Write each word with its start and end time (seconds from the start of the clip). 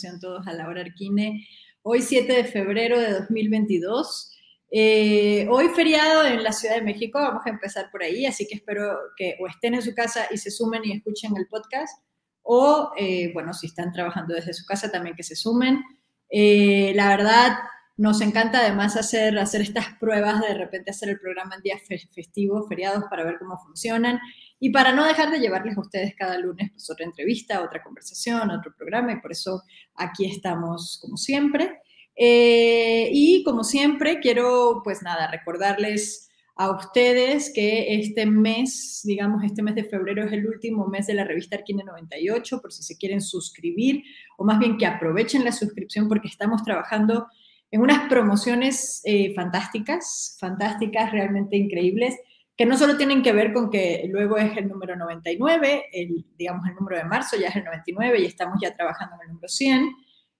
sean 0.00 0.18
todos 0.18 0.46
a 0.46 0.52
la 0.52 0.66
hora 0.66 0.80
Arquine. 0.80 1.46
Hoy 1.82 2.00
7 2.00 2.32
de 2.32 2.44
febrero 2.44 2.98
de 2.98 3.12
2022. 3.12 4.32
Eh, 4.72 5.46
hoy 5.50 5.68
feriado 5.68 6.24
en 6.24 6.42
la 6.42 6.52
Ciudad 6.52 6.76
de 6.76 6.82
México, 6.82 7.18
vamos 7.18 7.42
a 7.44 7.50
empezar 7.50 7.90
por 7.90 8.02
ahí, 8.02 8.24
así 8.24 8.46
que 8.46 8.54
espero 8.54 8.96
que 9.16 9.36
o 9.40 9.46
estén 9.46 9.74
en 9.74 9.82
su 9.82 9.94
casa 9.94 10.26
y 10.30 10.38
se 10.38 10.50
sumen 10.50 10.82
y 10.84 10.92
escuchen 10.92 11.36
el 11.36 11.48
podcast, 11.48 12.02
o 12.42 12.92
eh, 12.96 13.30
bueno, 13.34 13.52
si 13.52 13.66
están 13.66 13.92
trabajando 13.92 14.34
desde 14.34 14.54
su 14.54 14.64
casa 14.64 14.90
también 14.90 15.16
que 15.16 15.22
se 15.22 15.36
sumen. 15.36 15.82
Eh, 16.30 16.92
la 16.94 17.08
verdad, 17.08 17.58
nos 17.96 18.20
encanta 18.20 18.60
además 18.60 18.96
hacer, 18.96 19.38
hacer 19.38 19.60
estas 19.60 19.86
pruebas, 19.98 20.40
de 20.40 20.54
repente 20.54 20.92
hacer 20.92 21.10
el 21.10 21.20
programa 21.20 21.56
en 21.56 21.62
días 21.62 21.82
festivos, 22.14 22.66
feriados, 22.68 23.04
para 23.10 23.24
ver 23.24 23.38
cómo 23.38 23.58
funcionan 23.58 24.18
y 24.60 24.70
para 24.70 24.92
no 24.92 25.04
dejar 25.06 25.30
de 25.30 25.40
llevarles 25.40 25.76
a 25.76 25.80
ustedes 25.80 26.14
cada 26.14 26.38
lunes 26.38 26.70
pues, 26.70 26.88
otra 26.90 27.06
entrevista, 27.06 27.62
otra 27.62 27.82
conversación, 27.82 28.50
otro 28.50 28.74
programa, 28.76 29.12
y 29.12 29.20
por 29.20 29.32
eso 29.32 29.62
aquí 29.94 30.26
estamos 30.26 30.98
como 31.00 31.16
siempre. 31.16 31.80
Eh, 32.14 33.08
y 33.10 33.42
como 33.42 33.64
siempre, 33.64 34.20
quiero, 34.20 34.82
pues 34.84 35.02
nada, 35.02 35.30
recordarles 35.30 36.28
a 36.56 36.70
ustedes 36.70 37.50
que 37.54 37.94
este 37.94 38.26
mes, 38.26 39.00
digamos, 39.04 39.42
este 39.42 39.62
mes 39.62 39.74
de 39.74 39.84
febrero 39.84 40.26
es 40.26 40.32
el 40.32 40.46
último 40.46 40.86
mes 40.86 41.06
de 41.06 41.14
la 41.14 41.24
revista 41.24 41.56
Arquine 41.56 41.82
98, 41.82 42.60
por 42.60 42.70
si 42.70 42.82
se 42.82 42.98
quieren 42.98 43.22
suscribir, 43.22 44.02
o 44.36 44.44
más 44.44 44.58
bien 44.58 44.76
que 44.76 44.84
aprovechen 44.84 45.42
la 45.42 45.52
suscripción 45.52 46.06
porque 46.06 46.28
estamos 46.28 46.62
trabajando 46.62 47.28
en 47.70 47.80
unas 47.80 48.06
promociones 48.10 49.00
eh, 49.04 49.32
fantásticas, 49.34 50.36
fantásticas, 50.38 51.12
realmente 51.12 51.56
increíbles, 51.56 52.18
que 52.60 52.66
no 52.66 52.76
solo 52.76 52.98
tienen 52.98 53.22
que 53.22 53.32
ver 53.32 53.54
con 53.54 53.70
que 53.70 54.04
luego 54.10 54.36
es 54.36 54.54
el 54.58 54.68
número 54.68 54.94
99, 54.94 55.86
el, 55.94 56.26
digamos, 56.36 56.68
el 56.68 56.74
número 56.74 56.98
de 56.98 57.04
marzo 57.04 57.38
ya 57.38 57.48
es 57.48 57.56
el 57.56 57.64
99 57.64 58.20
y 58.20 58.26
estamos 58.26 58.58
ya 58.60 58.74
trabajando 58.74 59.14
en 59.14 59.22
el 59.22 59.28
número 59.28 59.48
100, 59.48 59.90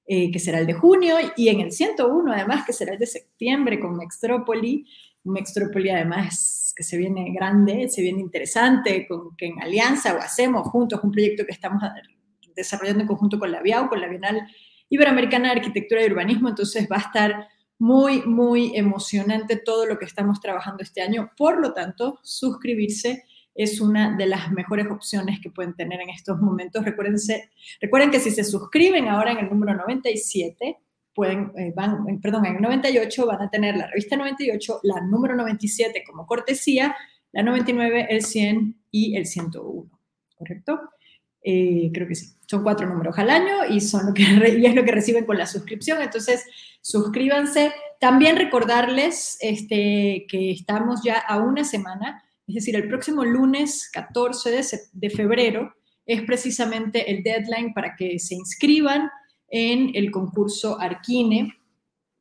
eh, 0.06 0.30
que 0.30 0.38
será 0.38 0.58
el 0.58 0.66
de 0.66 0.74
junio, 0.74 1.16
y 1.34 1.48
en 1.48 1.60
el 1.60 1.72
101 1.72 2.30
además, 2.30 2.66
que 2.66 2.74
será 2.74 2.92
el 2.92 2.98
de 2.98 3.06
septiembre 3.06 3.80
con 3.80 3.96
Mextrópoli, 3.96 4.84
Mextrópoli 5.24 5.88
además 5.88 6.74
que 6.76 6.82
se 6.82 6.98
viene 6.98 7.32
grande, 7.32 7.88
se 7.88 8.02
viene 8.02 8.20
interesante, 8.20 9.06
con 9.08 9.34
que 9.34 9.46
en 9.46 9.62
alianza 9.62 10.14
o 10.14 10.18
hacemos 10.18 10.68
juntos 10.68 11.00
un 11.02 11.12
proyecto 11.12 11.46
que 11.46 11.52
estamos 11.52 11.82
desarrollando 12.54 13.00
en 13.00 13.08
conjunto 13.08 13.38
con 13.38 13.50
la 13.50 13.62
BIAU, 13.62 13.88
con 13.88 13.98
la 13.98 14.08
Bienal 14.08 14.46
Iberoamericana 14.90 15.54
de 15.54 15.60
Arquitectura 15.60 16.02
y 16.02 16.10
Urbanismo, 16.10 16.50
entonces 16.50 16.86
va 16.86 16.96
a 16.96 17.00
estar 17.00 17.48
muy, 17.80 18.22
muy 18.22 18.76
emocionante 18.76 19.56
todo 19.56 19.86
lo 19.86 19.98
que 19.98 20.04
estamos 20.04 20.40
trabajando 20.40 20.82
este 20.82 21.00
año. 21.00 21.30
Por 21.36 21.58
lo 21.60 21.72
tanto, 21.72 22.20
suscribirse 22.22 23.24
es 23.54 23.80
una 23.80 24.16
de 24.16 24.26
las 24.26 24.52
mejores 24.52 24.86
opciones 24.90 25.40
que 25.40 25.50
pueden 25.50 25.74
tener 25.74 26.00
en 26.00 26.10
estos 26.10 26.40
momentos. 26.40 26.84
Recuérdense, 26.84 27.50
recuerden 27.80 28.10
que 28.10 28.20
si 28.20 28.30
se 28.30 28.44
suscriben 28.44 29.08
ahora 29.08 29.32
en 29.32 29.38
el 29.38 29.48
número 29.48 29.74
97, 29.74 30.78
pueden, 31.14 31.52
eh, 31.56 31.72
van, 31.74 32.06
eh, 32.08 32.18
perdón, 32.22 32.46
en 32.46 32.56
el 32.56 32.62
98 32.62 33.26
van 33.26 33.42
a 33.42 33.50
tener 33.50 33.76
la 33.76 33.86
revista 33.86 34.16
98, 34.16 34.80
la 34.82 35.00
número 35.00 35.34
97 35.34 36.04
como 36.06 36.26
cortesía, 36.26 36.94
la 37.32 37.42
99, 37.42 38.08
el 38.10 38.22
100 38.22 38.76
y 38.90 39.16
el 39.16 39.26
101, 39.26 39.90
¿correcto? 40.36 40.80
Eh, 41.42 41.90
creo 41.94 42.06
que 42.06 42.14
sí, 42.14 42.34
son 42.46 42.62
cuatro 42.62 42.86
números 42.86 43.18
al 43.18 43.30
año 43.30 43.64
y, 43.70 43.80
son 43.80 44.06
lo 44.06 44.14
que, 44.14 44.22
y 44.58 44.66
es 44.66 44.74
lo 44.74 44.84
que 44.84 44.92
reciben 44.92 45.24
con 45.24 45.38
la 45.38 45.46
suscripción, 45.46 46.02
entonces 46.02 46.44
suscríbanse. 46.80 47.72
También 47.98 48.36
recordarles 48.36 49.36
este, 49.40 50.26
que 50.28 50.52
estamos 50.52 51.02
ya 51.04 51.18
a 51.18 51.38
una 51.38 51.64
semana 51.64 52.22
es 52.50 52.54
decir, 52.54 52.74
el 52.74 52.88
próximo 52.88 53.24
lunes 53.24 53.88
14 53.92 54.50
de, 54.92 55.10
febrero 55.10 55.72
es 56.04 56.22
precisamente 56.22 57.08
el 57.08 57.22
deadline 57.22 57.72
para 57.72 57.94
que 57.94 58.18
se 58.18 58.34
inscriban 58.34 59.08
en 59.48 59.92
el 59.94 60.10
concurso 60.10 60.80
Arquine 60.80 61.54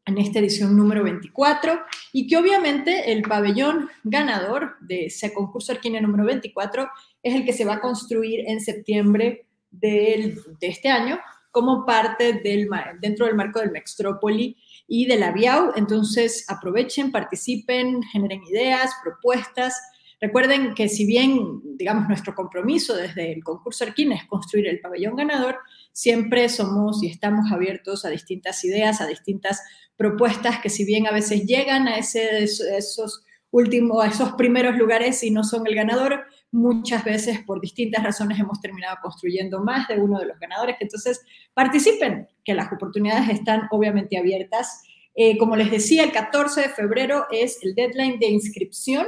en 0.05 0.17
esta 0.19 0.37
edición 0.37 0.77
número 0.77 1.03
24 1.03 1.79
y 2.13 2.27
que 2.27 2.37
obviamente 2.37 3.11
el 3.11 3.23
pabellón 3.23 3.89
ganador 4.03 4.75
de 4.81 5.05
ese 5.05 5.33
concurso 5.33 5.71
Arquine 5.71 5.99
número 5.99 6.25
24 6.25 6.87
es 7.23 7.33
el 7.33 7.43
que 7.43 7.53
se 7.53 7.65
va 7.65 7.75
a 7.75 7.81
construir 7.81 8.41
en 8.47 8.61
septiembre 8.61 9.47
de 9.71 10.35
este 10.61 10.89
año 10.89 11.17
como 11.51 11.85
parte 11.85 12.33
del, 12.33 12.69
dentro 13.01 13.25
del 13.25 13.35
marco 13.35 13.59
del 13.59 13.71
Mextrópoli 13.71 14.57
y 14.87 15.05
de 15.05 15.17
la 15.17 15.31
BIAU. 15.31 15.73
Entonces 15.75 16.45
aprovechen, 16.47 17.11
participen, 17.11 18.01
generen 18.03 18.41
ideas, 18.43 18.91
propuestas 19.03 19.75
Recuerden 20.21 20.73
que 20.73 20.89
si 20.89 21.05
bien, 21.05 21.61
digamos, 21.77 22.07
nuestro 22.09 22.35
compromiso 22.35 22.95
desde 22.95 23.31
el 23.31 23.41
concurso 23.41 23.85
Arquina 23.85 24.15
es 24.15 24.25
construir 24.25 24.67
el 24.67 24.81
pabellón 24.81 25.15
ganador, 25.15 25.59
siempre 25.93 26.49
somos 26.49 27.01
y 27.03 27.07
estamos 27.07 27.49
abiertos 27.51 28.03
a 28.03 28.09
distintas 28.09 28.63
ideas, 28.65 28.99
a 28.99 29.07
distintas 29.07 29.61
propuestas 29.95 30.59
que 30.59 30.69
si 30.69 30.83
bien 30.83 31.07
a 31.07 31.11
veces 31.11 31.45
llegan 31.45 31.87
a 31.87 31.97
ese, 31.97 32.43
esos 32.43 33.23
últimos, 33.49 34.03
a 34.03 34.07
esos 34.07 34.33
primeros 34.33 34.75
lugares 34.75 35.23
y 35.23 35.31
no 35.31 35.45
son 35.45 35.65
el 35.67 35.75
ganador, 35.75 36.25
muchas 36.51 37.03
veces 37.03 37.39
por 37.45 37.61
distintas 37.61 38.03
razones 38.03 38.39
hemos 38.39 38.59
terminado 38.59 38.97
construyendo 39.01 39.63
más 39.63 39.87
de 39.87 39.99
uno 39.99 40.19
de 40.19 40.25
los 40.25 40.39
ganadores. 40.39 40.77
Entonces, 40.79 41.21
participen, 41.53 42.27
que 42.43 42.53
las 42.53 42.71
oportunidades 42.71 43.29
están 43.29 43.67
obviamente 43.71 44.17
abiertas. 44.17 44.83
Eh, 45.15 45.37
como 45.37 45.55
les 45.55 45.69
decía, 45.69 46.03
el 46.03 46.11
14 46.11 46.61
de 46.61 46.69
febrero 46.69 47.27
es 47.31 47.59
el 47.61 47.75
deadline 47.75 48.19
de 48.19 48.27
inscripción 48.27 49.07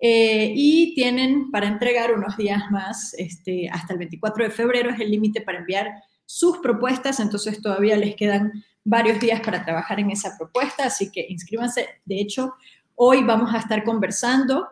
eh, 0.00 0.52
y 0.56 0.94
tienen 0.94 1.50
para 1.50 1.68
entregar 1.68 2.14
unos 2.14 2.36
días 2.38 2.70
más, 2.70 3.12
este, 3.18 3.68
hasta 3.68 3.92
el 3.92 3.98
24 3.98 4.44
de 4.44 4.50
febrero 4.50 4.90
es 4.90 5.00
el 5.00 5.10
límite 5.10 5.42
para 5.42 5.58
enviar 5.58 5.92
sus 6.24 6.58
propuestas, 6.58 7.20
entonces 7.20 7.60
todavía 7.60 7.96
les 7.96 8.16
quedan 8.16 8.52
varios 8.82 9.20
días 9.20 9.40
para 9.40 9.62
trabajar 9.62 10.00
en 10.00 10.10
esa 10.10 10.38
propuesta, 10.38 10.84
así 10.84 11.10
que 11.10 11.26
inscríbanse. 11.28 11.86
De 12.06 12.18
hecho, 12.18 12.54
hoy 12.94 13.22
vamos 13.24 13.52
a 13.54 13.58
estar 13.58 13.84
conversando 13.84 14.68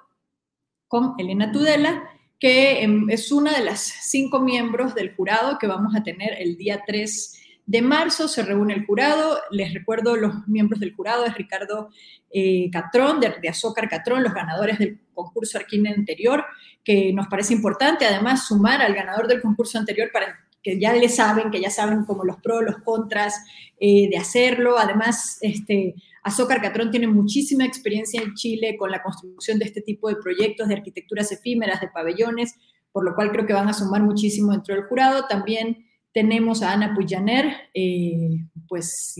con 0.88 1.14
Elena 1.18 1.52
Tudela, 1.52 2.02
que 2.40 2.82
em, 2.82 3.08
es 3.10 3.30
una 3.30 3.52
de 3.52 3.64
las 3.64 3.80
cinco 3.80 4.40
miembros 4.40 4.94
del 4.94 5.14
jurado 5.14 5.58
que 5.58 5.66
vamos 5.66 5.94
a 5.94 6.02
tener 6.02 6.34
el 6.40 6.56
día 6.56 6.82
3 6.86 7.38
de 7.68 7.82
marzo 7.82 8.28
se 8.28 8.42
reúne 8.42 8.72
el 8.72 8.86
jurado. 8.86 9.38
Les 9.50 9.74
recuerdo, 9.74 10.16
los 10.16 10.48
miembros 10.48 10.80
del 10.80 10.94
jurado 10.94 11.26
es 11.26 11.34
Ricardo 11.34 11.90
eh, 12.30 12.70
Catrón, 12.72 13.20
de, 13.20 13.34
de, 13.42 13.48
Azócar 13.50 13.90
Catrón, 13.90 14.22
los 14.22 14.32
ganadores 14.32 14.78
del 14.78 14.98
concurso 15.12 15.58
Arquine 15.58 15.90
anterior, 15.90 16.46
que 16.82 17.12
nos 17.12 17.28
parece 17.28 17.52
importante 17.52 18.06
además 18.06 18.46
sumar 18.46 18.80
al 18.80 18.94
ganador 18.94 19.28
del 19.28 19.42
concurso 19.42 19.78
anterior 19.78 20.08
para 20.10 20.38
que 20.62 20.80
ya 20.80 20.94
le 20.94 21.10
saben, 21.10 21.50
que 21.50 21.60
ya 21.60 21.68
saben 21.68 22.06
como 22.06 22.24
los 22.24 22.38
pros, 22.38 22.64
los 22.64 22.78
contras 22.78 23.34
eh, 23.78 24.08
de 24.08 24.16
hacerlo. 24.16 24.78
Además, 24.78 25.36
este, 25.42 25.94
Azócar 26.28 26.62
Catrón 26.62 26.90
tiene 26.90 27.06
muchísima 27.06 27.64
experiencia 27.64 28.22
en 28.22 28.34
Chile 28.34 28.76
con 28.78 28.90
la 28.90 29.02
construcción 29.02 29.58
de 29.58 29.66
este 29.66 29.82
tipo 29.82 30.08
de 30.08 30.16
proyectos 30.16 30.68
de 30.68 30.74
arquitecturas 30.74 31.30
efímeras, 31.32 31.80
de 31.80 31.88
pabellones, 31.88 32.54
por 32.92 33.04
lo 33.04 33.14
cual 33.14 33.30
creo 33.30 33.46
que 33.46 33.52
van 33.52 33.68
a 33.68 33.74
sumar 33.74 34.02
muchísimo 34.02 34.52
dentro 34.52 34.74
del 34.74 34.84
jurado. 34.84 35.26
También 35.28 35.86
tenemos 36.12 36.62
a 36.62 36.72
Ana 36.72 36.94
Puyaner, 36.94 37.46
eh, 37.74 38.46
pues 38.66 39.14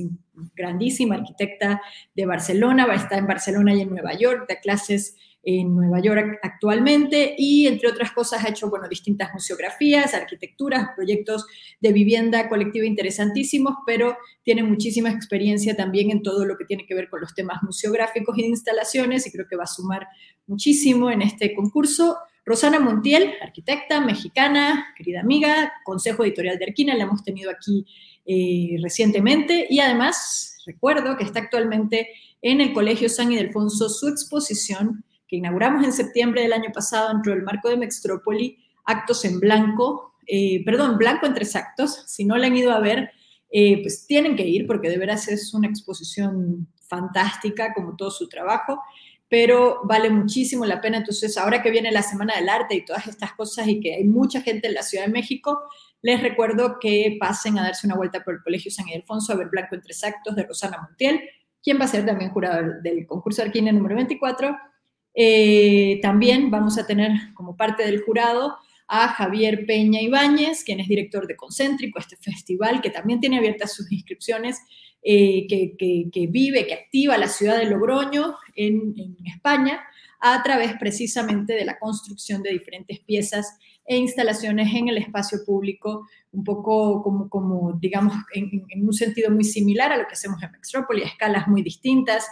grandísima 0.55 1.17
arquitecta 1.17 1.81
de 2.15 2.27
Barcelona, 2.27 2.93
estar 2.95 3.19
en 3.19 3.27
Barcelona 3.27 3.75
y 3.75 3.83
en 3.83 3.91
Nueva 3.91 4.15
York, 4.15 4.47
da 4.49 4.61
clases 4.61 5.17
en 5.43 5.75
Nueva 5.75 6.01
York 6.01 6.39
actualmente 6.43 7.35
y 7.39 7.67
entre 7.67 7.89
otras 7.89 8.13
cosas 8.13 8.45
ha 8.45 8.49
hecho, 8.49 8.69
bueno, 8.69 8.89
distintas 8.89 9.33
museografías, 9.33 10.13
arquitecturas, 10.15 10.89
proyectos 10.95 11.47
de 11.81 11.93
vivienda 11.93 12.49
colectiva 12.49 12.85
interesantísimos, 12.85 13.75
pero 13.87 14.17
tiene 14.43 14.63
muchísima 14.63 15.11
experiencia 15.11 15.77
también 15.77 16.11
en 16.11 16.23
todo 16.23 16.45
lo 16.45 16.57
que 16.57 16.65
tiene 16.65 16.87
que 16.87 16.95
ver 16.95 17.09
con 17.09 17.21
los 17.21 17.35
temas 17.35 17.63
museográficos 17.63 18.37
y 18.37 18.43
de 18.43 18.49
instalaciones 18.49 19.27
y 19.27 19.33
creo 19.33 19.47
que 19.49 19.57
va 19.57 19.65
a 19.65 19.69
sumar 19.69 20.07
muchísimo 20.47 21.11
en 21.11 21.23
este 21.23 21.55
concurso. 21.55 22.19
Rosana 22.45 22.81
Montiel, 22.81 23.35
arquitecta 23.43 24.01
mexicana, 24.01 24.95
querida 24.97 25.21
amiga, 25.21 25.73
Consejo 25.85 26.25
Editorial 26.25 26.59
de 26.59 26.65
Arquina, 26.65 26.95
la 26.95 27.05
hemos 27.05 27.23
tenido 27.23 27.51
aquí 27.51 27.87
eh, 28.27 28.77
recientemente 28.83 29.67
y 29.71 29.81
además 29.81 30.59
recuerdo 30.67 31.17
que 31.17 31.25
está 31.25 31.41
actualmente 31.41 32.09
en 32.43 32.61
el 32.61 32.73
Colegio 32.73 33.09
San 33.09 33.33
Ildefonso 33.33 33.89
su 33.89 34.09
exposición 34.09 35.05
que 35.29 35.37
inauguramos 35.37 35.85
en 35.85 35.93
septiembre 35.93 36.43
del 36.43 36.53
año 36.53 36.71
pasado 36.73 37.13
dentro 37.13 37.33
del 37.33 37.43
marco 37.43 37.69
de 37.69 37.77
Mextrópoli, 37.77 38.59
Actos 38.85 39.25
en 39.25 39.39
Blanco, 39.39 40.15
eh, 40.27 40.65
perdón, 40.65 40.99
Blanco 40.99 41.27
en 41.27 41.35
tres 41.35 41.55
actos, 41.55 42.05
si 42.07 42.25
no 42.25 42.37
la 42.37 42.47
han 42.47 42.57
ido 42.57 42.73
a 42.73 42.81
ver, 42.81 43.11
eh, 43.51 43.83
pues 43.83 44.07
tienen 44.07 44.37
que 44.37 44.47
ir 44.47 44.67
porque 44.67 44.89
de 44.89 44.99
veras 44.99 45.29
es 45.29 45.55
una 45.55 45.69
exposición 45.69 46.67
fantástica 46.87 47.75
como 47.75 47.97
todo 47.97 48.11
su 48.11 48.29
trabajo 48.29 48.81
pero 49.29 49.81
vale 49.85 50.11
muchísimo 50.11 50.65
la 50.65 50.81
pena. 50.81 50.99
Entonces, 50.99 51.37
ahora 51.37 51.63
que 51.63 51.71
viene 51.71 51.93
la 51.93 52.03
Semana 52.03 52.37
del 52.37 52.49
Arte 52.49 52.75
y 52.75 52.85
todas 52.85 53.07
estas 53.07 53.33
cosas 53.35 53.69
y 53.69 53.81
que 53.81 53.95
hay 53.95 54.05
mucha 54.05 54.41
gente 54.41 54.69
en 54.69 54.75
la 54.75 54.83
Ciudad 54.83 55.05
de 55.05 55.13
México, 55.13 55.61
les 56.01 56.23
recuerdo 56.23 56.79
que 56.81 57.17
pasen 57.21 57.59
a 57.59 57.63
darse 57.63 57.87
una 57.87 57.97
vuelta 57.97 58.23
por 58.25 58.35
el 58.35 58.43
Colegio 58.43 58.71
San 58.71 58.89
Ildefonso 58.89 59.33
a 59.33 59.37
ver 59.37 59.49
Blanco 59.49 59.75
en 59.75 59.83
tres 59.83 60.03
actos 60.05 60.35
de 60.35 60.45
Rosana 60.45 60.79
Montiel, 60.81 61.21
quien 61.63 61.79
va 61.79 61.85
a 61.85 61.89
ser 61.89 62.07
también 62.07 62.31
jurado 62.31 62.81
del, 62.83 63.07
concurso 63.07 63.43
Arquina 63.43 63.73
número 63.73 63.97
24. 63.97 64.57
Eh, 65.15 65.99
también 66.03 66.51
vamos 66.51 66.79
a 66.79 66.87
tener 66.87 67.13
como 67.35 67.57
parte 67.57 67.85
del 67.85 68.03
jurado 68.03 68.57
a 68.89 69.09
Javier 69.09 69.67
Peña 69.67 70.01
Ibáñez, 70.01 70.65
quien 70.65 70.81
es 70.81 70.89
director 70.89 71.27
de 71.27 71.37
Concéntrico, 71.37 71.99
este 71.99 72.17
festival 72.17 72.81
que 72.81 72.91
también 72.91 73.21
tiene 73.21 73.39
abiertas 73.39 73.75
sus 73.75 73.93
inscripciones, 73.93 74.63
eh, 75.03 75.47
que, 75.49 76.27
vive, 76.29 76.67
que 76.67 76.75
activa 76.75 77.17
la 77.17 77.29
ciudad 77.29 77.57
de 77.59 77.67
Logroño 77.67 78.35
en, 78.57 78.95
España 79.27 79.81
a 80.21 80.43
través 80.43 80.73
precisamente 80.79 81.53
de 81.53 81.65
la 81.65 81.79
construcción 81.79 82.43
de 82.43 82.51
diferentes 82.51 82.99
piezas 83.01 83.59
e 83.87 83.97
instalaciones 83.97 84.75
en 84.75 84.89
el 84.89 84.99
espacio 84.99 85.39
público, 85.47 86.09
un 86.33 86.43
poco 86.43 87.03
como, 87.31 87.75
digamos, 87.75 88.15
en, 88.35 88.67
un 88.83 88.93
sentido 88.93 89.31
muy 89.31 89.45
similar 89.45 89.93
a 89.93 89.99
lo 89.99 90.07
que 90.09 90.15
hacemos 90.15 90.43
en 90.43 90.51
Metrópoli, 90.51 91.03
a 91.03 91.07
escalas 91.07 91.47
muy 91.47 91.63
distintas, 91.63 92.27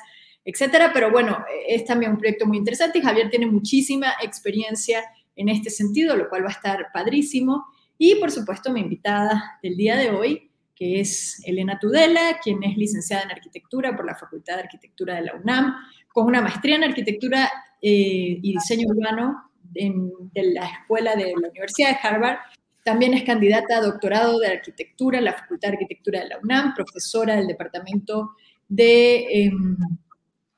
etcétera. 0.47 0.93
Pero 0.95 1.11
bueno, 1.11 1.45
es 1.69 1.85
también 1.85 2.13
un 2.13 2.19
proyecto 2.19 2.47
muy 2.47 2.57
interesante 2.57 3.01
y 3.01 3.03
Javier 3.03 3.29
tiene 3.29 3.47
muchísima 3.47 4.15
experiencia 4.23 5.05
en 5.35 5.51
este 5.51 5.69
sentido, 5.69 6.17
lo 6.17 6.29
cual 6.31 6.45
va 6.45 6.49
a 6.49 6.53
estar 6.53 6.87
padrísimo. 6.95 7.67
Y 7.99 8.15
por 8.15 8.31
supuesto, 8.31 8.73
mi 8.73 8.81
invitada 8.81 9.59
del 9.63 9.77
día 9.77 9.97
de 9.97 10.11
hoy, 10.11 10.51
que 10.75 11.01
es 11.01 11.43
Elena 11.45 11.79
Tudela, 11.79 12.39
quien 12.43 12.63
es 12.63 12.77
licenciada 12.77 13.25
en 13.25 13.33
arquitectura 13.33 13.97
por 13.97 14.07
la 14.07 14.15
Facultad 14.15 14.55
de 14.55 14.63
Arquitectura 14.63 15.17
de 15.17 15.23
la 15.23 15.35
UNAM, 15.35 15.75
con 16.13 16.27
una 16.27 16.41
maestría 16.41 16.77
en 16.77 16.85
arquitectura 16.85 17.51
eh, 17.83 18.39
y 18.43 18.53
diseño 18.53 18.89
urbano 18.89 19.51
de 19.73 20.43
la 20.55 20.67
Escuela 20.67 21.17
de 21.17 21.35
la 21.41 21.49
Universidad 21.49 21.91
de 21.91 22.09
Harvard. 22.09 22.39
También 22.85 23.15
es 23.15 23.25
candidata 23.25 23.79
a 23.79 23.81
doctorado 23.81 24.39
de 24.39 24.49
arquitectura 24.49 25.19
en 25.19 25.25
la 25.25 25.33
Facultad 25.33 25.71
de 25.71 25.75
Arquitectura 25.75 26.21
de 26.21 26.29
la 26.29 26.39
UNAM, 26.39 26.75
profesora 26.75 27.37
del 27.37 27.49
Departamento 27.49 28.37
de 28.69 29.45
em, 29.45 29.77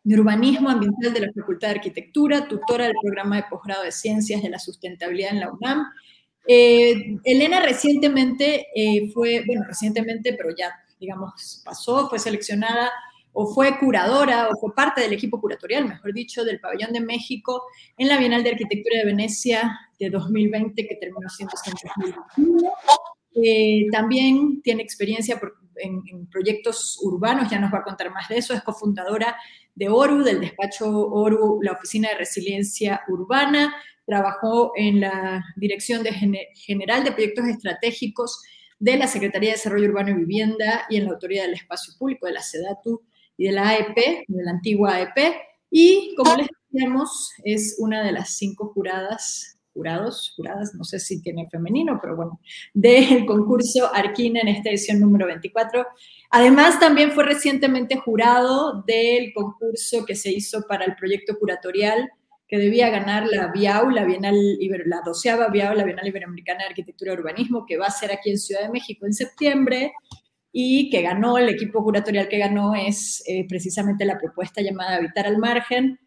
de 0.08 0.18
Urbanismo 0.18 0.70
Ambiental 0.70 1.12
de 1.12 1.20
la 1.20 1.32
Facultad 1.34 1.68
de 1.68 1.74
Arquitectura, 1.74 2.48
tutora 2.48 2.86
del 2.86 2.94
programa 3.02 3.36
de 3.36 3.44
posgrado 3.50 3.82
de 3.82 3.92
Ciencias 3.92 4.42
de 4.42 4.48
la 4.48 4.58
Sustentabilidad 4.58 5.32
en 5.32 5.40
la 5.40 5.52
UNAM. 5.52 5.86
Eh, 6.46 7.18
Elena 7.24 7.60
recientemente 7.60 8.68
eh, 8.74 9.10
fue, 9.12 9.42
bueno, 9.44 9.64
recientemente, 9.68 10.32
pero 10.32 10.48
ya, 10.56 10.72
digamos, 10.98 11.60
pasó, 11.62 12.08
fue 12.08 12.18
seleccionada 12.18 12.90
o 13.34 13.52
fue 13.52 13.78
curadora 13.78 14.48
o 14.48 14.58
fue 14.58 14.74
parte 14.74 15.02
del 15.02 15.12
equipo 15.12 15.42
curatorial, 15.42 15.86
mejor 15.86 16.14
dicho, 16.14 16.42
del 16.42 16.58
Pabellón 16.58 16.94
de 16.94 17.00
México 17.00 17.64
en 17.98 18.08
la 18.08 18.16
Bienal 18.16 18.42
de 18.42 18.52
Arquitectura 18.52 19.00
de 19.00 19.04
Venecia 19.04 19.78
de 19.98 20.08
2020, 20.08 20.88
que 20.88 20.94
terminó 20.94 21.28
siendo 21.28 21.52
en 21.66 21.74
2021. 22.38 22.72
Eh, 23.42 23.86
también 23.92 24.62
tiene 24.62 24.82
experiencia 24.82 25.40
en, 25.76 26.02
en, 26.10 26.26
proyectos 26.26 26.98
urbanos, 27.02 27.50
ya 27.50 27.58
nos 27.58 27.72
va 27.72 27.78
a 27.78 27.84
contar 27.84 28.10
más 28.10 28.28
de 28.28 28.38
eso, 28.38 28.54
es 28.54 28.62
cofundadora 28.62 29.36
de 29.74 29.88
ORU, 29.88 30.24
del 30.24 30.40
despacho 30.40 30.88
ORU, 30.88 31.60
la 31.62 31.72
Oficina 31.72 32.08
de 32.08 32.16
Resiliencia 32.16 33.02
Urbana, 33.08 33.74
trabajó 34.06 34.72
en 34.76 35.00
la 35.00 35.44
Dirección 35.56 36.02
de 36.02 36.12
General 36.54 37.04
de 37.04 37.12
Proyectos 37.12 37.46
Estratégicos 37.46 38.42
de 38.78 38.96
la 38.96 39.06
Secretaría 39.06 39.50
de 39.50 39.56
Desarrollo 39.56 39.88
Urbano 39.88 40.10
y 40.10 40.14
Vivienda 40.14 40.86
y 40.88 40.96
en 40.96 41.04
la 41.04 41.10
Autoridad 41.10 41.44
del 41.44 41.54
Espacio 41.54 41.92
Público 41.98 42.26
de 42.26 42.32
la 42.32 42.42
SEDATU 42.42 43.02
y 43.36 43.46
de 43.46 43.52
la 43.52 43.68
AEP, 43.68 44.24
de 44.26 44.44
la 44.44 44.52
antigua 44.52 44.94
AEP, 44.94 45.34
y 45.70 46.14
como 46.16 46.34
les 46.36 46.48
decíamos, 46.70 47.30
es 47.44 47.76
una 47.78 48.02
de 48.02 48.12
las 48.12 48.30
cinco 48.30 48.72
juradas 48.74 49.57
jurados, 49.78 50.32
juradas, 50.34 50.74
no 50.74 50.82
sé 50.82 50.98
si 50.98 51.22
tiene 51.22 51.48
femenino, 51.48 52.00
pero 52.02 52.16
bueno, 52.16 52.40
del 52.74 53.24
concurso 53.26 53.88
Arquina 53.94 54.40
en 54.40 54.48
esta 54.48 54.70
edición 54.70 54.98
número 54.98 55.26
24. 55.26 55.86
Además, 56.30 56.80
también 56.80 57.12
fue 57.12 57.22
recientemente 57.22 57.96
jurado 57.96 58.82
del 58.82 59.32
concurso 59.32 60.04
que 60.04 60.16
se 60.16 60.32
hizo 60.32 60.62
para 60.68 60.84
el 60.84 60.96
proyecto 60.96 61.38
curatorial 61.38 62.10
que 62.48 62.58
debía 62.58 62.90
ganar 62.90 63.28
la 63.28 63.52
BIAU, 63.52 63.90
la 63.90 64.04
Bienal 64.04 64.34
la 64.86 65.00
doceava 65.04 65.48
BIAU, 65.48 65.74
la 65.74 65.84
Bienal 65.84 66.08
Iberoamericana 66.08 66.64
de 66.64 66.70
Arquitectura 66.70 67.12
y 67.12 67.16
Urbanismo, 67.16 67.64
que 67.64 67.76
va 67.76 67.86
a 67.86 67.90
ser 67.90 68.10
aquí 68.10 68.30
en 68.30 68.38
Ciudad 68.38 68.62
de 68.62 68.70
México 68.70 69.06
en 69.06 69.12
septiembre, 69.12 69.92
y 70.50 70.90
que 70.90 71.02
ganó, 71.02 71.38
el 71.38 71.50
equipo 71.50 71.84
curatorial 71.84 72.26
que 72.28 72.38
ganó 72.38 72.74
es 72.74 73.22
eh, 73.28 73.46
precisamente 73.46 74.04
la 74.04 74.18
propuesta 74.18 74.60
llamada 74.60 74.96
Habitar 74.96 75.26
al 75.26 75.38
Margen, 75.38 76.00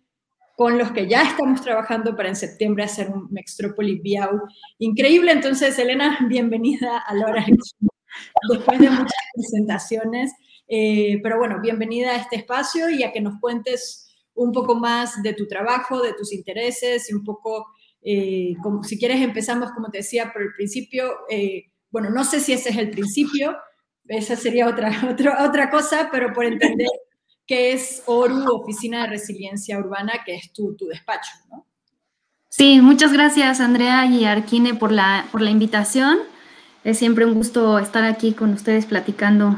con 0.56 0.78
los 0.78 0.92
que 0.92 1.08
ya 1.08 1.24
estamos 1.24 1.62
trabajando 1.62 2.16
para 2.16 2.30
en 2.30 2.36
septiembre 2.36 2.84
hacer 2.84 3.10
un 3.10 3.28
Mextrópoli 3.32 4.00
Biau 4.00 4.42
increíble. 4.80 5.32
Entonces, 5.32 5.78
Elena, 5.80 6.20
bienvenida 6.28 7.00
a 7.00 7.14
la 7.16 7.26
hora 7.26 7.46
después 8.50 8.80
de 8.80 8.90
muchas 8.90 9.14
presentaciones. 9.34 10.32
Eh, 10.68 11.20
pero 11.22 11.38
bueno, 11.38 11.60
bienvenida 11.62 12.12
a 12.12 12.18
este 12.18 12.38
espacio 12.38 12.90
y 12.90 13.04
a 13.04 13.12
que 13.12 13.22
nos 13.22 13.40
cuentes 13.40 14.08
un 14.34 14.52
poco 14.52 14.76
más 14.76 15.22
de 15.22 15.34
tu 15.34 15.48
trabajo, 15.48 16.02
de 16.02 16.14
tus 16.14 16.32
intereses 16.34 17.10
y 17.10 17.14
un 17.14 17.24
poco, 17.24 17.68
eh, 18.02 18.54
como, 18.64 18.84
si 18.84 18.98
quieres 18.98 19.22
empezamos, 19.22 19.72
como 19.72 19.90
te 19.90 20.00
decía, 20.00 20.32
por 20.32 20.42
el 20.42 20.54
principio. 20.54 21.12
Eh, 21.30 21.66
bueno, 21.90 22.10
no 22.10 22.24
sé 22.24 22.40
si 22.40 22.54
ese 22.54 22.70
es 22.70 22.78
el 22.78 22.90
principio, 22.90 23.58
esa 24.08 24.36
sería 24.36 24.68
otra, 24.68 24.92
otra, 25.12 25.46
otra 25.46 25.70
cosa, 25.70 26.10
pero 26.12 26.34
por 26.34 26.46
entender 26.46 26.88
que 27.52 27.74
es 27.74 28.04
ORU, 28.06 28.46
Oficina 28.50 29.02
de 29.02 29.08
Resiliencia 29.08 29.78
Urbana, 29.78 30.14
que 30.26 30.36
es 30.36 30.54
tu, 30.54 30.74
tu 30.78 30.88
despacho, 30.88 31.32
¿no? 31.50 31.66
Sí, 32.48 32.80
muchas 32.80 33.12
gracias 33.12 33.60
Andrea 33.60 34.06
y 34.06 34.24
Arquine 34.24 34.74
por 34.74 34.94
la, 34.94 35.26
por 35.34 35.42
la 35.42 35.50
invitación. 35.50 36.20
Es 36.86 37.00
siempre 37.00 37.26
un 37.26 37.34
gusto 37.34 37.78
estar 37.78 38.06
aquí 38.06 38.32
con 38.32 38.54
ustedes 38.54 38.86
platicando 38.86 39.58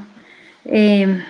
eh, 0.66 1.24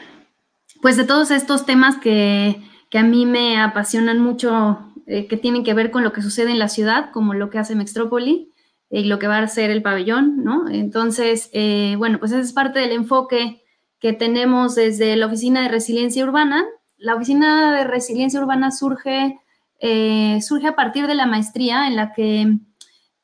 pues 0.81 0.95
de 0.95 1.03
todos 1.03 1.31
estos 1.31 1.65
temas 1.65 1.97
que, 1.97 2.61
que, 2.89 2.97
a 2.97 3.03
mí 3.03 3.25
me 3.25 3.59
apasionan 3.59 4.21
mucho, 4.21 4.79
eh, 5.05 5.27
que 5.27 5.35
tienen 5.35 5.65
que 5.65 5.73
ver 5.73 5.91
con 5.91 6.05
lo 6.05 6.13
que 6.13 6.21
sucede 6.21 6.51
en 6.51 6.59
la 6.59 6.69
ciudad, 6.69 7.11
como 7.11 7.33
lo 7.33 7.49
que 7.49 7.59
hace 7.59 7.75
Mextrópoli 7.75 8.53
y 8.89 9.03
lo 9.03 9.19
que 9.19 9.27
va 9.27 9.39
a 9.39 9.43
hacer 9.43 9.69
el 9.69 9.81
pabellón, 9.81 10.45
¿no? 10.45 10.69
Entonces, 10.69 11.49
eh, 11.51 11.95
bueno, 11.97 12.19
pues 12.19 12.31
ese 12.31 12.39
es 12.39 12.53
parte 12.53 12.79
del 12.79 12.93
enfoque 12.93 13.62
que 14.03 14.11
tenemos 14.11 14.75
desde 14.75 15.15
la 15.15 15.27
Oficina 15.27 15.61
de 15.61 15.69
Resiliencia 15.69 16.25
Urbana. 16.25 16.65
La 16.97 17.15
Oficina 17.15 17.73
de 17.77 17.85
Resiliencia 17.85 18.41
Urbana 18.41 18.69
surge, 18.69 19.39
eh, 19.79 20.41
surge 20.41 20.67
a 20.67 20.75
partir 20.75 21.07
de 21.07 21.15
la 21.15 21.25
maestría 21.25 21.87
en 21.87 21.95
la 21.95 22.11
que 22.11 22.57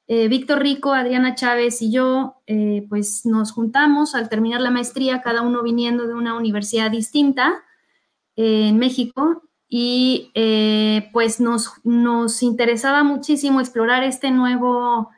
eh, 0.07 0.29
Víctor 0.29 0.59
Rico, 0.59 0.93
Adriana 0.93 1.36
Chávez 1.36 1.81
y 1.81 1.91
yo, 1.91 2.36
eh, 2.48 2.86
pues 2.88 3.25
nos 3.25 3.51
juntamos 3.51 4.15
al 4.15 4.29
terminar 4.29 4.62
la 4.62 4.71
maestría, 4.71 5.21
cada 5.21 5.41
uno 5.41 5.63
viniendo 5.63 6.07
de 6.07 6.13
una 6.13 6.33
universidad 6.38 6.89
distinta 6.89 7.62
en 8.38 8.77
México, 8.77 9.43
y 9.67 10.31
pues 11.12 11.41
nos, 11.41 11.74
nos 11.83 12.41
interesaba 12.41 13.03
muchísimo 13.03 13.59
explorar 13.59 14.03
este 14.03 14.31
nuevo 14.31 15.09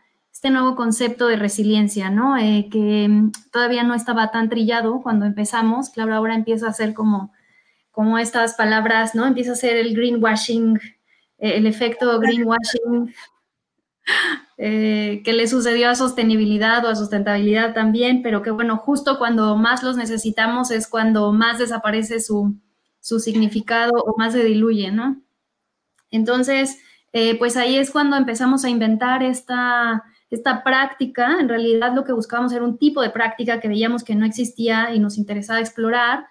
este 0.41 0.49
nuevo 0.49 0.75
concepto 0.75 1.27
de 1.27 1.35
resiliencia, 1.35 2.09
¿no? 2.09 2.35
Eh, 2.35 2.67
que 2.71 3.07
mm, 3.07 3.31
todavía 3.51 3.83
no 3.83 3.93
estaba 3.93 4.31
tan 4.31 4.49
trillado 4.49 5.03
cuando 5.03 5.27
empezamos, 5.27 5.91
claro, 5.91 6.15
ahora 6.15 6.33
empieza 6.33 6.67
a 6.67 6.73
ser 6.73 6.95
como, 6.95 7.31
como 7.91 8.17
estas 8.17 8.55
palabras, 8.55 9.13
¿no? 9.13 9.27
Empieza 9.27 9.51
a 9.51 9.55
ser 9.55 9.77
el 9.77 9.95
greenwashing, 9.95 10.77
eh, 11.37 11.57
el 11.57 11.67
efecto 11.67 12.19
greenwashing 12.19 13.13
eh, 14.57 15.21
que 15.23 15.33
le 15.33 15.47
sucedió 15.47 15.91
a 15.91 15.95
sostenibilidad 15.95 16.83
o 16.85 16.89
a 16.89 16.95
sustentabilidad 16.95 17.75
también, 17.75 18.23
pero 18.23 18.41
que 18.41 18.49
bueno, 18.49 18.77
justo 18.77 19.19
cuando 19.19 19.55
más 19.57 19.83
los 19.83 19.95
necesitamos 19.95 20.71
es 20.71 20.87
cuando 20.87 21.31
más 21.33 21.59
desaparece 21.59 22.19
su, 22.19 22.55
su 22.99 23.19
significado 23.19 23.91
o 24.03 24.17
más 24.17 24.33
se 24.33 24.43
diluye, 24.43 24.91
¿no? 24.91 25.21
Entonces, 26.09 26.79
pues 27.37 27.57
ahí 27.57 27.77
es 27.77 27.91
cuando 27.91 28.15
empezamos 28.17 28.65
a 28.65 28.69
inventar 28.69 29.21
esta, 29.21 30.03
esta 30.31 30.63
práctica, 30.63 31.37
en 31.39 31.49
realidad 31.49 31.93
lo 31.93 32.05
que 32.05 32.13
buscábamos 32.13 32.53
era 32.53 32.63
un 32.63 32.77
tipo 32.77 33.01
de 33.01 33.09
práctica 33.09 33.59
que 33.59 33.67
veíamos 33.67 34.03
que 34.03 34.15
no 34.15 34.25
existía 34.25 34.93
y 34.95 34.99
nos 34.99 35.17
interesaba 35.17 35.59
explorar. 35.59 36.25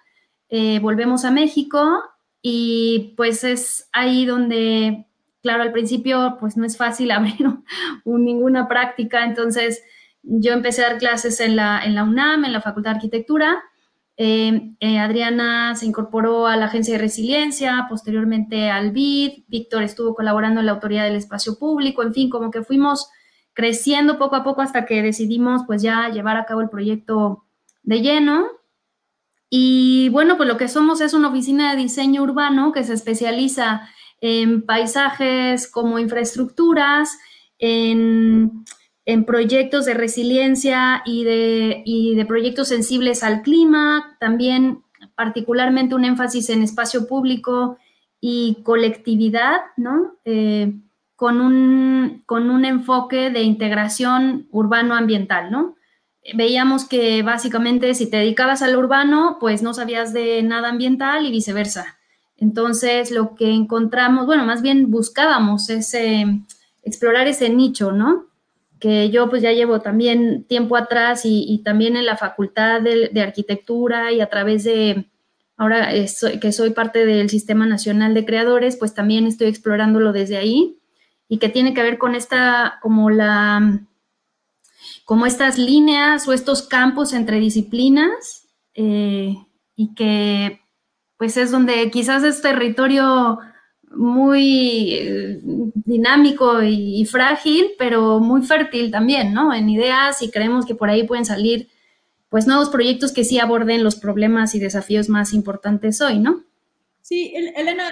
Eh, 0.49 0.79
volvemos 0.79 1.23
a 1.23 1.31
México 1.31 2.01
y 2.41 3.13
pues 3.15 3.43
es 3.43 3.87
ahí 3.93 4.25
donde, 4.25 5.05
claro, 5.43 5.61
al 5.61 5.71
principio 5.71 6.37
pues 6.39 6.57
no 6.57 6.65
es 6.65 6.77
fácil 6.77 7.11
abrir 7.11 7.47
ninguna 8.05 8.67
práctica, 8.67 9.23
entonces 9.23 9.83
yo 10.23 10.53
empecé 10.53 10.83
a 10.83 10.89
dar 10.89 10.97
clases 10.97 11.39
en 11.39 11.55
la, 11.55 11.81
en 11.85 11.93
la 11.93 12.03
UNAM, 12.03 12.45
en 12.45 12.53
la 12.53 12.61
Facultad 12.61 12.91
de 12.91 12.95
Arquitectura. 12.95 13.63
Eh, 14.17 14.73
eh, 14.79 14.99
Adriana 14.99 15.75
se 15.75 15.85
incorporó 15.85 16.47
a 16.47 16.57
la 16.57 16.65
Agencia 16.65 16.95
de 16.95 17.01
Resiliencia, 17.01 17.85
posteriormente 17.87 18.69
al 18.69 18.91
BID, 18.91 19.43
Víctor 19.47 19.83
estuvo 19.83 20.15
colaborando 20.15 20.59
en 20.59 20.65
la 20.65 20.73
Autoridad 20.73 21.05
del 21.05 21.15
Espacio 21.15 21.57
Público, 21.57 22.01
en 22.03 22.13
fin, 22.13 22.29
como 22.29 22.49
que 22.51 22.63
fuimos 22.63 23.09
creciendo 23.53 24.17
poco 24.17 24.35
a 24.35 24.43
poco 24.43 24.61
hasta 24.61 24.85
que 24.85 25.01
decidimos 25.01 25.63
pues 25.67 25.81
ya 25.81 26.09
llevar 26.09 26.37
a 26.37 26.45
cabo 26.45 26.61
el 26.61 26.69
proyecto 26.69 27.45
de 27.83 28.01
lleno. 28.01 28.47
Y 29.49 30.09
bueno, 30.09 30.37
pues 30.37 30.47
lo 30.47 30.57
que 30.57 30.69
somos 30.69 31.01
es 31.01 31.13
una 31.13 31.27
oficina 31.29 31.71
de 31.71 31.81
diseño 31.81 32.23
urbano 32.23 32.71
que 32.71 32.83
se 32.83 32.93
especializa 32.93 33.89
en 34.21 34.61
paisajes 34.61 35.69
como 35.69 35.99
infraestructuras, 35.99 37.17
en, 37.59 38.63
proyectos 39.25 39.85
de 39.85 39.93
resiliencia 39.93 41.01
y 41.05 41.25
de, 41.25 41.83
de, 42.15 42.25
proyectos 42.25 42.69
sensibles 42.69 43.23
al 43.23 43.41
clima, 43.41 44.15
también 44.21 44.83
particularmente 45.15 45.95
un 45.95 46.05
énfasis 46.05 46.49
en 46.49 46.61
espacio 46.61 47.07
público 47.07 47.77
y 48.21 48.59
colectividad, 48.63 49.59
¿no? 49.75 50.13
Eh, 50.23 50.71
con 51.21 51.39
un, 51.39 52.23
con 52.25 52.49
un 52.49 52.65
enfoque 52.65 53.29
de 53.29 53.43
integración 53.43 54.47
urbano-ambiental, 54.49 55.51
¿no? 55.51 55.75
Veíamos 56.33 56.85
que 56.85 57.21
básicamente 57.21 57.93
si 57.93 58.09
te 58.09 58.17
dedicabas 58.17 58.63
al 58.63 58.75
urbano, 58.75 59.37
pues 59.39 59.61
no 59.61 59.75
sabías 59.75 60.13
de 60.13 60.41
nada 60.41 60.69
ambiental 60.69 61.23
y 61.23 61.29
viceversa. 61.29 61.99
Entonces, 62.37 63.11
lo 63.11 63.35
que 63.35 63.51
encontramos, 63.51 64.25
bueno, 64.25 64.45
más 64.45 64.63
bien 64.63 64.89
buscábamos 64.89 65.69
ese, 65.69 66.25
explorar 66.81 67.27
ese 67.27 67.51
nicho, 67.51 67.91
¿no? 67.91 68.25
Que 68.79 69.11
yo 69.11 69.29
pues 69.29 69.43
ya 69.43 69.51
llevo 69.51 69.79
también 69.79 70.45
tiempo 70.45 70.75
atrás 70.75 71.21
y, 71.23 71.61
también 71.63 71.97
en 71.97 72.07
la 72.07 72.17
facultad 72.17 72.81
de, 72.81 73.21
arquitectura 73.21 74.11
y 74.11 74.21
a 74.21 74.27
través 74.31 74.63
de, 74.63 75.05
ahora 75.55 75.91
que 76.41 76.51
soy 76.51 76.71
parte 76.71 77.05
del 77.05 77.29
Sistema 77.29 77.67
Nacional 77.67 78.15
de 78.15 78.25
Creadores, 78.25 78.75
pues 78.75 78.95
también 78.95 79.27
estoy 79.27 79.49
explorándolo 79.49 80.13
desde 80.13 80.37
ahí 80.37 80.79
y 81.31 81.37
que 81.37 81.47
tiene 81.47 81.73
que 81.73 81.81
ver 81.81 81.97
con 81.97 82.13
esta, 82.13 82.77
como 82.81 83.09
la, 83.09 83.79
como 85.05 85.25
estas 85.25 85.57
líneas 85.57 86.27
o 86.27 86.33
estos 86.33 86.63
campos 86.63 87.13
entre 87.13 87.39
disciplinas 87.39 88.49
eh, 88.73 89.37
y 89.77 89.95
que 89.95 90.59
pues 91.15 91.37
es 91.37 91.49
donde 91.49 91.89
quizás 91.89 92.25
es 92.25 92.41
territorio 92.41 93.39
muy 93.91 94.93
eh, 94.93 95.39
dinámico 95.41 96.61
y, 96.63 97.05
frágil, 97.05 97.71
pero 97.79 98.19
muy 98.19 98.41
fértil 98.41 98.91
también, 98.91 99.33
¿no? 99.33 99.53
En 99.53 99.69
ideas 99.69 100.21
y 100.21 100.31
creemos 100.31 100.65
que 100.65 100.75
por 100.75 100.89
ahí 100.89 101.07
pueden 101.07 101.23
salir 101.23 101.69
pues 102.27 102.45
nuevos 102.45 102.67
proyectos 102.67 103.13
que 103.13 103.23
sí 103.23 103.39
aborden 103.39 103.85
los 103.85 103.95
problemas 103.95 104.53
y 104.53 104.59
desafíos 104.59 105.07
más 105.07 105.31
importantes 105.31 106.01
hoy, 106.01 106.19
¿no? 106.19 106.43
Sí, 106.99 107.31
Elena, 107.55 107.89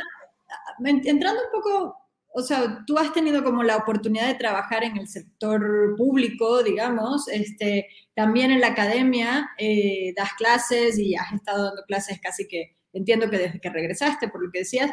entrando 0.84 1.40
un 1.42 1.52
poco 1.54 1.99
o 2.32 2.42
sea, 2.42 2.84
tú 2.86 2.98
has 2.98 3.12
tenido 3.12 3.44
como 3.44 3.64
la 3.64 3.78
oportunidad 3.78 4.28
de 4.28 4.36
trabajar 4.36 4.84
en 4.84 4.98
el 4.98 5.08
sector 5.08 5.96
público, 5.98 6.64
digamos, 6.64 7.28
este, 7.28 7.88
también 8.14 8.52
en 8.52 8.62
la 8.62 8.68
academia, 8.68 9.50
eh, 9.58 10.14
das 10.16 10.34
clases 10.34 11.00
y 11.00 11.16
has 11.16 11.34
estado 11.34 11.66
dando 11.66 11.84
clases 11.88 12.20
casi 12.22 12.48
que, 12.48 12.76
entiendo 12.94 13.30
que 13.30 13.38
desde 13.38 13.60
que 13.60 13.70
regresaste, 13.70 14.28
por 14.28 14.44
lo 14.44 14.52
que 14.52 14.60
decías, 14.60 14.92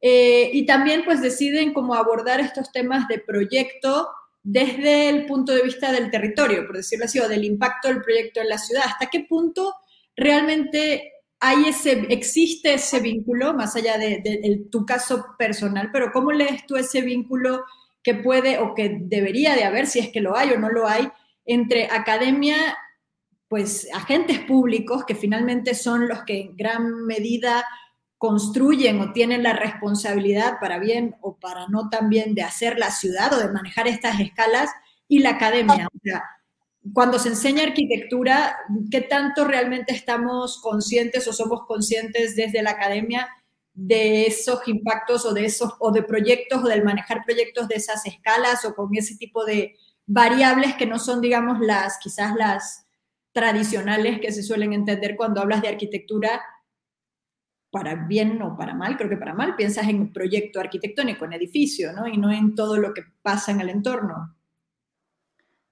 eh, 0.00 0.50
y 0.52 0.66
también 0.66 1.04
pues 1.04 1.22
deciden 1.22 1.72
cómo 1.72 1.94
abordar 1.94 2.40
estos 2.40 2.72
temas 2.72 3.06
de 3.06 3.20
proyecto 3.20 4.08
desde 4.42 5.08
el 5.08 5.26
punto 5.26 5.52
de 5.52 5.62
vista 5.62 5.92
del 5.92 6.10
territorio, 6.10 6.66
por 6.66 6.76
decirlo 6.76 7.04
así, 7.04 7.20
o 7.20 7.28
del 7.28 7.44
impacto 7.44 7.88
del 7.88 8.02
proyecto 8.02 8.40
en 8.40 8.48
la 8.48 8.58
ciudad. 8.58 8.82
¿Hasta 8.86 9.06
qué 9.06 9.20
punto 9.28 9.72
realmente 10.16 11.11
hay 11.44 11.64
ese, 11.64 12.06
existe 12.08 12.74
ese 12.74 13.00
vínculo, 13.00 13.52
más 13.52 13.74
allá 13.74 13.98
de, 13.98 14.64
tu 14.70 14.86
caso 14.86 15.34
personal, 15.36 15.90
pero 15.92 16.12
¿cómo 16.12 16.30
lees 16.30 16.64
tú 16.66 16.76
ese 16.76 17.00
vínculo 17.00 17.64
que 18.00 18.14
puede 18.14 18.58
o 18.58 18.74
que 18.74 18.98
debería 19.00 19.56
de 19.56 19.64
haber, 19.64 19.88
si 19.88 19.98
es 19.98 20.10
que 20.10 20.20
lo 20.20 20.36
hay 20.36 20.50
o 20.50 20.58
no 20.60 20.68
lo 20.70 20.86
hay, 20.86 21.10
entre 21.44 21.86
academia, 21.90 22.78
pues 23.48 23.88
agentes 23.92 24.38
públicos, 24.38 25.04
que 25.04 25.16
finalmente 25.16 25.74
son 25.74 26.06
los 26.06 26.22
que 26.22 26.42
en 26.42 26.56
gran 26.56 27.06
medida 27.06 27.64
construyen 28.18 29.00
o 29.00 29.12
tienen 29.12 29.42
la 29.42 29.52
responsabilidad 29.52 30.60
para 30.60 30.78
bien 30.78 31.16
o 31.22 31.40
para 31.40 31.66
no 31.66 31.88
también 31.88 32.36
de 32.36 32.42
hacer 32.42 32.78
la 32.78 32.92
ciudad 32.92 33.32
o 33.32 33.38
de 33.38 33.50
manejar 33.50 33.88
estas 33.88 34.20
escalas, 34.20 34.70
y 35.08 35.18
la 35.18 35.30
academia. 35.30 35.88
O 35.92 35.98
sea, 36.02 36.22
cuando 36.92 37.18
se 37.18 37.28
enseña 37.28 37.62
arquitectura, 37.62 38.56
¿qué 38.90 39.02
tanto 39.02 39.44
realmente 39.44 39.92
estamos 39.94 40.60
conscientes 40.60 41.28
o 41.28 41.32
somos 41.32 41.64
conscientes 41.66 42.34
desde 42.34 42.62
la 42.62 42.72
academia 42.72 43.28
de 43.74 44.26
esos 44.26 44.66
impactos 44.66 45.24
o 45.24 45.32
de 45.32 45.44
esos 45.44 45.74
o 45.78 45.92
de 45.92 46.02
proyectos 46.02 46.62
o 46.62 46.68
del 46.68 46.84
manejar 46.84 47.24
proyectos 47.24 47.68
de 47.68 47.76
esas 47.76 48.04
escalas 48.04 48.64
o 48.64 48.74
con 48.74 48.94
ese 48.94 49.16
tipo 49.16 49.44
de 49.44 49.76
variables 50.06 50.74
que 50.74 50.86
no 50.86 50.98
son, 50.98 51.20
digamos, 51.20 51.60
las 51.60 51.98
quizás 51.98 52.34
las 52.34 52.86
tradicionales 53.32 54.20
que 54.20 54.32
se 54.32 54.42
suelen 54.42 54.72
entender 54.72 55.16
cuando 55.16 55.40
hablas 55.40 55.62
de 55.62 55.68
arquitectura 55.68 56.42
para 57.70 57.94
bien 57.94 58.42
o 58.42 58.54
para 58.56 58.74
mal, 58.74 58.98
creo 58.98 59.08
que 59.08 59.16
para 59.16 59.32
mal, 59.32 59.56
piensas 59.56 59.88
en 59.88 60.00
un 60.00 60.12
proyecto 60.12 60.60
arquitectónico, 60.60 61.24
en 61.24 61.32
edificio, 61.32 61.92
¿no? 61.94 62.06
Y 62.06 62.18
no 62.18 62.30
en 62.30 62.54
todo 62.54 62.76
lo 62.76 62.92
que 62.92 63.02
pasa 63.22 63.52
en 63.52 63.62
el 63.62 63.70
entorno. 63.70 64.36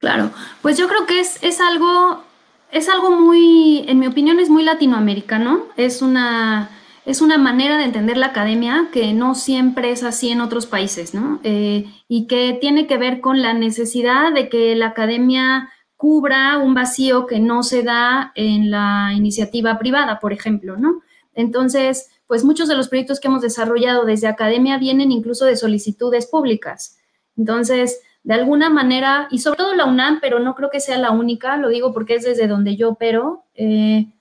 Claro, 0.00 0.30
pues 0.62 0.78
yo 0.78 0.88
creo 0.88 1.06
que 1.06 1.20
es, 1.20 1.38
es 1.42 1.60
algo, 1.60 2.24
es 2.72 2.88
algo 2.88 3.10
muy, 3.10 3.84
en 3.86 3.98
mi 3.98 4.06
opinión, 4.06 4.40
es 4.40 4.48
muy 4.48 4.64
latinoamericano. 4.64 5.66
Es 5.76 6.00
una, 6.00 6.70
es 7.04 7.20
una 7.20 7.36
manera 7.36 7.76
de 7.76 7.84
entender 7.84 8.16
la 8.16 8.26
academia 8.26 8.88
que 8.92 9.12
no 9.12 9.34
siempre 9.34 9.90
es 9.90 10.02
así 10.02 10.30
en 10.30 10.40
otros 10.40 10.64
países, 10.66 11.12
¿no? 11.12 11.38
Eh, 11.44 11.84
y 12.08 12.26
que 12.26 12.56
tiene 12.58 12.86
que 12.86 12.96
ver 12.96 13.20
con 13.20 13.42
la 13.42 13.52
necesidad 13.52 14.32
de 14.32 14.48
que 14.48 14.74
la 14.74 14.86
academia 14.86 15.70
cubra 15.98 16.56
un 16.56 16.72
vacío 16.72 17.26
que 17.26 17.38
no 17.38 17.62
se 17.62 17.82
da 17.82 18.32
en 18.34 18.70
la 18.70 19.12
iniciativa 19.14 19.78
privada, 19.78 20.18
por 20.18 20.32
ejemplo, 20.32 20.78
¿no? 20.78 21.02
Entonces, 21.34 22.08
pues 22.26 22.42
muchos 22.42 22.68
de 22.68 22.74
los 22.74 22.88
proyectos 22.88 23.20
que 23.20 23.28
hemos 23.28 23.42
desarrollado 23.42 24.06
desde 24.06 24.28
academia 24.28 24.78
vienen 24.78 25.12
incluso 25.12 25.44
de 25.44 25.56
solicitudes 25.56 26.26
públicas. 26.26 26.98
Entonces, 27.36 28.00
de 28.22 28.34
alguna 28.34 28.68
manera, 28.68 29.28
y 29.30 29.38
sobre 29.38 29.58
todo 29.58 29.74
la 29.74 29.86
UNAM, 29.86 30.18
pero 30.20 30.40
no 30.40 30.54
creo 30.54 30.70
que 30.70 30.80
sea 30.80 30.98
la 30.98 31.10
única, 31.10 31.56
lo 31.56 31.68
digo 31.68 31.92
porque 31.92 32.16
es 32.16 32.24
desde 32.24 32.48
donde 32.48 32.76
yo 32.76 32.90
opero. 32.90 33.44
Eh, 33.54 34.12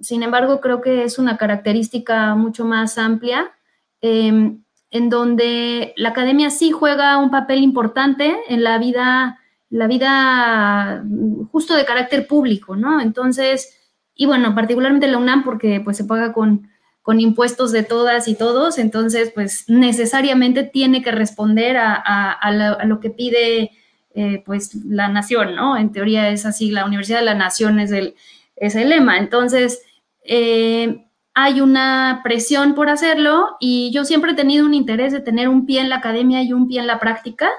sin 0.00 0.22
embargo, 0.22 0.60
creo 0.60 0.80
que 0.80 1.04
es 1.04 1.18
una 1.18 1.36
característica 1.36 2.34
mucho 2.34 2.64
más 2.64 2.96
amplia, 2.96 3.52
em, 4.00 4.62
en 4.90 5.08
donde 5.10 5.92
la 5.96 6.10
academia 6.10 6.50
sí 6.50 6.70
juega 6.70 7.18
un 7.18 7.30
papel 7.30 7.62
importante 7.62 8.36
en 8.48 8.62
la 8.62 8.78
vida, 8.78 9.38
la 9.70 9.86
vida 9.86 11.04
justo 11.50 11.74
de 11.74 11.84
carácter 11.84 12.26
público, 12.26 12.76
¿no? 12.76 13.00
Entonces, 13.00 13.78
y 14.14 14.26
bueno, 14.26 14.54
particularmente 14.54 15.08
la 15.08 15.18
UNAM 15.18 15.44
porque 15.44 15.80
pues 15.80 15.96
se 15.96 16.04
paga 16.04 16.32
con, 16.32 16.68
con 17.02 17.20
impuestos 17.20 17.72
de 17.72 17.82
todas 17.82 18.28
y 18.28 18.36
todos, 18.36 18.78
entonces 18.78 19.32
pues 19.34 19.68
necesariamente 19.68 20.62
tiene 20.62 21.02
que 21.02 21.10
responder 21.10 21.76
a, 21.76 22.78
lo, 22.86 23.00
que 23.00 23.10
pide 23.10 23.72
eh, 24.14 24.42
pues 24.46 24.74
la 24.84 25.08
nación, 25.08 25.56
¿no? 25.56 25.76
En 25.76 25.90
teoría 25.90 26.30
es 26.30 26.46
así, 26.46 26.70
la 26.70 26.84
Universidad 26.84 27.18
de 27.18 27.24
la 27.24 27.34
Nación 27.34 27.80
es 27.80 27.90
el, 27.90 28.14
es 28.54 28.76
el 28.76 28.90
lema. 28.90 29.18
Entonces, 29.18 29.82
eh, 30.22 31.04
hay 31.34 31.60
una 31.60 32.20
presión 32.22 32.74
por 32.74 32.88
hacerlo 32.88 33.56
y 33.58 33.90
yo 33.92 34.04
siempre 34.04 34.32
he 34.32 34.36
tenido 34.36 34.66
un 34.66 34.74
interés 34.74 35.12
de 35.12 35.20
tener 35.20 35.48
un 35.48 35.66
pie 35.66 35.80
en 35.80 35.88
la 35.88 35.96
academia 35.96 36.42
y 36.42 36.52
un 36.52 36.68
pie 36.68 36.80
en 36.80 36.86
la 36.86 37.00
práctica. 37.00 37.50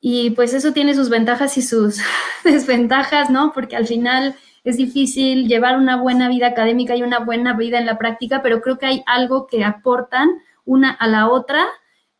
Y 0.00 0.30
pues 0.30 0.54
eso 0.54 0.72
tiene 0.72 0.94
sus 0.94 1.08
ventajas 1.08 1.56
y 1.56 1.62
sus 1.62 2.00
desventajas, 2.44 3.30
¿no? 3.30 3.52
Porque 3.52 3.76
al 3.76 3.86
final 3.86 4.34
es 4.64 4.78
difícil 4.78 5.46
llevar 5.46 5.76
una 5.76 5.96
buena 5.96 6.28
vida 6.28 6.48
académica 6.48 6.96
y 6.96 7.02
una 7.02 7.18
buena 7.18 7.52
vida 7.52 7.78
en 7.78 7.86
la 7.86 7.98
práctica, 7.98 8.42
pero 8.42 8.62
creo 8.62 8.78
que 8.78 8.86
hay 8.86 9.02
algo 9.06 9.46
que 9.46 9.62
aportan 9.62 10.30
una 10.64 10.90
a 10.90 11.06
la 11.06 11.28
otra 11.28 11.66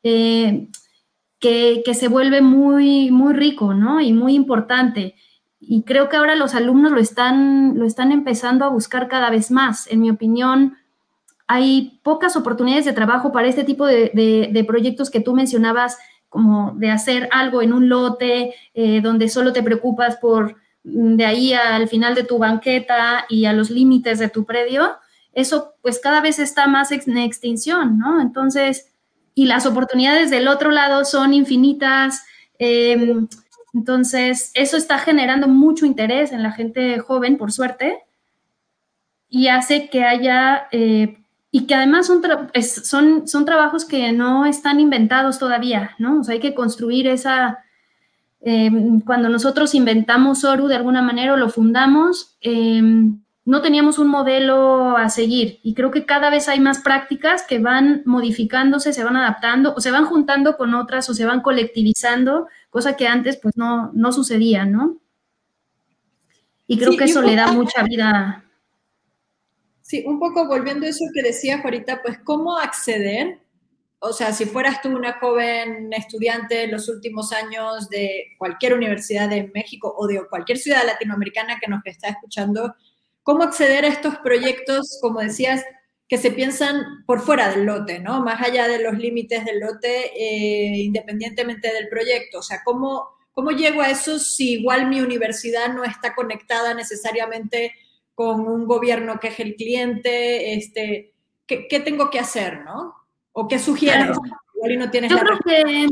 eh, 0.02 0.68
que, 1.40 1.82
se 1.94 2.08
vuelve 2.08 2.42
muy, 2.42 3.10
muy 3.10 3.32
rico, 3.34 3.74
¿no? 3.74 4.00
Y 4.00 4.12
muy 4.12 4.34
importante. 4.34 5.14
Y 5.58 5.82
creo 5.82 6.08
que 6.08 6.16
ahora 6.16 6.36
los 6.36 6.54
alumnos 6.54 6.92
lo 6.92 7.00
están, 7.00 7.78
lo 7.78 7.86
están 7.86 8.12
empezando 8.12 8.64
a 8.64 8.70
buscar 8.70 9.08
cada 9.08 9.30
vez 9.30 9.50
más. 9.50 9.86
En 9.90 10.00
mi 10.00 10.10
opinión, 10.10 10.76
hay 11.46 12.00
pocas 12.02 12.36
oportunidades 12.36 12.84
de 12.84 12.92
trabajo 12.92 13.32
para 13.32 13.48
este 13.48 13.64
tipo 13.64 13.86
de, 13.86 14.64
proyectos 14.66 15.10
que 15.10 15.20
tú 15.20 15.34
mencionabas, 15.34 15.98
como 16.28 16.72
de 16.76 16.90
hacer 16.90 17.28
algo 17.30 17.62
en 17.62 17.72
un 17.72 17.88
lote, 17.88 18.54
eh, 18.74 19.00
donde 19.00 19.28
solo 19.28 19.52
te 19.52 19.62
preocupas 19.62 20.16
por 20.16 20.56
de 20.84 21.24
ahí 21.24 21.54
al 21.54 21.88
final 21.88 22.14
de 22.14 22.24
tu 22.24 22.38
banqueta 22.38 23.24
y 23.28 23.46
a 23.46 23.52
los 23.52 23.70
límites 23.70 24.18
de 24.18 24.28
tu 24.28 24.44
predio, 24.44 24.96
eso 25.32 25.74
pues 25.82 25.98
cada 25.98 26.20
vez 26.20 26.38
está 26.38 26.66
más 26.66 26.92
en 26.92 27.16
extinción, 27.18 27.98
¿no? 27.98 28.20
Entonces, 28.20 28.92
y 29.34 29.46
las 29.46 29.66
oportunidades 29.66 30.30
del 30.30 30.46
otro 30.46 30.70
lado 30.70 31.04
son 31.04 31.34
infinitas. 31.34 32.22
Em, 32.58 33.26
entonces, 33.72 34.52
eso 34.54 34.76
está 34.76 34.98
generando 34.98 35.48
mucho 35.48 35.86
interés 35.86 36.30
en 36.30 36.42
la 36.42 36.52
gente 36.52 37.00
joven, 37.00 37.36
por 37.36 37.50
suerte, 37.50 37.98
y 39.28 39.48
hace 39.48 39.88
que 39.88 40.04
haya, 40.04 40.68
eh, 40.70 41.18
y 41.50 41.66
que 41.66 41.74
además 41.74 42.06
son, 42.06 42.22
son, 42.62 43.26
son 43.26 43.44
trabajos 43.44 43.84
que 43.84 44.12
no 44.12 44.46
están 44.46 44.78
inventados 44.78 45.38
todavía, 45.38 45.96
¿no? 45.98 46.20
O 46.20 46.24
sea, 46.24 46.34
hay 46.34 46.40
que 46.40 46.54
construir 46.54 47.08
esa, 47.08 47.64
Em, 48.46 49.00
cuando 49.00 49.30
nosotros 49.30 49.74
inventamos 49.74 50.44
Oru 50.44 50.68
de 50.68 50.76
alguna 50.76 51.00
manera 51.00 51.32
o 51.32 51.36
lo 51.38 51.48
fundamos, 51.48 52.36
em, 52.42 53.22
no 53.46 53.62
teníamos 53.62 53.98
un 53.98 54.08
modelo 54.08 54.98
a 54.98 55.08
seguir 55.08 55.60
y 55.62 55.72
creo 55.72 55.90
que 55.90 56.04
cada 56.04 56.28
vez 56.28 56.46
hay 56.48 56.60
más 56.60 56.80
prácticas 56.80 57.42
que 57.42 57.58
van 57.58 58.02
modificándose, 58.04 58.92
se 58.92 59.02
van 59.02 59.16
adaptando 59.16 59.72
o 59.74 59.80
se 59.80 59.90
van 59.90 60.04
juntando 60.04 60.58
con 60.58 60.74
otras 60.74 61.08
o 61.08 61.14
se 61.14 61.24
van 61.24 61.40
colectivizando, 61.40 62.48
cosa 62.68 62.96
que 62.96 63.08
antes 63.08 63.38
pues 63.38 63.56
no, 63.56 63.90
no 63.94 64.12
sucedía, 64.12 64.66
¿no? 64.66 64.98
Y 66.66 66.76
creo 66.76 66.98
que 66.98 67.04
eso 67.04 67.22
le 67.22 67.36
da 67.36 67.50
mucha 67.50 67.82
vida. 67.82 68.44
Sí, 69.80 70.04
un 70.06 70.18
poco 70.18 70.46
volviendo 70.46 70.84
a 70.84 70.90
eso 70.90 71.04
que 71.14 71.22
decías 71.22 71.64
ahorita, 71.64 72.02
pues 72.02 72.18
cómo 72.24 72.58
acceder 72.58 73.38
o 74.04 74.12
sea, 74.12 74.32
si 74.32 74.44
fueras 74.44 74.82
tú 74.82 74.88
una 74.94 75.18
joven 75.18 75.92
estudiante 75.92 76.64
en 76.64 76.72
los 76.72 76.88
últimos 76.88 77.32
años 77.32 77.88
de 77.88 78.34
cualquier 78.38 78.74
universidad 78.74 79.28
de 79.28 79.50
México 79.54 79.94
o 79.96 80.06
de 80.06 80.20
cualquier 80.28 80.58
ciudad 80.58 80.84
latinoamericana 80.84 81.58
que 81.58 81.70
nos 81.70 81.80
está 81.86 82.08
escuchando, 82.08 82.74
¿cómo 83.22 83.42
acceder 83.42 83.84
a 83.84 83.88
estos 83.88 84.18
proyectos, 84.18 84.98
como 85.00 85.20
decías, 85.20 85.64
que 86.06 86.18
se 86.18 86.30
piensan 86.30 87.04
por 87.06 87.20
fuera 87.20 87.48
del 87.48 87.64
lote, 87.64 87.98
¿no? 87.98 88.20
Más 88.20 88.42
allá 88.42 88.68
de 88.68 88.82
los 88.82 88.98
límites 88.98 89.44
del 89.44 89.60
lote, 89.60 90.12
eh, 90.14 90.82
independientemente 90.82 91.72
del 91.72 91.88
proyecto. 91.88 92.40
O 92.40 92.42
sea, 92.42 92.60
¿cómo, 92.62 93.08
¿cómo 93.32 93.52
llego 93.52 93.80
a 93.80 93.90
eso 93.90 94.18
si 94.18 94.52
igual 94.60 94.88
mi 94.88 95.00
universidad 95.00 95.72
no 95.72 95.82
está 95.82 96.14
conectada 96.14 96.74
necesariamente 96.74 97.72
con 98.14 98.46
un 98.46 98.66
gobierno 98.66 99.18
que 99.18 99.28
es 99.28 99.40
el 99.40 99.56
cliente? 99.56 100.54
Este, 100.54 101.14
¿qué, 101.46 101.68
qué 101.68 101.80
tengo 101.80 102.10
que 102.10 102.18
hacer, 102.18 102.60
no? 102.64 103.03
¿O 103.34 103.46
qué 103.46 103.58
sugieres? 103.58 104.16
Igual 104.54 104.78
no 104.78 104.90
tienes 104.90 105.10
yo 105.10 105.18
creo 105.18 105.38
que, 105.44 105.86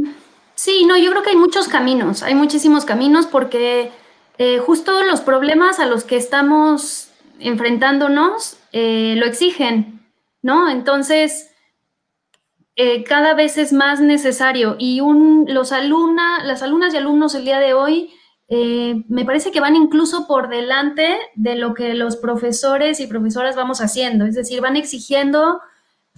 sí, 0.54 0.86
no, 0.86 0.96
yo 0.96 1.10
creo 1.10 1.22
que 1.22 1.30
hay 1.30 1.36
muchos 1.36 1.68
caminos, 1.68 2.22
hay 2.22 2.34
muchísimos 2.34 2.86
caminos 2.86 3.26
porque 3.26 3.92
eh, 4.38 4.58
justo 4.58 5.02
los 5.04 5.20
problemas 5.20 5.78
a 5.78 5.84
los 5.84 6.04
que 6.04 6.16
estamos 6.16 7.10
enfrentándonos 7.38 8.56
eh, 8.72 9.14
lo 9.18 9.26
exigen. 9.26 10.00
¿no? 10.42 10.68
Entonces, 10.68 11.50
eh, 12.76 13.04
cada 13.04 13.34
vez 13.34 13.56
es 13.58 13.72
más 13.72 14.00
necesario 14.00 14.76
y 14.78 15.00
un, 15.00 15.46
los 15.48 15.72
alumna, 15.72 16.44
las 16.44 16.62
alumnas 16.62 16.92
y 16.92 16.96
alumnos 16.96 17.34
el 17.34 17.44
día 17.44 17.60
de 17.60 17.74
hoy 17.74 18.10
eh, 18.48 19.04
me 19.08 19.24
parece 19.24 19.50
que 19.52 19.60
van 19.60 19.76
incluso 19.76 20.26
por 20.26 20.48
delante 20.48 21.16
de 21.36 21.54
lo 21.54 21.74
que 21.74 21.94
los 21.94 22.16
profesores 22.16 23.00
y 23.00 23.06
profesoras 23.06 23.56
vamos 23.56 23.80
haciendo, 23.80 24.26
es 24.26 24.34
decir, 24.34 24.60
van 24.60 24.76
exigiendo 24.76 25.60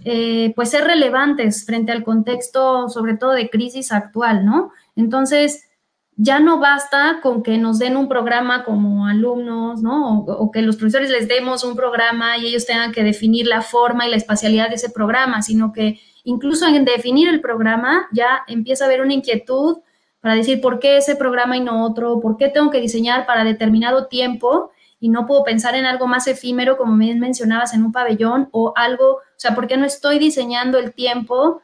eh, 0.05 0.53
pues 0.57 0.71
ser 0.71 0.85
relevantes 0.85 1.65
frente 1.65 1.93
al 1.93 2.03
contexto, 2.03 2.89
sobre 2.89 3.17
todo 3.17 3.33
de 3.33 3.49
crisis 3.49 3.93
actual, 3.93 4.45
¿no? 4.45 4.73
Entonces, 4.97 5.69
ya 6.17 6.41
no 6.41 6.61
basta 6.61 7.21
con 7.23 7.43
que 7.43 7.59
nos 7.59 7.79
den 7.79 7.97
un 7.97 8.09
programa 8.09 8.65
como 8.65 9.07
alumnos, 9.07 9.83
¿no? 9.83 10.21
O, 10.21 10.51
que 10.51 10.63
los 10.63 10.77
profesores 10.77 11.11
les 11.11 11.29
demos 11.29 11.65
un 11.65 11.75
programa 11.75 12.39
y 12.39 12.47
ellos 12.47 12.67
tengan 12.67 12.93
que 12.93 13.03
definir 13.03 13.47
la 13.47 13.63
forma 13.63 14.07
y 14.07 14.11
la 14.11 14.17
espacialidad 14.17 14.69
de 14.69 14.77
ese 14.77 14.91
programa, 14.91 15.43
sino 15.43 15.73
que 15.73 16.01
incluso 16.23 16.67
en 16.67 16.85
definir 16.85 17.29
el 17.29 17.41
programa 17.41 18.07
ya 18.13 18.45
empieza 18.47 18.85
a 18.85 18.87
haber 18.87 19.01
una 19.01 19.15
inquietud 19.15 19.79
para 20.21 20.37
decir 20.37 20.61
por 20.61 20.79
qué 20.79 20.99
ese 20.99 21.17
programa 21.17 21.57
y 21.57 21.61
no 21.61 21.85
otro, 21.85 22.21
por 22.21 22.37
qué 22.37 22.49
tengo 22.49 22.71
que 22.71 22.81
diseñar 22.81 23.27
para 23.27 23.45
determinado 23.45 24.07
tiempo 24.07 24.71
y 25.05 25.11
no 25.11 25.27
puedo 25.27 25.45
pensar 25.45 25.75
en 25.75 25.85
algo 25.85 26.07
más 26.07 26.27
efímero, 26.29 26.79
como 26.79 26.97
me 26.97 27.15
mencionabas, 27.15 27.75
en 27.75 27.85
un 27.85 27.93
pabellón 27.93 28.49
o 28.53 28.73
algo, 28.75 29.17
o 29.17 29.21
sea, 29.37 29.55
¿por 29.55 29.67
qué 29.67 29.77
no 29.77 29.85
estoy 29.85 30.19
diseñando 30.19 30.79
el 30.79 30.95
tiempo 30.95 31.61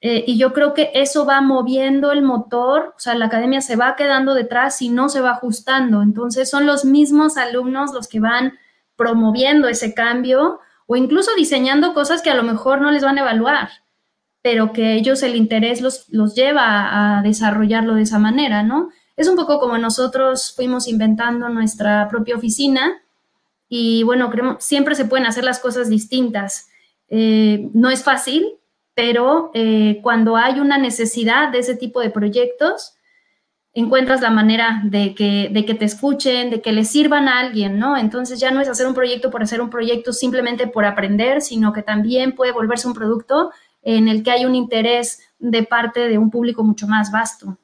eh, 0.00 0.22
y 0.24 0.38
yo 0.38 0.52
creo 0.52 0.72
que 0.72 0.92
eso 0.94 1.26
va 1.26 1.40
moviendo 1.40 2.12
el 2.12 2.22
motor, 2.22 2.94
o 2.96 3.00
sea, 3.00 3.16
la 3.16 3.26
academia 3.26 3.60
se 3.60 3.74
va 3.74 3.96
quedando 3.96 4.34
detrás 4.34 4.80
y 4.82 4.88
no 4.88 5.08
se 5.08 5.20
va 5.20 5.30
ajustando. 5.32 6.00
Entonces 6.00 6.48
son 6.48 6.64
los 6.64 6.84
mismos 6.84 7.36
alumnos 7.36 7.92
los 7.92 8.06
que 8.06 8.20
van 8.20 8.56
promoviendo 8.94 9.66
ese 9.66 9.92
cambio 9.92 10.60
o 10.86 10.94
incluso 10.94 11.34
diseñando 11.34 11.92
cosas 11.92 12.22
que 12.22 12.30
a 12.30 12.36
lo 12.36 12.44
mejor 12.44 12.80
no 12.80 12.92
les 12.92 13.02
van 13.02 13.18
a 13.18 13.22
evaluar, 13.22 13.68
pero 14.42 14.72
que 14.72 14.94
ellos 14.94 15.24
el 15.24 15.34
interés 15.34 15.80
los, 15.80 16.08
los 16.10 16.36
lleva 16.36 17.16
a 17.18 17.22
desarrollarlo 17.22 17.96
de 17.96 18.02
esa 18.02 18.20
manera, 18.20 18.62
¿no? 18.62 18.90
Es 19.16 19.28
un 19.28 19.36
poco 19.36 19.58
como 19.58 19.78
nosotros 19.78 20.52
fuimos 20.54 20.86
inventando 20.86 21.48
nuestra 21.48 22.06
propia 22.08 22.36
oficina 22.36 23.02
y 23.68 24.02
bueno, 24.02 24.30
creemos, 24.30 24.62
siempre 24.62 24.94
se 24.94 25.06
pueden 25.06 25.26
hacer 25.26 25.42
las 25.44 25.58
cosas 25.58 25.88
distintas. 25.88 26.68
Eh, 27.08 27.68
no 27.72 27.90
es 27.90 28.04
fácil, 28.04 28.54
pero 28.94 29.50
eh, 29.54 30.00
cuando 30.02 30.36
hay 30.36 30.60
una 30.60 30.78
necesidad 30.78 31.50
de 31.50 31.60
ese 31.60 31.74
tipo 31.74 32.00
de 32.00 32.10
proyectos, 32.10 32.94
encuentras 33.72 34.20
la 34.20 34.30
manera 34.30 34.80
de 34.84 35.14
que, 35.14 35.50
de 35.52 35.64
que 35.64 35.74
te 35.74 35.84
escuchen, 35.84 36.50
de 36.50 36.62
que 36.62 36.72
le 36.72 36.84
sirvan 36.84 37.28
a 37.28 37.40
alguien, 37.40 37.78
¿no? 37.78 37.96
Entonces 37.96 38.40
ya 38.40 38.50
no 38.50 38.60
es 38.60 38.68
hacer 38.68 38.86
un 38.86 38.94
proyecto 38.94 39.30
por 39.30 39.42
hacer 39.42 39.60
un 39.60 39.70
proyecto 39.70 40.12
simplemente 40.12 40.66
por 40.66 40.84
aprender, 40.84 41.42
sino 41.42 41.72
que 41.72 41.82
también 41.82 42.34
puede 42.34 42.52
volverse 42.52 42.88
un 42.88 42.94
producto 42.94 43.50
en 43.82 44.08
el 44.08 44.22
que 44.22 44.30
hay 44.30 44.44
un 44.46 44.54
interés 44.54 45.20
de 45.38 45.62
parte 45.62 46.08
de 46.08 46.18
un 46.18 46.30
público 46.30 46.64
mucho 46.64 46.86
más 46.86 47.12
vasto. 47.12 47.58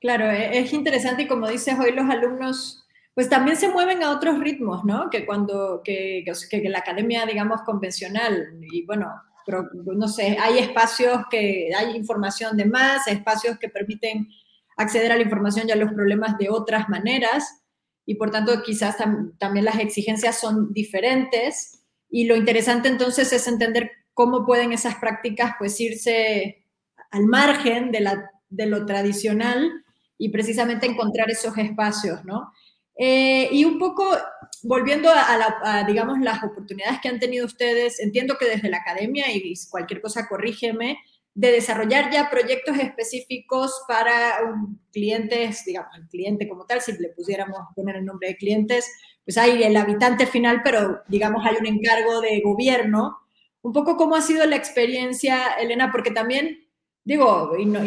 Claro, 0.00 0.30
e-, 0.30 0.58
es 0.58 0.72
interesante 0.72 1.22
y 1.22 1.26
como 1.26 1.48
dices, 1.48 1.78
hoy 1.78 1.92
los 1.92 2.08
alumnos 2.08 2.84
pues 3.14 3.28
también 3.28 3.56
se 3.56 3.68
mueven 3.68 4.04
a 4.04 4.12
otros 4.12 4.38
ritmos, 4.38 4.84
¿no? 4.84 5.10
Que 5.10 5.26
cuando, 5.26 5.82
que, 5.82 6.24
que, 6.48 6.68
la 6.68 6.78
academia, 6.78 7.26
digamos, 7.26 7.62
convencional, 7.62 8.60
y 8.70 8.86
bueno, 8.86 9.12
pero, 9.44 9.68
no 9.74 10.06
sé, 10.06 10.36
hay 10.40 10.58
espacios 10.58 11.22
que 11.28 11.68
hay 11.76 11.96
información 11.96 12.56
de 12.56 12.66
más, 12.66 13.08
espacios 13.08 13.58
que 13.58 13.68
permiten 13.68 14.28
acceder 14.76 15.10
a 15.10 15.16
la 15.16 15.22
información 15.22 15.68
y 15.68 15.72
a 15.72 15.76
los 15.76 15.92
problemas 15.92 16.38
de 16.38 16.48
otras 16.48 16.88
maneras, 16.88 17.64
y 18.06 18.14
por 18.14 18.30
tanto 18.30 18.62
quizás 18.62 18.96
también 19.38 19.64
las 19.64 19.80
exigencias 19.80 20.38
son 20.38 20.72
diferentes, 20.72 21.82
y 22.08 22.26
lo 22.26 22.36
interesante 22.36 22.88
entonces 22.88 23.32
es 23.32 23.48
entender 23.48 23.90
cómo 24.14 24.46
pueden 24.46 24.72
esas 24.72 24.94
prácticas 24.94 25.54
pues 25.58 25.80
irse 25.80 26.64
al 27.10 27.26
margen 27.26 27.90
de, 27.90 27.98
la, 27.98 28.30
de 28.48 28.66
lo 28.66 28.86
tradicional 28.86 29.84
y 30.18 30.30
precisamente 30.30 30.86
encontrar 30.86 31.30
esos 31.30 31.56
espacios, 31.56 32.24
¿no? 32.24 32.52
Eh, 33.00 33.48
y 33.52 33.64
un 33.64 33.78
poco 33.78 34.04
volviendo 34.64 35.08
a, 35.10 35.84
digamos, 35.86 36.18
las 36.18 36.42
oportunidades 36.42 37.00
que 37.00 37.08
han 37.08 37.20
tenido 37.20 37.46
ustedes, 37.46 38.00
entiendo 38.00 38.36
que 38.38 38.46
desde 38.46 38.68
la 38.68 38.78
academia, 38.78 39.26
y 39.32 39.54
cualquier 39.70 40.00
cosa 40.00 40.26
corrígeme, 40.28 40.98
de 41.34 41.52
desarrollar 41.52 42.10
ya 42.10 42.28
proyectos 42.28 42.76
específicos 42.78 43.72
para 43.86 44.40
clientes, 44.90 45.64
digamos, 45.64 45.96
el 45.96 46.08
cliente 46.08 46.48
como 46.48 46.66
tal, 46.66 46.80
si 46.80 46.92
le 46.98 47.10
pusiéramos 47.10 47.60
poner 47.76 47.96
el 47.96 48.04
nombre 48.04 48.28
de 48.28 48.36
clientes, 48.36 48.90
pues 49.24 49.38
hay 49.38 49.62
el 49.62 49.76
habitante 49.76 50.26
final, 50.26 50.62
pero 50.64 51.02
digamos 51.06 51.46
hay 51.46 51.54
un 51.60 51.66
encargo 51.66 52.20
de 52.20 52.40
gobierno. 52.40 53.18
Un 53.62 53.72
poco 53.72 53.96
cómo 53.96 54.16
ha 54.16 54.22
sido 54.22 54.44
la 54.46 54.56
experiencia, 54.56 55.52
Elena, 55.60 55.92
porque 55.92 56.10
también 56.10 56.67
digo, 57.08 57.56
y, 57.58 57.64
nos 57.64 57.80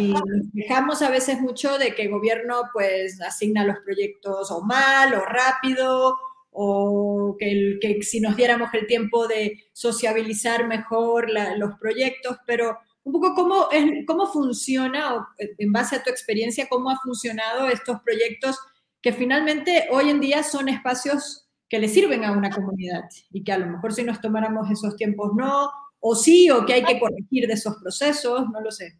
quejamos 0.56 1.04
a 1.04 1.12
veces 1.12 1.40
mucho 1.40 1.78
de 1.78 1.94
que 1.94 2.02
el 2.02 2.10
gobierno 2.10 2.64
pues 2.74 3.22
asigna 3.22 3.64
los 3.64 3.78
proyectos 3.86 4.50
o 4.50 4.62
mal 4.62 5.14
o 5.14 5.24
rápido 5.24 6.18
o 6.50 7.38
que, 7.40 8.00
si 8.02 8.20
nos 8.20 8.36
diéramos 8.36 8.74
el 8.74 8.88
tiempo 8.88 9.28
de 9.28 9.64
sociabilizar 9.74 10.68
mejor 10.68 11.30
los 11.58 11.78
proyectos, 11.80 12.38
pero 12.48 12.80
un 13.04 13.14
poco 13.14 13.36
cómo, 13.36 13.68
cómo 14.08 14.26
funciona, 14.26 15.16
o 15.16 15.28
en 15.38 15.72
base 15.72 15.98
a 15.98 16.04
tu 16.04 16.10
experiencia, 16.10 16.68
cómo 16.68 16.90
ha 16.90 16.98
funcionado 16.98 17.68
estos 17.68 18.02
proyectos 18.02 18.58
que 19.04 19.14
finalmente 19.14 19.88
hoy 19.92 20.10
en 20.10 20.20
día 20.20 20.42
son 20.42 20.68
espacios 20.68 21.48
que 21.70 21.78
le 21.78 21.88
sirven 21.88 22.26
a 22.26 22.32
una 22.32 22.50
comunidad 22.50 23.04
y 23.32 23.44
que 23.44 23.52
a 23.52 23.60
lo 23.60 23.68
mejor 23.68 23.94
si 23.94 24.04
nos 24.04 24.20
tomáramos 24.20 24.70
esos 24.72 24.96
tiempos 24.96 25.32
no, 25.36 25.70
o 26.00 26.16
sí, 26.16 26.50
o 26.50 26.66
que 26.66 26.74
hay 26.74 26.84
que 26.84 27.00
corregir 27.00 27.48
de 27.48 27.54
esos 27.54 27.76
procesos, 27.78 28.50
no 28.52 28.60
lo 28.62 28.72
sé. 28.72 28.98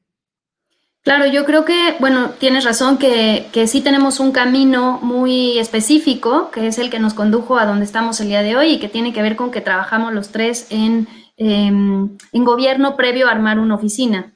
Claro, 1.04 1.26
yo 1.26 1.46
creo 1.46 1.66
que, 1.66 1.96
bueno, 2.00 2.30
tienes 2.40 2.64
razón 2.64 3.00
que, 3.00 3.48
que, 3.52 3.66
sí 3.66 3.82
tenemos 3.82 4.20
un 4.20 4.32
camino 4.32 5.00
muy 5.02 5.58
específico, 5.58 6.52
que 6.52 6.68
es 6.68 6.78
el 6.78 6.92
que 6.92 7.00
nos 7.00 7.16
condujo 7.16 7.58
a 7.58 7.66
donde 7.66 7.86
estamos 7.86 8.20
el 8.22 8.28
día 8.28 8.44
de 8.44 8.56
hoy 8.56 8.74
y 8.74 8.80
que 8.80 8.88
tiene 8.88 9.12
que 9.12 9.24
ver 9.24 9.36
con 9.36 9.50
que 9.50 9.62
trabajamos 9.62 10.14
los 10.14 10.30
tres 10.30 10.68
en, 10.70 11.08
em, 11.38 12.18
en 12.32 12.46
gobierno 12.46 12.96
previo 12.96 13.28
a 13.28 13.32
armar 13.32 13.58
una 13.60 13.76
oficina. 13.76 14.32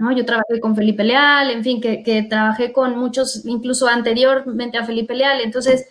¿no? 0.00 0.12
Yo 0.12 0.26
trabajé 0.26 0.60
con 0.60 0.74
Felipe 0.74 1.04
Leal, 1.04 1.50
en 1.50 1.62
fin, 1.62 1.80
que, 1.80 2.02
que, 2.02 2.22
trabajé 2.24 2.72
con 2.72 2.98
muchos, 2.98 3.46
incluso 3.46 3.86
anteriormente 3.86 4.76
a 4.76 4.84
Felipe 4.84 5.14
Leal. 5.14 5.40
Entonces, 5.40 5.86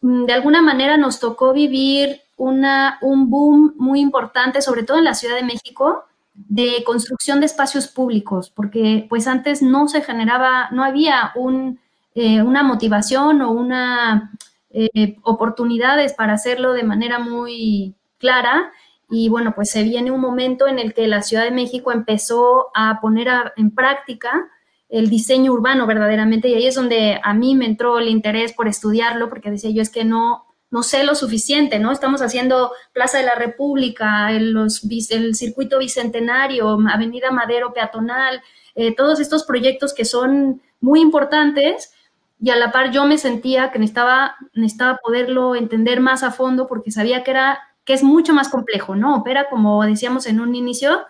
mm, 0.00 0.26
de 0.26 0.32
alguna 0.32 0.62
manera 0.62 0.96
nos 0.96 1.18
tocó 1.18 1.52
vivir 1.52 2.20
una, 2.36 2.98
un 3.02 3.30
boom 3.30 3.74
muy 3.76 4.00
importante, 4.00 4.62
sobre 4.62 4.84
todo 4.84 4.98
en 4.98 5.04
la 5.04 5.14
Ciudad 5.14 5.36
de 5.36 5.42
México, 5.42 6.04
de 6.36 6.84
construcción 6.84 7.40
de 7.40 7.46
espacios 7.46 7.88
públicos, 7.88 8.50
porque 8.50 9.06
pues 9.08 9.26
antes 9.26 9.62
no 9.62 9.88
se 9.88 10.02
generaba, 10.02 10.68
no 10.70 10.84
había 10.84 11.32
un, 11.34 11.80
eh, 12.14 12.42
una 12.42 12.62
motivación 12.62 13.40
o 13.42 13.50
una 13.50 14.32
eh, 14.70 15.16
oportunidades 15.22 16.12
para 16.12 16.34
hacerlo 16.34 16.72
de 16.72 16.82
manera 16.82 17.18
muy 17.18 17.94
clara. 18.18 18.70
Y 19.08 19.28
bueno, 19.28 19.54
pues 19.54 19.70
se 19.70 19.82
viene 19.82 20.10
un 20.10 20.20
momento 20.20 20.66
en 20.66 20.78
el 20.78 20.92
que 20.92 21.06
la 21.06 21.22
Ciudad 21.22 21.44
de 21.44 21.52
México 21.52 21.92
empezó 21.92 22.66
a 22.74 23.00
poner 23.00 23.28
en 23.56 23.70
práctica 23.70 24.48
el 24.88 25.08
diseño 25.08 25.52
urbano 25.52 25.86
verdaderamente, 25.86 26.48
y 26.48 26.54
ahí 26.54 26.66
es 26.66 26.74
donde 26.74 27.20
a 27.22 27.34
mí 27.34 27.54
me 27.54 27.66
entró 27.66 27.98
el 27.98 28.08
interés 28.08 28.52
por 28.52 28.68
estudiarlo, 28.68 29.28
porque 29.28 29.50
decía 29.50 29.70
yo 29.70 29.82
es 29.82 29.90
que 29.90 30.04
no, 30.04 30.45
no 30.70 30.82
sé 30.82 31.04
lo 31.04 31.14
suficiente, 31.14 31.78
¿no? 31.78 31.92
Estamos 31.92 32.22
haciendo 32.22 32.72
Plaza 32.92 33.18
de 33.18 33.24
la 33.24 33.34
República, 33.34 34.32
el, 34.32 34.52
los, 34.52 34.82
el 35.10 35.34
circuito 35.34 35.78
bicentenario, 35.78 36.78
Avenida 36.88 37.30
Madero 37.30 37.72
Peatonal, 37.72 38.42
eh, 38.74 38.94
todos 38.94 39.20
estos 39.20 39.44
proyectos 39.44 39.94
que 39.94 40.04
son 40.04 40.60
muy 40.80 41.00
importantes 41.00 41.92
y 42.40 42.50
a 42.50 42.56
la 42.56 42.70
par 42.72 42.90
yo 42.90 43.06
me 43.06 43.16
sentía 43.16 43.70
que 43.70 43.78
necesitaba, 43.78 44.36
necesitaba 44.52 44.98
poderlo 45.02 45.54
entender 45.54 46.00
más 46.00 46.22
a 46.22 46.30
fondo 46.30 46.66
porque 46.66 46.90
sabía 46.90 47.24
que 47.24 47.30
era 47.30 47.60
que 47.84 47.94
es 47.94 48.02
mucho 48.02 48.34
más 48.34 48.48
complejo, 48.48 48.96
¿no? 48.96 49.16
Opera, 49.16 49.48
como 49.48 49.82
decíamos 49.84 50.26
en 50.26 50.40
un 50.40 50.54
inicio, 50.54 51.04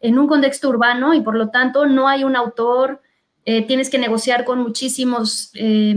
en 0.00 0.18
un 0.18 0.26
contexto 0.26 0.68
urbano 0.68 1.14
y 1.14 1.20
por 1.20 1.36
lo 1.36 1.50
tanto 1.50 1.86
no 1.86 2.08
hay 2.08 2.24
un 2.24 2.36
autor, 2.36 3.02
eh, 3.44 3.66
tienes 3.66 3.90
que 3.90 3.98
negociar 3.98 4.44
con 4.44 4.60
muchísimos, 4.60 5.50
eh, 5.54 5.94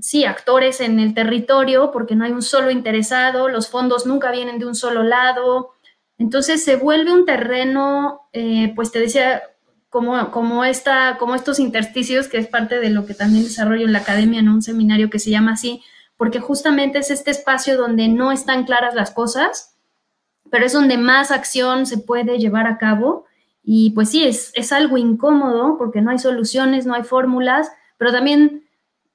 sí, 0.00 0.24
actores 0.24 0.80
en 0.80 0.98
el 0.98 1.14
territorio 1.14 1.90
porque 1.92 2.14
no 2.16 2.24
hay 2.24 2.32
un 2.32 2.42
solo 2.42 2.70
interesado, 2.70 3.48
los 3.48 3.68
fondos 3.68 4.06
nunca 4.06 4.30
vienen 4.30 4.58
de 4.58 4.66
un 4.66 4.74
solo 4.74 5.02
lado, 5.02 5.72
entonces 6.18 6.64
se 6.64 6.76
vuelve 6.76 7.12
un 7.12 7.26
terreno, 7.26 8.22
eh, 8.32 8.72
pues 8.76 8.92
te 8.92 9.00
decía, 9.00 9.42
como, 9.90 10.30
como, 10.30 10.64
esta, 10.64 11.16
como 11.18 11.34
estos 11.34 11.58
intersticios, 11.58 12.28
que 12.28 12.38
es 12.38 12.48
parte 12.48 12.80
de 12.80 12.90
lo 12.90 13.06
que 13.06 13.14
también 13.14 13.44
desarrollo 13.44 13.86
en 13.86 13.92
la 13.92 14.00
academia 14.00 14.40
en 14.40 14.48
un 14.48 14.62
seminario 14.62 15.10
que 15.10 15.18
se 15.18 15.30
llama 15.30 15.52
así, 15.52 15.82
porque 16.16 16.40
justamente 16.40 16.98
es 16.98 17.10
este 17.10 17.30
espacio 17.30 17.76
donde 17.76 18.08
no 18.08 18.32
están 18.32 18.64
claras 18.64 18.94
las 18.94 19.10
cosas, 19.10 19.76
pero 20.50 20.66
es 20.66 20.72
donde 20.72 20.98
más 20.98 21.30
acción 21.30 21.86
se 21.86 21.98
puede 21.98 22.38
llevar 22.38 22.66
a 22.66 22.78
cabo. 22.78 23.24
Y 23.62 23.90
pues 23.90 24.10
sí, 24.10 24.24
es, 24.24 24.52
es 24.54 24.72
algo 24.72 24.98
incómodo 24.98 25.76
porque 25.78 26.00
no 26.00 26.10
hay 26.10 26.18
soluciones, 26.18 26.86
no 26.86 26.94
hay 26.94 27.02
fórmulas, 27.02 27.70
pero 27.96 28.12
también 28.12 28.63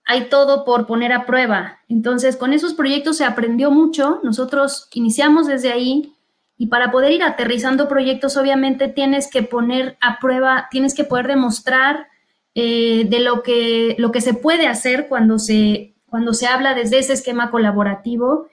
hay 0.10 0.28
todo 0.28 0.65
por 0.65 0.88
poner 0.88 1.13
a 1.13 1.28
prueba. 1.28 1.82
Entonces, 1.88 2.36
con 2.36 2.52
esos 2.52 2.74
proyectos 2.74 3.17
se 3.17 3.26
aprendió 3.26 3.69
mucho. 3.69 4.19
Nosotros 4.24 4.88
iniciamos 4.93 5.45
desde 5.45 5.72
ahí 5.72 6.15
y 6.58 6.65
para 6.65 6.89
poder 6.89 7.12
ir 7.12 7.22
aterrizando 7.22 7.88
proyectos, 7.88 8.36
obviamente 8.36 8.88
tienes 8.88 9.30
que 9.30 9.43
poner 9.43 10.00
a 10.02 10.17
prueba, 10.19 10.67
tienes 10.72 10.95
que 10.95 11.04
poder 11.04 11.28
demostrar 11.28 12.08
eh, 12.56 13.06
de 13.08 13.19
lo 13.19 13.43
que, 13.43 13.95
lo 14.00 14.12
que 14.12 14.22
se 14.22 14.34
puede 14.34 14.67
hacer 14.67 15.08
cuando 15.08 15.38
se, 15.38 15.93
cuando 16.08 16.34
se 16.34 16.48
habla 16.48 16.74
desde 16.74 16.98
ese 16.98 17.13
esquema 17.13 17.52
colaborativo 17.52 18.48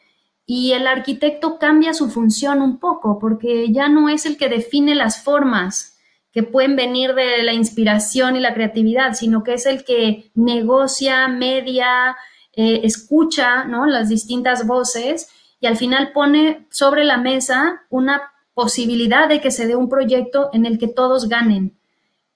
y 0.45 0.73
el 0.73 0.87
arquitecto 0.87 1.59
cambia 1.59 1.95
su 1.95 2.11
función 2.11 2.61
un 2.61 2.77
poco 2.77 3.19
porque 3.19 3.73
ya 3.73 3.89
no 3.89 4.11
es 4.11 4.27
el 4.27 4.37
que 4.37 4.51
define 4.51 4.95
las 4.95 5.25
formas 5.25 5.96
que 6.37 6.43
pueden 6.43 6.77
venir 6.77 7.15
de 7.15 7.43
la 7.45 7.55
inspiración 7.55 8.37
y 8.37 8.41
la 8.41 8.53
creatividad, 8.53 9.15
sino 9.15 9.43
que 9.43 9.55
es 9.55 9.65
el 9.65 9.87
que 9.87 10.31
negocia, 10.35 11.29
media, 11.29 12.15
eh, 12.53 12.83
escucha 12.85 13.65
¿no? 13.65 13.87
las 13.87 14.11
distintas 14.11 14.67
voces 14.67 15.31
y 15.61 15.67
al 15.67 15.79
final 15.79 16.13
pone 16.13 16.67
sobre 16.71 17.05
la 17.05 17.17
mesa 17.17 17.81
una 17.89 18.35
posibilidad 18.53 19.31
de 19.31 19.41
que 19.41 19.51
se 19.51 19.67
dé 19.67 19.77
un 19.77 19.89
proyecto 19.89 20.51
en 20.53 20.67
el 20.67 20.79
que 20.79 20.89
todos 20.89 21.31
ganen. 21.31 21.75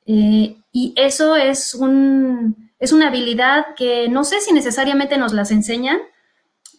Eh, 0.06 0.56
y 0.72 0.94
eso 0.96 1.36
es, 1.36 1.74
un, 1.74 2.70
es 2.78 2.94
una 2.94 3.08
habilidad 3.08 3.74
que 3.76 4.08
no 4.08 4.24
sé 4.24 4.40
si 4.40 4.54
necesariamente 4.54 5.18
nos 5.18 5.34
las 5.34 5.50
enseñan, 5.50 5.98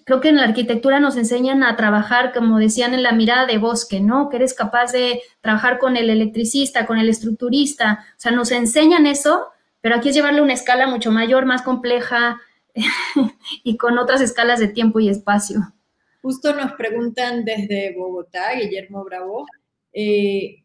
creo 0.06 0.22
que 0.22 0.30
en 0.30 0.38
la 0.38 0.44
arquitectura 0.44 1.00
nos 1.00 1.18
enseñan 1.18 1.64
a 1.64 1.76
trabajar, 1.76 2.34
como 2.34 2.60
decían, 2.60 2.94
en 2.94 3.04
la 3.04 3.12
mirada 3.12 3.46
de 3.46 3.58
bosque, 3.58 4.00
¿no? 4.00 4.30
Que 4.30 4.38
eres 4.38 4.54
capaz 4.54 4.92
de 4.92 5.22
trabajar 5.42 5.80
con 5.80 5.98
el 5.98 6.10
electricista, 6.10 6.86
con 6.86 6.98
el 6.98 7.10
estructurista, 7.10 8.06
o 8.18 8.20
sea, 8.20 8.32
nos 8.32 8.52
enseñan 8.52 9.06
eso, 9.06 9.48
pero 9.82 9.96
aquí 9.96 10.10
es 10.10 10.16
llevarle 10.16 10.42
una 10.42 10.54
escala 10.54 10.88
mucho 10.88 11.12
mayor, 11.12 11.46
más 11.46 11.62
compleja 11.62 12.40
y 13.64 13.78
con 13.78 13.98
otras 13.98 14.22
escalas 14.22 14.60
de 14.60 14.68
tiempo 14.68 15.00
y 15.00 15.10
espacio. 15.10 15.74
Justo 16.22 16.54
nos 16.54 16.74
preguntan 16.74 17.44
desde 17.46 17.96
Bogotá, 17.98 18.54
Guillermo 18.54 19.04
Bravo. 19.04 19.46
Eh, 19.92 20.64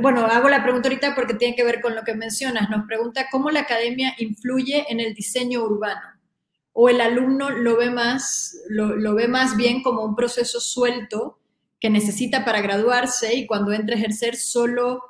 bueno, 0.00 0.26
hago 0.26 0.48
la 0.48 0.62
pregunta 0.62 0.88
ahorita 0.88 1.14
porque 1.14 1.34
tiene 1.34 1.54
que 1.54 1.64
ver 1.64 1.80
con 1.80 1.94
lo 1.94 2.02
que 2.02 2.14
mencionas. 2.14 2.68
Nos 2.68 2.86
pregunta 2.86 3.28
cómo 3.30 3.50
la 3.50 3.60
academia 3.60 4.12
influye 4.18 4.84
en 4.88 5.00
el 5.00 5.14
diseño 5.14 5.62
urbano 5.62 6.11
o 6.72 6.88
el 6.88 7.00
alumno 7.00 7.50
lo 7.50 7.76
ve 7.76 7.90
más, 7.90 8.56
lo, 8.68 9.14
ve 9.14 9.28
más 9.28 9.56
bien 9.56 9.82
como 9.82 10.04
un 10.04 10.16
proceso 10.16 10.60
suelto 10.60 11.38
que 11.80 11.90
necesita 11.90 12.44
para 12.44 12.60
graduarse 12.60 13.34
y 13.34 13.46
cuando 13.46 13.72
entra 13.72 13.94
a 13.94 13.98
ejercer 13.98 14.36
solo 14.36 15.02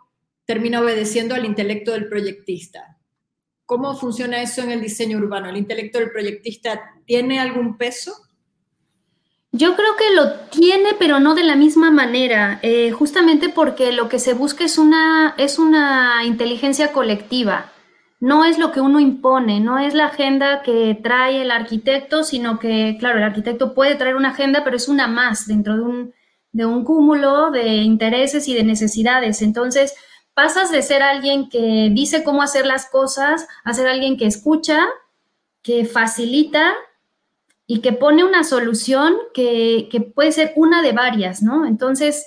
termina 0.44 0.80
obedeciendo 0.80 1.34
al 1.34 1.44
intelecto 1.44 1.92
del 1.92 2.08
proyectista. 2.08 2.98
¿Cómo 3.64 3.96
funciona 3.96 4.42
eso 4.42 4.62
en 4.62 4.72
el 4.72 4.80
diseño 4.80 5.18
urbano? 5.18 5.48
¿El 5.48 5.56
intelecto 5.56 5.98
del 5.98 6.10
proyectista 6.10 6.80
tiene 7.06 7.38
algún 7.38 7.78
peso? 7.78 8.12
Yo 9.52 9.76
creo 9.76 9.96
que 9.96 10.14
lo 10.14 10.32
tiene, 10.50 10.94
pero 10.98 11.20
no 11.20 11.34
de 11.34 11.44
la 11.44 11.56
misma 11.56 11.90
manera, 11.90 12.58
eh, 12.62 12.90
justamente 12.90 13.50
porque 13.50 13.92
lo 13.92 14.08
que 14.08 14.18
se 14.18 14.32
busca 14.32 14.64
es 14.64 14.78
una, 14.78 15.34
es 15.36 15.58
una 15.58 16.24
inteligencia 16.24 16.90
colectiva 16.92 17.71
no 18.22 18.44
es 18.44 18.56
lo 18.56 18.70
que 18.70 18.80
uno 18.80 19.00
impone, 19.00 19.58
no 19.58 19.80
es 19.80 19.94
la 19.94 20.06
agenda 20.06 20.62
que 20.62 20.96
trae 21.02 21.42
el 21.42 21.50
arquitecto, 21.50 22.22
sino 22.22 22.60
que, 22.60 22.96
claro, 23.00 23.18
el 23.18 23.24
arquitecto 23.24 23.74
puede 23.74 23.96
traer 23.96 24.14
una 24.14 24.28
agenda, 24.30 24.62
pero 24.62 24.76
es 24.76 24.86
una 24.86 25.08
más 25.08 25.48
dentro 25.48 25.74
de 25.74 25.82
un, 25.82 26.14
de 26.52 26.64
un 26.64 26.84
cúmulo 26.84 27.50
de 27.50 27.78
intereses 27.78 28.46
y 28.46 28.54
de 28.54 28.62
necesidades. 28.62 29.42
Entonces, 29.42 29.96
pasas 30.34 30.70
de 30.70 30.82
ser 30.82 31.02
alguien 31.02 31.48
que 31.48 31.90
dice 31.90 32.22
cómo 32.22 32.42
hacer 32.42 32.64
las 32.64 32.88
cosas 32.88 33.48
a 33.64 33.74
ser 33.74 33.88
alguien 33.88 34.16
que 34.16 34.26
escucha, 34.26 34.86
que 35.60 35.84
facilita 35.84 36.74
y 37.66 37.80
que 37.80 37.92
pone 37.92 38.22
una 38.22 38.44
solución 38.44 39.16
que, 39.34 39.88
que 39.90 40.00
puede 40.00 40.30
ser 40.30 40.52
una 40.54 40.80
de 40.80 40.92
varias, 40.92 41.42
¿no? 41.42 41.66
Entonces, 41.66 42.24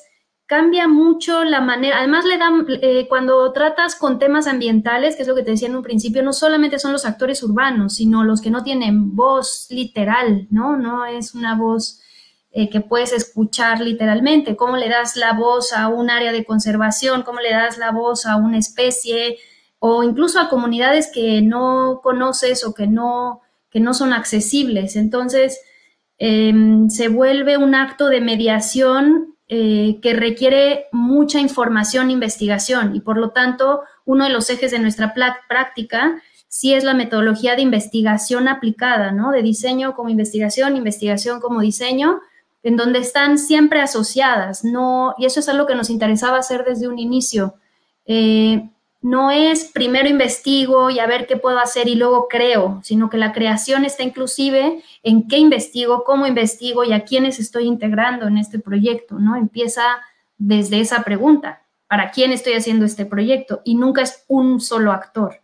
cambia 0.47 0.87
mucho 0.87 1.43
la 1.43 1.59
manera, 1.61 1.97
además 1.99 2.25
le 2.25 2.37
dan, 2.37 2.65
eh, 2.81 3.07
cuando 3.07 3.51
tratas 3.51 3.95
con 3.95 4.19
temas 4.19 4.47
ambientales, 4.47 5.15
que 5.15 5.23
es 5.23 5.27
lo 5.27 5.35
que 5.35 5.43
te 5.43 5.51
decía 5.51 5.67
en 5.67 5.75
un 5.75 5.83
principio, 5.83 6.21
no 6.23 6.33
solamente 6.33 6.77
son 6.77 6.91
los 6.91 7.05
actores 7.05 7.41
urbanos, 7.41 7.95
sino 7.95 8.23
los 8.23 8.41
que 8.41 8.51
no 8.51 8.63
tienen 8.63 9.15
voz 9.15 9.67
literal, 9.69 10.47
¿no? 10.51 10.77
No 10.77 11.05
es 11.05 11.33
una 11.33 11.55
voz 11.55 12.01
eh, 12.51 12.69
que 12.69 12.79
puedes 12.79 13.11
escuchar 13.11 13.81
literalmente, 13.81 14.55
cómo 14.55 14.77
le 14.77 14.87
das 14.87 15.15
la 15.17 15.33
voz 15.33 15.73
a 15.73 15.87
un 15.87 16.09
área 16.09 16.31
de 16.31 16.45
conservación, 16.45 17.23
cómo 17.23 17.39
le 17.41 17.51
das 17.51 17.77
la 17.77 17.91
voz 17.91 18.25
a 18.25 18.37
una 18.37 18.57
especie 18.57 19.37
o 19.79 20.03
incluso 20.03 20.39
a 20.39 20.49
comunidades 20.49 21.11
que 21.11 21.41
no 21.41 21.99
conoces 22.03 22.63
o 22.63 22.73
que 22.73 22.87
no, 22.87 23.41
que 23.69 23.79
no 23.79 23.93
son 23.93 24.13
accesibles. 24.13 24.95
Entonces, 24.95 25.59
em, 26.17 26.89
se 26.89 27.09
vuelve 27.09 27.57
un 27.57 27.75
acto 27.75 28.07
de 28.07 28.21
mediación 28.21 29.34
eh, 29.47 29.99
que 30.01 30.13
requiere 30.13 30.85
mucha 30.91 31.39
información 31.39 32.09
e 32.09 32.13
investigación 32.13 32.95
y 32.95 33.01
por 33.01 33.17
lo 33.17 33.29
tanto 33.29 33.81
uno 34.03 34.23
de 34.23 34.31
los 34.31 34.49
ejes 34.49 34.71
de 34.71 34.79
nuestra 34.79 35.13
práctica 35.47 36.21
sí 36.47 36.73
es 36.73 36.83
la 36.83 36.93
metodología 36.93 37.55
de 37.55 37.61
investigación 37.61 38.47
aplicada, 38.47 39.11
¿no? 39.11 39.31
De 39.31 39.43
diseño 39.43 39.93
como 39.93 40.09
investigación, 40.09 40.77
investigación 40.77 41.41
como 41.41 41.61
diseño, 41.61 42.21
en 42.63 42.77
donde 42.77 42.99
están 42.99 43.37
siempre 43.37 43.81
asociadas, 43.81 44.63
¿no? 44.63 45.13
Y 45.17 45.25
eso 45.25 45.41
es 45.41 45.49
algo 45.49 45.67
que 45.67 45.75
nos 45.75 45.89
interesaba 45.89 46.37
hacer 46.37 46.63
desde 46.63 46.87
un 46.87 46.97
inicio. 46.97 47.55
Eh, 48.05 48.69
no 49.05 49.29
es 49.29 49.65
primero 49.65 50.09
investigo 50.09 50.89
y 50.89 50.97
a 50.97 51.05
ver 51.05 51.27
qué 51.27 51.37
puedo 51.37 51.59
hacer 51.59 51.87
y 51.87 51.93
luego 51.93 52.27
creo, 52.27 52.81
sino 52.83 53.07
que 53.07 53.17
la 53.17 53.33
creación 53.33 53.85
está 53.85 54.01
inclusive 54.01 54.81
en 55.03 55.27
qué 55.27 55.37
investigo, 55.37 56.03
cómo 56.03 56.25
investigo 56.25 56.83
y 56.83 56.91
a 56.91 57.03
quiénes 57.03 57.39
estoy 57.39 57.65
integrando 57.65 58.27
en 58.27 58.39
este 58.39 58.57
proyecto, 58.57 59.19
¿no? 59.19 59.35
Empieza 59.35 59.83
desde 60.39 60.79
esa 60.79 61.03
pregunta, 61.03 61.61
¿para 61.87 62.09
quién 62.09 62.31
estoy 62.31 62.53
haciendo 62.53 62.83
este 62.83 63.05
proyecto? 63.05 63.61
Y 63.63 63.75
nunca 63.75 64.01
es 64.01 64.25
un 64.27 64.59
solo 64.59 64.91
actor, 64.91 65.39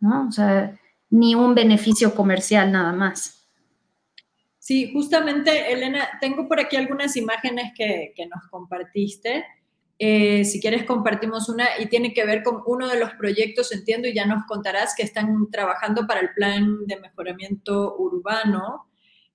¿no? 0.00 0.28
O 0.28 0.30
sea, 0.30 0.78
ni 1.08 1.34
un 1.34 1.54
beneficio 1.54 2.14
comercial 2.14 2.70
nada 2.70 2.92
más. 2.92 3.42
Sí, 4.58 4.92
justamente, 4.92 5.72
Elena, 5.72 6.06
tengo 6.20 6.46
por 6.46 6.60
aquí 6.60 6.76
algunas 6.76 7.16
imágenes 7.16 7.72
que, 7.74 8.12
que 8.14 8.26
nos 8.26 8.46
compartiste 8.50 9.46
eh, 10.00 10.44
si 10.44 10.60
quieres 10.60 10.84
compartimos 10.84 11.48
una 11.48 11.66
y 11.80 11.86
tiene 11.86 12.14
que 12.14 12.24
ver 12.24 12.44
con 12.44 12.62
uno 12.66 12.86
de 12.86 13.00
los 13.00 13.10
proyectos, 13.14 13.72
entiendo, 13.72 14.06
y 14.06 14.14
ya 14.14 14.26
nos 14.26 14.44
contarás 14.46 14.94
que 14.96 15.02
están 15.02 15.50
trabajando 15.50 16.06
para 16.06 16.20
el 16.20 16.30
plan 16.34 16.86
de 16.86 17.00
mejoramiento 17.00 17.96
urbano, 17.98 18.86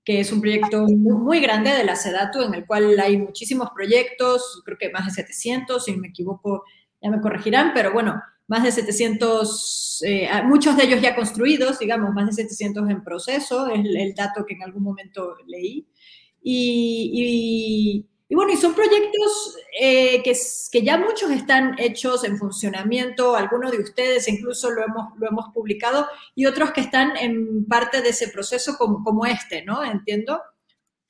que 0.05 0.21
es 0.21 0.31
un 0.31 0.39
proyecto 0.39 0.87
muy 0.87 1.41
grande 1.41 1.71
de 1.71 1.83
la 1.83 1.97
SEDATU, 1.97 2.43
en 2.43 2.53
el 2.53 2.65
cual 2.65 2.97
hay 2.99 3.17
muchísimos 3.17 3.71
proyectos, 3.75 4.61
creo 4.65 4.77
que 4.77 4.89
más 4.89 5.05
de 5.05 5.11
700, 5.11 5.83
si 5.83 5.97
me 5.97 6.07
equivoco 6.09 6.63
ya 7.01 7.09
me 7.09 7.19
corregirán, 7.19 7.71
pero 7.73 7.91
bueno, 7.91 8.21
más 8.47 8.63
de 8.63 8.71
700, 8.71 10.03
eh, 10.05 10.29
muchos 10.45 10.77
de 10.77 10.85
ellos 10.85 11.01
ya 11.01 11.15
construidos, 11.15 11.79
digamos, 11.79 12.13
más 12.13 12.27
de 12.27 12.43
700 12.43 12.89
en 12.89 13.03
proceso, 13.03 13.67
es 13.67 13.81
el, 13.83 14.13
dato 14.15 14.45
que 14.45 14.53
en 14.53 14.63
algún 14.63 14.83
momento 14.83 15.35
leí. 15.45 15.85
y 16.41 17.11
y 17.13 18.12
bueno, 18.33 18.53
y 18.53 18.57
son 18.57 18.73
proyectos 18.73 19.57
eh, 19.79 20.21
que, 20.23 20.33
que, 20.71 20.83
ya 20.83 20.97
muchos 20.97 21.29
están 21.31 21.75
hechos 21.77 22.23
en 22.23 22.37
funcionamiento, 22.37 23.35
algunos 23.35 23.71
de 23.71 23.79
ustedes 23.79 24.27
incluso 24.27 24.71
lo 24.71 24.83
hemos, 24.83 25.17
lo 25.17 25.27
hemos 25.27 25.53
publicado, 25.53 26.07
y 26.35 26.45
otros 26.45 26.71
que 26.71 26.81
están 26.81 27.17
en 27.17 27.65
parte 27.65 28.01
de 28.01 28.09
ese 28.09 28.29
proceso 28.29 28.77
como, 28.77 29.03
como 29.03 29.25
este, 29.25 29.63
¿no? 29.63 29.83
Entiendo. 29.83 30.41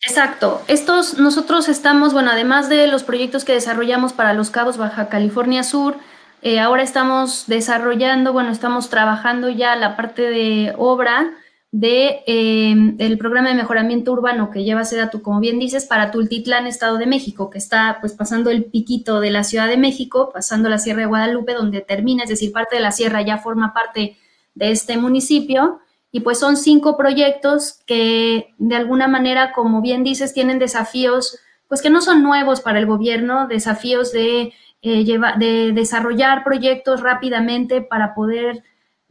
Exacto. 0.01 0.61
Estos, 0.67 1.17
nosotros 1.17 1.69
estamos, 1.69 2.13
bueno, 2.13 2.31
además 2.31 2.67
de 2.67 2.87
los 2.87 3.03
proyectos 3.03 3.45
que 3.45 3.53
desarrollamos 3.53 4.11
para 4.11 4.33
Los 4.33 4.49
Cabos, 4.49 4.77
Baja 4.77 5.07
California 5.07 5.63
Sur, 5.63 5.95
eh, 6.41 6.59
ahora 6.59 6.83
estamos 6.83 7.45
desarrollando, 7.47 8.33
bueno, 8.33 8.51
estamos 8.51 8.89
trabajando 8.89 9.49
ya 9.49 9.77
la 9.77 9.95
parte 9.95 10.23
de 10.23 10.73
obra 10.77 11.31
de 11.73 12.21
em, 12.27 12.95
el 12.99 13.17
programa 13.17 13.49
de 13.49 13.55
mejoramiento 13.55 14.11
urbano 14.11 14.51
que 14.51 14.63
lleva 14.63 14.85
Sedatu, 14.85 15.23
como 15.23 15.39
bien 15.39 15.57
dices, 15.57 15.87
para 15.87 16.11
Tultitlán, 16.11 16.67
Estado 16.67 16.99
de 16.99 17.07
México, 17.07 17.49
que 17.49 17.57
está 17.57 17.97
pues 17.99 18.13
pasando 18.13 18.51
el 18.51 18.65
piquito 18.65 19.19
de 19.19 19.31
la 19.31 19.43
Ciudad 19.43 19.67
de 19.67 19.75
México, 19.75 20.29
pasando 20.31 20.69
la 20.69 20.77
Sierra 20.77 20.99
de 20.99 21.07
Guadalupe, 21.07 21.55
donde 21.55 21.81
termina, 21.81 22.23
es 22.23 22.29
decir, 22.29 22.51
parte 22.51 22.75
de 22.75 22.83
la 22.83 22.91
sierra 22.91 23.23
ya 23.23 23.39
forma 23.39 23.73
parte 23.73 24.17
de 24.53 24.69
este 24.69 24.97
municipio. 24.97 25.79
Y 26.11 26.19
pues 26.19 26.37
son 26.37 26.57
cinco 26.57 26.95
proyectos 26.95 27.79
que 27.87 28.53
de 28.59 28.75
alguna 28.75 29.07
manera, 29.07 29.51
como 29.51 29.81
bien 29.81 30.03
dices, 30.03 30.31
tienen 30.31 30.59
desafíos, 30.59 31.39
pues 31.67 31.81
que 31.81 31.89
no 31.89 32.01
son 32.01 32.21
nuevos 32.21 32.61
para 32.61 32.77
el 32.77 32.85
gobierno, 32.85 33.47
desafíos 33.47 34.11
de, 34.11 34.53
eh, 34.83 35.05
de 35.39 35.71
desarrollar 35.73 36.43
proyectos 36.43 37.01
rápidamente 37.01 37.81
para 37.81 38.13
poder 38.13 38.63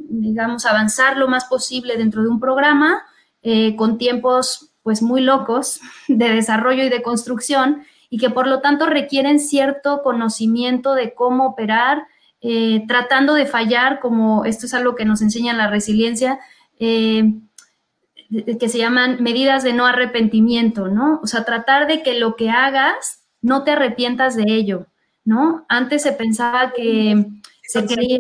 digamos, 0.09 0.67
avanzar 0.67 1.17
lo 1.17 1.29
más 1.29 1.45
posible 1.47 1.97
dentro 1.97 2.23
de 2.23 2.29
un 2.29 2.41
programa 2.41 3.05
eh, 3.43 3.75
con 3.77 3.99
tiempos 3.99 4.73
pues 4.83 5.03
muy 5.03 5.21
locos 5.21 5.81
de 6.09 6.31
desarrollo 6.31 6.85
y 6.85 6.89
de 6.89 7.03
construcción 7.03 7.85
y 8.11 8.19
que 8.19 8.31
por 8.31 8.47
lo 8.47 8.61
tanto 8.61 8.87
requieren 8.87 9.41
cierto 9.41 10.03
conocimiento 10.03 10.95
de 10.95 11.15
cómo 11.15 11.47
operar, 11.47 12.07
eh, 12.43 12.85
tratando 12.87 13.33
de 13.33 13.47
fallar, 13.47 14.01
como 14.01 14.45
esto 14.45 14.67
es 14.67 14.75
algo 14.75 14.95
que 14.95 15.07
nos 15.07 15.23
enseña 15.23 15.55
la 15.55 15.69
resiliencia, 15.69 16.39
eh, 16.79 17.33
que 18.61 18.69
se 18.69 18.79
llaman 18.79 19.23
medidas 19.23 19.63
de 19.63 19.73
no 19.73 19.87
arrepentimiento, 19.87 20.89
¿no? 20.89 21.21
O 21.23 21.27
sea, 21.27 21.45
tratar 21.45 21.87
de 21.87 22.03
que 22.03 22.19
lo 22.19 22.37
que 22.37 22.51
hagas 22.51 23.25
no 23.41 23.65
te 23.65 23.73
arrepientas 23.73 24.37
de 24.37 24.45
ello, 24.47 24.87
¿no? 25.25 25.65
Antes 25.69 26.03
se 26.03 26.13
pensaba 26.13 26.73
que 26.73 27.27
se 27.63 27.87
quería 27.87 28.19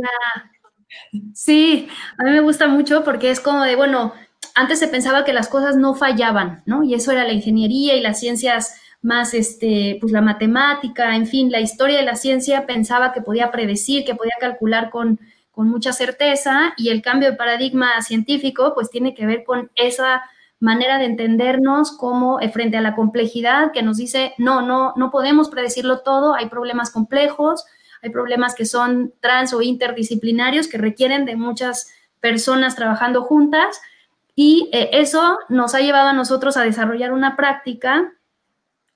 Sí, 1.34 1.88
a 2.18 2.24
mí 2.24 2.30
me 2.30 2.40
gusta 2.40 2.68
mucho 2.68 3.04
porque 3.04 3.30
es 3.30 3.40
como 3.40 3.62
de, 3.64 3.76
bueno, 3.76 4.12
antes 4.54 4.78
se 4.78 4.88
pensaba 4.88 5.24
que 5.24 5.32
las 5.32 5.48
cosas 5.48 5.76
no 5.76 5.94
fallaban, 5.94 6.62
¿no? 6.66 6.82
Y 6.82 6.94
eso 6.94 7.12
era 7.12 7.24
la 7.24 7.32
ingeniería 7.32 7.96
y 7.96 8.00
las 8.00 8.20
ciencias 8.20 8.74
más, 9.02 9.34
este, 9.34 9.98
pues 10.00 10.12
la 10.12 10.20
matemática, 10.20 11.16
en 11.16 11.26
fin, 11.26 11.50
la 11.50 11.60
historia 11.60 11.98
de 11.98 12.04
la 12.04 12.14
ciencia 12.14 12.66
pensaba 12.66 13.12
que 13.12 13.20
podía 13.20 13.50
predecir, 13.50 14.04
que 14.04 14.14
podía 14.14 14.34
calcular 14.40 14.90
con, 14.90 15.18
con 15.50 15.68
mucha 15.68 15.92
certeza 15.92 16.72
y 16.76 16.88
el 16.88 17.02
cambio 17.02 17.30
de 17.30 17.36
paradigma 17.36 18.00
científico 18.00 18.72
pues 18.74 18.90
tiene 18.90 19.14
que 19.14 19.26
ver 19.26 19.44
con 19.44 19.70
esa 19.74 20.22
manera 20.60 20.98
de 20.98 21.06
entendernos 21.06 21.90
como 21.90 22.40
eh, 22.40 22.48
frente 22.48 22.76
a 22.76 22.80
la 22.80 22.94
complejidad 22.94 23.72
que 23.72 23.82
nos 23.82 23.96
dice, 23.96 24.32
no, 24.38 24.62
no, 24.62 24.92
no 24.96 25.10
podemos 25.10 25.48
predecirlo 25.48 26.00
todo, 26.00 26.34
hay 26.34 26.48
problemas 26.48 26.90
complejos, 26.90 27.64
hay 28.02 28.10
problemas 28.10 28.54
que 28.54 28.66
son 28.66 29.14
trans 29.20 29.54
o 29.54 29.62
interdisciplinarios 29.62 30.68
que 30.68 30.76
requieren 30.76 31.24
de 31.24 31.36
muchas 31.36 31.92
personas 32.20 32.74
trabajando 32.74 33.22
juntas 33.22 33.80
y 34.34 34.68
eh, 34.72 34.90
eso 34.92 35.38
nos 35.48 35.74
ha 35.74 35.80
llevado 35.80 36.08
a 36.08 36.12
nosotros 36.12 36.56
a 36.56 36.62
desarrollar 36.62 37.12
una 37.12 37.36
práctica 37.36 38.12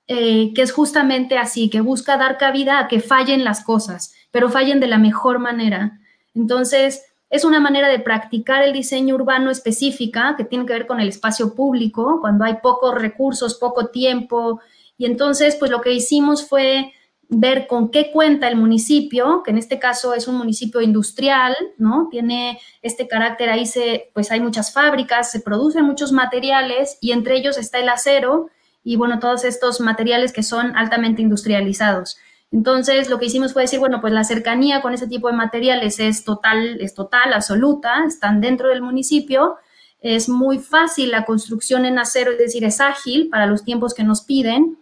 eh, 0.07 0.53
que 0.53 0.61
es 0.61 0.71
justamente 0.71 1.37
así, 1.37 1.69
que 1.69 1.81
busca 1.81 2.17
dar 2.17 2.37
cabida 2.37 2.79
a 2.79 2.87
que 2.87 3.01
fallen 3.01 3.43
las 3.43 3.63
cosas, 3.63 4.13
pero 4.31 4.49
fallen 4.49 4.79
de 4.79 4.87
la 4.87 4.97
mejor 4.97 5.39
manera. 5.39 5.99
Entonces, 6.33 7.03
es 7.29 7.43
una 7.43 7.59
manera 7.59 7.89
de 7.89 7.99
practicar 7.99 8.63
el 8.63 8.71
diseño 8.71 9.15
urbano 9.15 9.51
específica 9.51 10.35
que 10.37 10.45
tiene 10.45 10.65
que 10.65 10.73
ver 10.73 10.87
con 10.87 11.01
el 11.01 11.09
espacio 11.09 11.53
público, 11.55 12.19
cuando 12.21 12.45
hay 12.45 12.55
pocos 12.61 12.95
recursos, 12.95 13.55
poco 13.55 13.87
tiempo. 13.87 14.61
Y 14.97 15.05
entonces, 15.05 15.57
pues 15.57 15.71
lo 15.71 15.81
que 15.81 15.91
hicimos 15.91 16.47
fue 16.47 16.93
ver 17.29 17.67
con 17.67 17.89
qué 17.91 18.11
cuenta 18.11 18.47
el 18.47 18.55
municipio, 18.55 19.43
que 19.43 19.51
en 19.51 19.57
este 19.57 19.79
caso 19.79 20.13
es 20.13 20.27
un 20.27 20.35
municipio 20.35 20.81
industrial, 20.81 21.55
¿no? 21.77 22.07
Tiene 22.09 22.59
este 22.81 23.07
carácter, 23.07 23.49
ahí 23.49 23.65
se, 23.65 24.11
pues 24.13 24.31
hay 24.31 24.39
muchas 24.39 24.71
fábricas, 24.71 25.31
se 25.31 25.41
producen 25.41 25.83
muchos 25.83 26.11
materiales 26.11 26.97
y 27.01 27.11
entre 27.11 27.35
ellos 27.35 27.57
está 27.57 27.79
el 27.79 27.89
acero 27.89 28.49
y 28.83 28.95
bueno, 28.95 29.19
todos 29.19 29.43
estos 29.43 29.81
materiales 29.81 30.31
que 30.31 30.43
son 30.43 30.75
altamente 30.77 31.21
industrializados. 31.21 32.17
Entonces, 32.49 33.09
lo 33.09 33.19
que 33.19 33.25
hicimos 33.25 33.51
fue 33.51 33.63
decir, 33.63 33.79
bueno, 33.79 33.99
pues 33.99 34.13
la 34.13 34.23
cercanía 34.23 34.81
con 34.81 34.93
ese 34.93 35.07
tipo 35.07 35.27
de 35.27 35.33
materiales 35.35 35.99
es 35.99 36.23
total, 36.23 36.79
es 36.79 36.93
total, 36.93 37.33
absoluta, 37.33 38.05
están 38.07 38.39
dentro 38.39 38.69
del 38.69 38.81
municipio, 38.81 39.57
es 39.99 40.29
muy 40.29 40.59
fácil 40.59 41.11
la 41.11 41.25
construcción 41.25 41.85
en 41.85 41.99
acero, 41.99 42.31
es 42.31 42.37
decir, 42.37 42.63
es 42.63 42.79
ágil 42.79 43.27
para 43.29 43.47
los 43.47 43.65
tiempos 43.65 43.93
que 43.93 44.05
nos 44.05 44.21
piden 44.21 44.77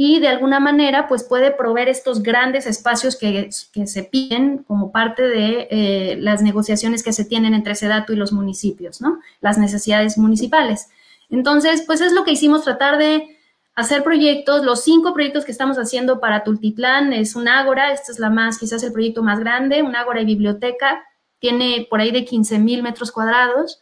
y 0.00 0.20
de 0.20 0.28
alguna 0.28 0.60
manera 0.60 1.08
pues 1.08 1.24
puede 1.24 1.50
proveer 1.50 1.88
estos 1.88 2.22
grandes 2.22 2.68
espacios 2.68 3.16
que, 3.16 3.50
se 3.50 4.02
piden 4.04 4.58
como 4.58 4.92
parte 4.92 5.22
de 5.22 5.66
eh, 5.72 6.16
las 6.20 6.40
negociaciones 6.40 7.02
que 7.02 7.12
se 7.12 7.24
tienen 7.24 7.52
entre 7.52 7.74
Sedatu 7.74 8.12
y 8.12 8.16
los 8.16 8.30
municipios, 8.32 9.00
¿no? 9.00 9.18
Las 9.40 9.58
necesidades 9.58 10.16
municipales. 10.16 10.88
Entonces, 11.30 11.82
pues 11.84 12.00
es 12.00 12.12
lo 12.12 12.22
que 12.22 12.30
hicimos, 12.30 12.62
tratar 12.62 12.96
de 12.96 13.36
hacer 13.74 14.04
proyectos. 14.04 14.64
Los 14.64 14.84
cinco 14.84 15.12
proyectos 15.12 15.44
que 15.44 15.50
estamos 15.50 15.78
haciendo 15.78 16.20
para 16.20 16.44
Tultitlán 16.44 17.12
es 17.12 17.34
un 17.34 17.48
ágora, 17.48 17.90
este 17.90 18.12
es 18.12 18.20
la 18.20 18.30
más, 18.30 18.56
quizás 18.58 18.84
el 18.84 18.92
proyecto 18.92 19.24
más 19.24 19.40
grande, 19.40 19.82
un 19.82 19.96
ágora 19.96 20.20
y 20.20 20.26
biblioteca, 20.26 21.02
tiene 21.40 21.88
por 21.90 21.98
ahí 21.98 22.12
de 22.12 22.24
15 22.24 22.60
mil 22.60 22.84
metros 22.84 23.10
cuadrados 23.10 23.80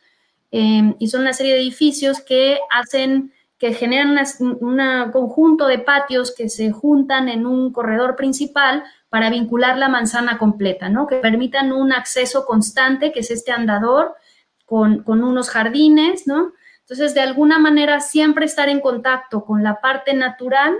eh, 0.50 0.94
y 0.98 1.08
son 1.08 1.20
una 1.20 1.34
serie 1.34 1.52
de 1.52 1.60
edificios 1.60 2.22
que 2.22 2.58
hacen 2.70 3.34
que 3.58 3.72
generan 3.72 4.18
un 4.40 5.10
conjunto 5.12 5.66
de 5.66 5.78
patios 5.78 6.34
que 6.34 6.48
se 6.48 6.72
juntan 6.72 7.28
en 7.28 7.46
un 7.46 7.72
corredor 7.72 8.14
principal 8.14 8.84
para 9.08 9.30
vincular 9.30 9.78
la 9.78 9.88
manzana 9.88 10.36
completa, 10.36 10.88
¿no? 10.88 11.06
Que 11.06 11.16
permitan 11.16 11.72
un 11.72 11.92
acceso 11.92 12.44
constante, 12.44 13.12
que 13.12 13.20
es 13.20 13.30
este 13.30 13.52
andador, 13.52 14.14
con, 14.66 15.02
con 15.02 15.24
unos 15.24 15.48
jardines, 15.48 16.26
¿no? 16.26 16.52
Entonces, 16.80 17.14
de 17.14 17.20
alguna 17.20 17.58
manera, 17.58 18.00
siempre 18.00 18.44
estar 18.44 18.68
en 18.68 18.80
contacto 18.80 19.44
con 19.44 19.62
la 19.62 19.80
parte 19.80 20.12
natural, 20.12 20.76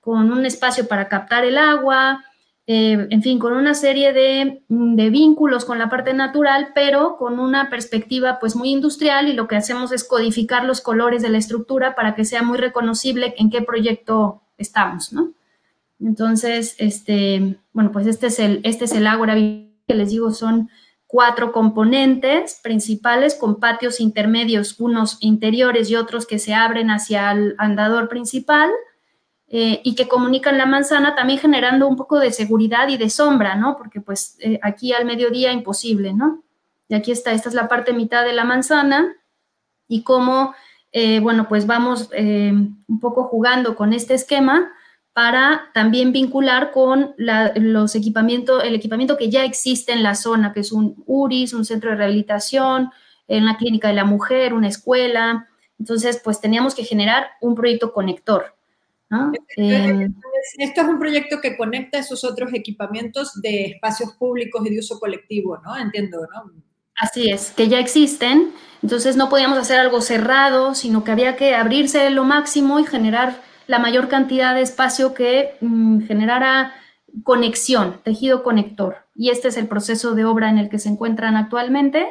con 0.00 0.32
un 0.32 0.46
espacio 0.46 0.86
para 0.86 1.08
captar 1.08 1.44
el 1.44 1.58
agua, 1.58 2.24
eh, 2.72 3.08
en 3.10 3.20
fin, 3.20 3.40
con 3.40 3.54
una 3.54 3.74
serie 3.74 4.12
de, 4.12 4.62
vínculos 4.68 5.64
con 5.64 5.80
la 5.80 5.90
parte 5.90 6.14
natural, 6.14 6.68
pero 6.72 7.16
con 7.16 7.40
una 7.40 7.68
perspectiva 7.68 8.38
pues 8.38 8.54
muy 8.54 8.70
industrial 8.70 9.26
y 9.26 9.32
lo 9.32 9.48
que 9.48 9.56
hacemos 9.56 9.90
es 9.90 10.04
codificar 10.04 10.64
los 10.64 10.80
colores 10.80 11.20
de 11.20 11.30
la 11.30 11.38
estructura 11.38 11.96
para 11.96 12.14
que 12.14 12.24
sea 12.24 12.44
muy 12.44 12.58
reconocible 12.58 13.34
en 13.38 13.50
qué 13.50 13.60
proyecto 13.62 14.42
estamos, 14.56 15.12
¿no? 15.12 15.32
Entonces, 16.00 16.76
este, 16.78 17.58
bueno, 17.72 17.90
pues 17.90 18.06
este 18.06 18.28
es 18.28 18.38
el, 18.38 18.60
este 18.62 18.84
es 18.84 18.92
el 18.92 19.08
ágora 19.08 19.34
que 19.34 19.72
les 19.88 20.10
digo 20.10 20.30
son 20.30 20.70
cuatro 21.08 21.50
componentes 21.50 22.60
principales 22.62 23.34
con 23.34 23.58
patios 23.58 23.98
intermedios, 23.98 24.78
unos 24.78 25.16
interiores 25.18 25.90
y 25.90 25.96
otros 25.96 26.24
que 26.24 26.38
se 26.38 26.54
abren 26.54 26.92
hacia 26.92 27.32
el 27.32 27.56
andador 27.58 28.08
principal 28.08 28.70
eh, 29.52 29.80
y 29.82 29.96
que 29.96 30.06
comunican 30.06 30.58
la 30.58 30.64
manzana, 30.64 31.16
también 31.16 31.40
generando 31.40 31.88
un 31.88 31.96
poco 31.96 32.20
de 32.20 32.30
seguridad 32.30 32.88
y 32.88 32.96
de 32.96 33.10
sombra, 33.10 33.56
¿no? 33.56 33.76
Porque 33.76 34.00
pues 34.00 34.36
eh, 34.38 34.60
aquí 34.62 34.92
al 34.92 35.04
mediodía 35.04 35.52
imposible, 35.52 36.14
¿no? 36.14 36.44
Y 36.88 36.94
aquí 36.94 37.10
está, 37.10 37.32
esta 37.32 37.48
es 37.48 37.56
la 37.56 37.66
parte 37.66 37.92
mitad 37.92 38.24
de 38.24 38.32
la 38.32 38.44
manzana 38.44 39.16
y 39.88 40.04
cómo, 40.04 40.54
eh, 40.92 41.18
bueno, 41.18 41.48
pues 41.48 41.66
vamos 41.66 42.10
un 42.12 43.00
poco 43.00 43.24
jugando 43.24 43.74
con 43.74 43.92
este 43.92 44.14
esquema 44.14 44.70
para 45.12 45.70
también 45.74 46.12
vincular 46.12 46.70
con 46.70 47.14
los 47.16 47.96
equipamientos, 47.96 48.62
el 48.62 48.76
equipamiento 48.76 49.16
que 49.16 49.30
ya 49.30 49.44
existe 49.44 49.92
en 49.92 50.04
la 50.04 50.14
zona, 50.14 50.52
que 50.52 50.60
es 50.60 50.70
un 50.70 51.02
URIS, 51.06 51.54
un 51.54 51.64
centro 51.64 51.90
de 51.90 51.96
rehabilitación, 51.96 52.90
en 53.26 53.44
la 53.46 53.56
clínica 53.56 53.88
de 53.88 53.94
la 53.94 54.04
mujer, 54.04 54.54
una 54.54 54.68
escuela. 54.68 55.48
Entonces, 55.78 56.20
pues 56.22 56.40
teníamos 56.40 56.76
que 56.76 56.84
generar 56.84 57.30
un 57.40 57.56
proyecto 57.56 57.92
conector. 57.92 58.54
Eh, 59.56 60.08
esto 60.58 60.80
es 60.80 60.88
un 60.88 60.98
proyecto 60.98 61.40
que 61.40 61.56
conecta 61.56 61.98
esos 61.98 62.22
otros 62.24 62.52
equipamientos 62.54 63.40
de 63.40 63.64
espacios 63.66 64.12
públicos 64.12 64.64
y 64.64 64.70
de 64.70 64.78
uso 64.78 65.00
colectivo, 65.00 65.58
¿no? 65.64 65.76
Entiendo, 65.76 66.20
¿no? 66.32 66.52
Así 66.96 67.30
es, 67.30 67.50
que 67.50 67.68
ya 67.68 67.78
existen, 67.78 68.52
entonces 68.82 69.16
no 69.16 69.28
podíamos 69.30 69.58
hacer 69.58 69.80
algo 69.80 70.00
cerrado, 70.02 70.74
sino 70.74 71.02
que 71.02 71.10
había 71.10 71.34
que 71.34 71.54
abrirse 71.54 72.10
lo 72.10 72.24
máximo 72.24 72.78
y 72.78 72.84
generar 72.84 73.40
la 73.66 73.78
mayor 73.78 74.08
cantidad 74.08 74.54
de 74.54 74.62
espacio 74.62 75.14
que 75.14 75.54
mm, 75.60 76.02
generara 76.02 76.74
conexión, 77.24 78.00
tejido 78.04 78.42
conector. 78.42 78.98
Y 79.14 79.30
este 79.30 79.48
es 79.48 79.56
el 79.56 79.66
proceso 79.66 80.14
de 80.14 80.24
obra 80.24 80.50
en 80.50 80.58
el 80.58 80.68
que 80.68 80.78
se 80.78 80.88
encuentran 80.88 81.36
actualmente. 81.36 82.06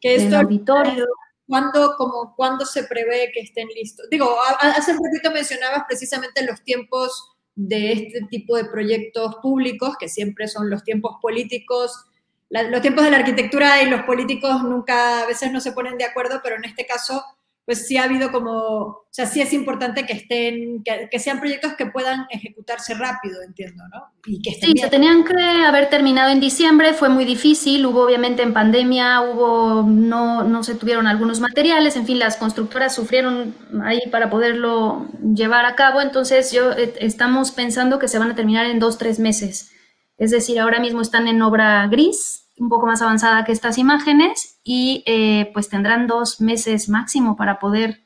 Que 0.00 0.16
esto, 0.16 0.36
auditorio. 0.38 1.06
¿Cuándo, 1.52 1.96
como, 1.98 2.34
¿Cuándo 2.34 2.64
se 2.64 2.84
prevé 2.84 3.30
que 3.30 3.40
estén 3.40 3.68
listos? 3.74 4.08
Digo, 4.10 4.38
hace 4.58 4.92
un 4.92 5.04
ratito 5.04 5.30
mencionabas 5.30 5.82
precisamente 5.86 6.46
los 6.46 6.62
tiempos 6.62 7.36
de 7.54 7.92
este 7.92 8.22
tipo 8.30 8.56
de 8.56 8.64
proyectos 8.64 9.36
públicos, 9.42 9.96
que 10.00 10.08
siempre 10.08 10.48
son 10.48 10.70
los 10.70 10.82
tiempos 10.82 11.16
políticos. 11.20 12.06
los 12.48 12.80
tiempos 12.80 13.04
de 13.04 13.10
la 13.10 13.18
arquitectura 13.18 13.82
y 13.82 13.90
los 13.90 14.00
políticos 14.04 14.62
nunca, 14.62 15.24
a 15.24 15.26
veces 15.26 15.52
no 15.52 15.60
se 15.60 15.72
ponen 15.72 15.98
de 15.98 16.06
acuerdo, 16.06 16.40
pero 16.42 16.56
en 16.56 16.64
este 16.64 16.86
caso 16.86 17.22
pues 17.64 17.86
sí 17.86 17.96
ha 17.96 18.04
habido 18.04 18.32
como, 18.32 18.50
o 18.50 19.06
sea, 19.10 19.26
sí 19.26 19.40
es 19.40 19.52
importante 19.52 20.04
que 20.04 20.14
estén, 20.14 20.82
que, 20.82 21.18
sean 21.20 21.38
proyectos 21.38 21.74
que 21.74 21.86
puedan 21.86 22.26
ejecutarse 22.30 22.94
rápido, 22.94 23.40
entiendo, 23.42 23.84
¿no? 23.92 24.02
Y 24.26 24.42
que 24.42 24.52
sí, 24.52 24.72
se 24.76 24.88
tenían 24.88 25.22
que 25.22 25.40
haber 25.64 25.88
terminado 25.88 26.30
en 26.30 26.40
diciembre, 26.40 26.92
fue 26.92 27.08
muy 27.08 27.24
difícil, 27.24 27.86
hubo 27.86 28.04
obviamente 28.04 28.42
en 28.42 28.52
pandemia, 28.52 29.20
hubo, 29.20 29.84
no, 29.86 30.42
no 30.42 30.64
se 30.64 30.74
tuvieron 30.74 31.06
algunos 31.06 31.38
materiales, 31.38 31.94
en 31.94 32.04
fin, 32.04 32.18
las 32.18 32.36
constructoras 32.36 32.94
sufrieron 32.94 33.54
ahí 33.84 34.00
para 34.10 34.28
poderlo 34.28 35.06
llevar 35.34 35.64
a 35.64 35.76
cabo, 35.76 36.00
entonces 36.00 36.50
yo 36.50 36.72
eh, 36.72 36.94
estamos 36.98 37.52
pensando 37.52 38.00
que 38.00 38.08
se 38.08 38.18
van 38.18 38.32
a 38.32 38.34
terminar 38.34 38.66
en 38.66 38.80
dos, 38.80 38.98
tres 38.98 39.20
meses. 39.20 39.70
Es 40.18 40.32
decir, 40.32 40.58
ahora 40.58 40.80
mismo 40.80 41.00
están 41.00 41.28
en 41.28 41.40
obra 41.42 41.86
gris, 41.86 42.48
un 42.58 42.68
poco 42.68 42.86
más 42.86 43.02
avanzada 43.02 43.44
que 43.44 43.52
estas 43.52 43.78
imágenes 43.78 44.51
y 44.64 45.02
eh, 45.06 45.50
pues 45.52 45.68
tendrán 45.68 46.06
dos 46.06 46.40
meses 46.40 46.88
máximo 46.88 47.36
para 47.36 47.58
poder 47.58 48.00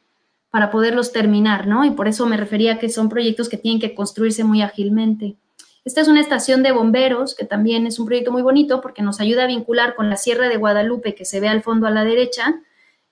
para 0.50 0.70
poderlos 0.70 1.12
terminar, 1.12 1.66
¿no? 1.66 1.84
Y 1.84 1.90
por 1.90 2.08
eso 2.08 2.24
me 2.24 2.38
refería 2.38 2.78
que 2.78 2.88
son 2.88 3.10
proyectos 3.10 3.50
que 3.50 3.58
tienen 3.58 3.78
que 3.78 3.94
construirse 3.94 4.42
muy 4.42 4.62
ágilmente. 4.62 5.36
Esta 5.84 6.00
es 6.00 6.08
una 6.08 6.20
estación 6.20 6.62
de 6.62 6.72
bomberos, 6.72 7.34
que 7.34 7.44
también 7.44 7.86
es 7.86 7.98
un 7.98 8.06
proyecto 8.06 8.32
muy 8.32 8.40
bonito 8.40 8.80
porque 8.80 9.02
nos 9.02 9.20
ayuda 9.20 9.44
a 9.44 9.48
vincular 9.48 9.94
con 9.94 10.08
la 10.08 10.16
Sierra 10.16 10.48
de 10.48 10.56
Guadalupe, 10.56 11.14
que 11.14 11.26
se 11.26 11.40
ve 11.40 11.48
al 11.48 11.62
fondo 11.62 11.86
a 11.86 11.90
la 11.90 12.04
derecha. 12.04 12.62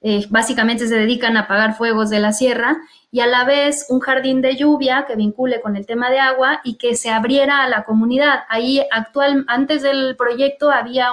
Eh, 0.00 0.24
básicamente 0.30 0.88
se 0.88 0.96
dedican 0.96 1.36
a 1.36 1.40
apagar 1.40 1.76
fuegos 1.76 2.10
de 2.10 2.18
la 2.18 2.32
sierra 2.32 2.78
y 3.10 3.20
a 3.20 3.26
la 3.26 3.44
vez 3.44 3.86
un 3.88 4.00
jardín 4.00 4.42
de 4.42 4.56
lluvia 4.56 5.04
que 5.06 5.14
vincule 5.14 5.60
con 5.60 5.76
el 5.76 5.86
tema 5.86 6.10
de 6.10 6.18
agua 6.18 6.60
y 6.64 6.76
que 6.76 6.94
se 6.94 7.10
abriera 7.10 7.62
a 7.62 7.68
la 7.68 7.84
comunidad. 7.84 8.40
Ahí 8.48 8.82
actual, 8.90 9.44
antes 9.48 9.82
del 9.82 10.16
proyecto 10.16 10.70
había 10.70 11.12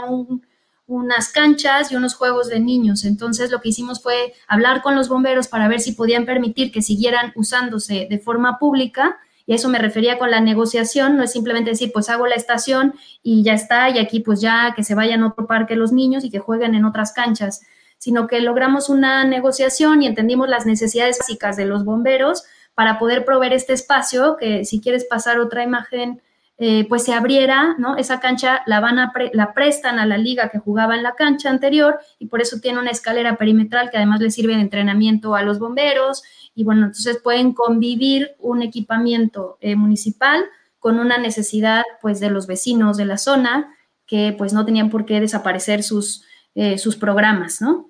unas 0.92 1.30
canchas 1.30 1.92
y 1.92 1.96
unos 1.96 2.16
juegos 2.16 2.50
de 2.50 2.60
niños. 2.60 3.06
Entonces 3.06 3.50
lo 3.50 3.62
que 3.62 3.70
hicimos 3.70 4.02
fue 4.02 4.34
hablar 4.48 4.82
con 4.82 4.96
los 4.96 5.08
bomberos 5.08 5.48
para 5.48 5.70
ver 5.70 5.80
si 5.80 5.94
podían 5.94 6.26
permitir 6.26 6.72
que 6.72 6.82
siguieran 6.82 7.32
usándose 7.36 8.08
de 8.10 8.20
forma 8.20 8.60
pública. 8.60 9.18
Y 9.46 9.54
eso 9.54 9.70
me 9.70 9.80
refería 9.80 10.20
con 10.20 10.30
la 10.30 10.42
negociación, 10.42 11.18
no 11.18 11.24
es 11.24 11.32
simplemente 11.32 11.72
decir, 11.72 11.92
pues 11.94 12.10
hago 12.10 12.28
la 12.28 12.36
estación 12.36 12.94
y 13.24 13.42
ya 13.42 13.54
está, 13.54 13.90
y 13.90 14.00
aquí 14.00 14.20
pues 14.20 14.40
ya 14.40 14.74
que 14.76 14.84
se 14.84 14.94
vayan 14.94 15.24
a 15.24 15.28
otro 15.28 15.48
parque 15.48 15.76
los 15.76 15.92
niños 15.92 16.24
y 16.24 16.30
que 16.30 16.40
jueguen 16.40 16.76
en 16.76 16.86
otras 16.86 17.12
canchas 17.14 17.62
sino 17.98 18.26
que 18.26 18.42
logramos 18.42 18.90
una 18.90 19.24
negociación 19.26 20.02
y 20.02 20.08
entendimos 20.08 20.50
las 20.50 20.66
necesidades 20.66 21.20
básicas 21.20 21.56
de 21.56 21.66
los 21.66 21.86
bomberos 21.86 22.46
para 22.74 22.98
poder 22.98 23.26
proveer 23.26 23.54
este 23.54 23.74
espacio, 23.74 24.38
que 24.38 24.66
si 24.66 24.82
quieres 24.82 25.06
pasar 25.06 25.40
otra 25.40 25.64
imagen, 25.64 26.20
eh, 26.63 26.86
pues 26.88 27.04
se 27.06 27.12
abriera, 27.12 27.76
¿no? 27.80 27.97
Esa 27.97 28.19
cancha 28.19 28.62
la 28.67 28.80
van 28.80 29.00
a 29.00 29.12
la 29.34 29.52
prestan 29.56 29.97
a 29.97 30.06
la 30.06 30.19
liga 30.19 30.50
que 30.50 30.60
jugaba 30.60 30.95
en 30.95 31.02
la 31.02 31.15
cancha 31.15 31.50
anterior 31.50 31.97
y 32.19 32.28
por 32.28 32.39
eso 32.39 32.60
tiene 32.60 32.78
una 32.78 32.91
escalera 32.91 33.36
perimetral 33.36 33.89
que 33.89 33.97
además 33.97 34.21
le 34.21 34.30
sirve 34.30 34.54
de 34.54 34.62
entrenamiento 34.62 35.34
a 35.34 35.41
los 35.41 35.58
bomberos 35.58 36.21
y 36.54 36.63
bueno, 36.63 36.86
entonces 36.86 37.17
pueden 37.17 37.54
convivir 37.54 38.36
un 38.38 38.62
equipamiento 38.62 39.58
eh, 39.60 39.76
municipal 39.76 40.45
con 40.78 41.00
una 41.00 41.17
necesidad 41.17 41.82
pues 42.00 42.19
de 42.19 42.30
los 42.30 42.45
vecinos 42.45 42.95
de 42.95 43.06
la 43.06 43.17
zona 43.17 43.76
que 44.06 44.36
pues 44.38 44.54
no 44.54 44.63
tenían 44.63 44.91
por 44.91 45.06
qué 45.06 45.19
desaparecer 45.19 45.82
sus, 45.82 46.26
eh, 46.54 46.78
sus 46.78 46.95
programas, 46.95 47.60
¿no? 47.60 47.89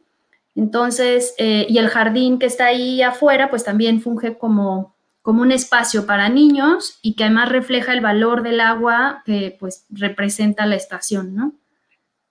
Entonces, 0.56 1.34
y 1.38 1.78
el 1.78 1.90
jardín 1.90 2.40
que 2.40 2.46
está 2.46 2.68
ahí 2.68 3.02
afuera, 3.02 3.50
pues 3.50 3.66
también 3.66 4.02
funge 4.02 4.38
como, 4.38 4.96
como 5.22 5.42
un 5.42 5.52
espacio 5.52 6.06
para 6.06 6.30
niños 6.30 6.98
y 7.02 7.16
que 7.16 7.26
además 7.26 7.50
refleja 7.50 7.94
el 7.94 8.02
valor 8.02 8.44
del 8.44 8.60
agua 8.60 9.22
que 9.26 9.56
pues 9.60 9.86
representa 9.90 10.66
la 10.66 10.76
estación, 10.76 11.36
¿no? 11.36 11.54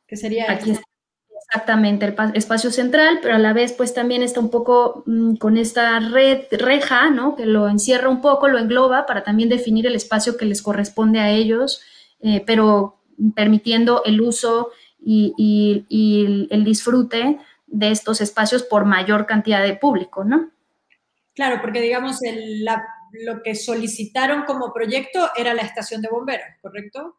Que 0.06 0.16
sería 0.16 0.50
aquí 0.50 0.76
exactamente 1.46 2.06
el 2.06 2.14
espacio 2.34 2.70
central, 2.70 3.20
pero 3.22 3.34
a 3.36 3.38
la 3.38 3.52
vez 3.52 3.72
pues 3.72 3.94
también 3.94 4.22
está 4.22 4.40
un 4.40 4.50
poco 4.50 5.04
mm, 5.06 5.36
con 5.36 5.56
esta 5.56 6.00
red 6.00 6.44
reja, 6.50 7.10
¿no? 7.10 7.36
Que 7.36 7.46
lo 7.46 7.68
encierra 7.68 8.08
un 8.08 8.20
poco, 8.20 8.48
lo 8.48 8.58
engloba 8.58 9.06
para 9.06 9.22
también 9.22 9.48
definir 9.48 9.86
el 9.86 9.94
espacio 9.94 10.36
que 10.36 10.44
les 10.44 10.62
corresponde 10.62 11.20
a 11.20 11.30
ellos, 11.30 11.80
eh, 12.20 12.42
pero 12.44 13.00
permitiendo 13.34 14.02
el 14.04 14.20
uso 14.20 14.70
y, 15.02 15.34
y 15.88 16.46
el 16.50 16.64
disfrute 16.64 17.38
de 17.66 17.90
estos 17.90 18.20
espacios 18.20 18.62
por 18.62 18.84
mayor 18.84 19.26
cantidad 19.26 19.62
de 19.62 19.74
público, 19.74 20.24
¿no? 20.24 20.50
Claro, 21.34 21.60
porque 21.60 21.80
digamos, 21.80 22.18
lo 23.12 23.42
que 23.42 23.54
solicitaron 23.54 24.44
como 24.44 24.72
proyecto 24.72 25.30
era 25.36 25.54
la 25.54 25.62
estación 25.62 26.02
de 26.02 26.08
bomberos, 26.10 26.46
¿correcto? 26.60 27.16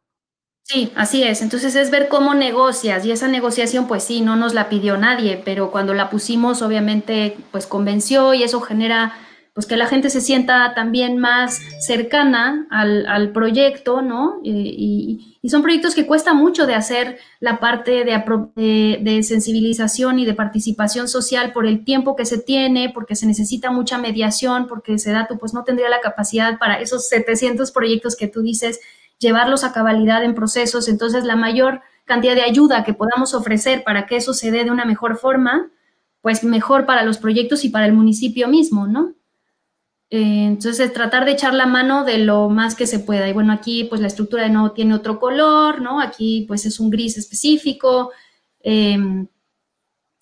Sí, 0.63 0.91
así 0.95 1.23
es. 1.23 1.41
Entonces 1.41 1.75
es 1.75 1.89
ver 1.89 2.07
cómo 2.07 2.35
negocias 2.35 3.03
y 3.05 3.11
esa 3.11 3.27
negociación, 3.27 3.87
pues 3.87 4.03
sí, 4.03 4.21
no 4.21 4.35
nos 4.35 4.53
la 4.53 4.69
pidió 4.69 4.95
nadie, 4.97 5.41
pero 5.43 5.71
cuando 5.71 5.93
la 5.93 6.09
pusimos, 6.09 6.61
obviamente, 6.61 7.35
pues 7.51 7.65
convenció 7.67 8.33
y 8.33 8.43
eso 8.43 8.61
genera 8.61 9.17
pues 9.53 9.67
que 9.67 9.75
la 9.75 9.87
gente 9.87 10.09
se 10.09 10.21
sienta 10.21 10.73
también 10.73 11.17
más 11.17 11.59
cercana 11.79 12.67
al, 12.69 13.31
proyecto, 13.33 14.01
¿no? 14.01 14.39
Y, 14.43 15.27
son 15.49 15.63
proyectos 15.63 15.95
que 15.95 16.05
cuesta 16.05 16.33
mucho 16.33 16.67
de 16.67 16.75
hacer 16.75 17.17
la 17.39 17.59
parte 17.59 18.05
de, 18.05 18.99
de, 19.01 19.23
sensibilización 19.23 20.19
y 20.19 20.25
de 20.25 20.35
participación 20.35 21.07
social 21.09 21.51
por 21.51 21.65
el 21.65 21.83
tiempo 21.83 22.15
que 22.15 22.25
se 22.25 22.37
tiene, 22.37 22.91
porque 22.93 23.15
se 23.15 23.25
necesita 23.25 23.71
mucha 23.71 23.97
mediación, 23.97 24.67
porque 24.67 24.93
ese 24.93 25.11
dato 25.11 25.37
pues 25.37 25.53
no 25.53 25.63
tendría 25.63 25.89
la 25.89 25.99
capacidad 25.99 26.57
para 26.57 26.79
esos 26.79 27.09
700 27.09 27.71
proyectos 27.71 28.15
que 28.15 28.27
tú 28.27 28.41
dices, 28.41 28.79
llevarlos 29.19 29.63
a 29.63 29.73
cabalidad 29.73 30.23
en 30.23 30.35
procesos. 30.35 30.87
Entonces, 30.87 31.25
la 31.25 31.35
mayor 31.35 31.81
cantidad 32.05 32.35
de 32.35 32.43
ayuda 32.43 32.83
que 32.83 32.93
podamos 32.93 33.33
ofrecer 33.33 33.83
para 33.83 34.05
que 34.05 34.17
eso 34.17 34.33
se 34.33 34.51
dé 34.51 34.63
de 34.63 34.71
una 34.71 34.85
mejor 34.85 35.17
forma, 35.17 35.71
pues 36.21 36.43
mejor 36.43 36.85
para 36.85 37.03
los 37.03 37.17
proyectos 37.17 37.65
y 37.65 37.69
para 37.69 37.85
el 37.85 37.93
municipio 37.93 38.47
mismo, 38.47 38.87
¿no? 38.87 39.15
Eh, 40.13 40.43
entonces, 40.45 40.91
tratar 40.91 41.23
de 41.23 41.31
echar 41.31 41.53
la 41.53 41.65
mano 41.65 42.03
de 42.03 42.17
lo 42.17 42.49
más 42.49 42.75
que 42.75 42.85
se 42.85 42.99
pueda. 42.99 43.29
Y 43.29 43.33
bueno, 43.33 43.53
aquí 43.53 43.85
pues 43.85 44.01
la 44.01 44.07
estructura 44.07 44.43
de 44.43 44.49
nuevo 44.49 44.73
tiene 44.73 44.93
otro 44.93 45.21
color, 45.21 45.81
¿no? 45.81 46.01
Aquí 46.01 46.43
pues 46.49 46.65
es 46.65 46.81
un 46.81 46.89
gris 46.89 47.17
específico 47.17 48.11
em, 48.59 49.27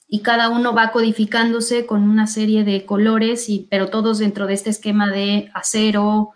y 0.07 0.21
cada 0.21 0.49
uno 0.49 0.75
va 0.75 0.91
codificándose 0.91 1.87
con 1.87 2.07
una 2.07 2.27
serie 2.27 2.63
de 2.63 2.85
colores, 2.85 3.49
y, 3.49 3.67
pero 3.69 3.89
todos 3.89 4.19
dentro 4.19 4.45
de 4.45 4.53
este 4.53 4.69
esquema 4.69 5.09
de 5.09 5.49
acero, 5.55 6.33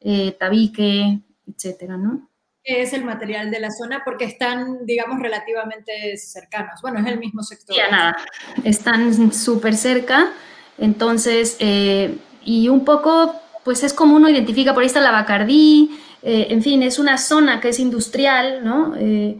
eh, 0.00 0.32
tabique, 0.32 1.20
etcétera, 1.46 1.96
¿no? 1.96 2.28
es 2.66 2.92
el 2.92 3.04
material 3.04 3.52
de 3.52 3.60
la 3.60 3.70
zona 3.70 4.02
porque 4.04 4.24
están, 4.24 4.84
digamos, 4.84 5.20
relativamente 5.20 6.16
cercanos. 6.16 6.82
Bueno, 6.82 6.98
es 6.98 7.06
el 7.06 7.20
mismo 7.20 7.44
sector. 7.44 7.76
Ya 7.76 7.88
nada, 7.88 8.16
están 8.64 9.32
súper 9.32 9.76
cerca. 9.76 10.32
Entonces, 10.76 11.56
eh, 11.60 12.18
y 12.46 12.68
un 12.68 12.84
poco, 12.84 13.34
pues 13.64 13.82
es 13.82 13.92
como 13.92 14.16
uno 14.16 14.30
identifica, 14.30 14.72
por 14.72 14.82
ahí 14.82 14.86
está 14.86 15.00
la 15.00 15.10
Bacardí, 15.10 15.90
eh, 16.22 16.46
en 16.50 16.62
fin, 16.62 16.82
es 16.82 16.98
una 16.98 17.18
zona 17.18 17.60
que 17.60 17.68
es 17.68 17.80
industrial, 17.80 18.64
¿no? 18.64 18.94
Eh, 18.96 19.38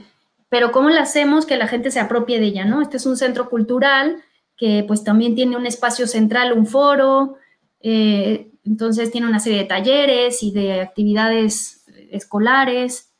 pero 0.48 0.72
¿cómo 0.72 0.90
la 0.90 1.02
hacemos 1.02 1.46
que 1.46 1.56
la 1.56 1.68
gente 1.68 1.90
se 1.90 2.00
apropie 2.00 2.38
de 2.38 2.46
ella, 2.46 2.64
¿no? 2.64 2.82
Este 2.82 2.98
es 2.98 3.06
un 3.06 3.16
centro 3.16 3.48
cultural 3.48 4.22
que 4.56 4.84
pues 4.86 5.04
también 5.04 5.34
tiene 5.34 5.56
un 5.56 5.66
espacio 5.66 6.06
central, 6.06 6.52
un 6.52 6.66
foro, 6.66 7.36
eh, 7.80 8.50
entonces 8.64 9.10
tiene 9.10 9.28
una 9.28 9.38
serie 9.38 9.58
de 9.58 9.64
talleres 9.64 10.42
y 10.42 10.50
de 10.50 10.80
actividades 10.80 11.84
escolares. 12.10 13.12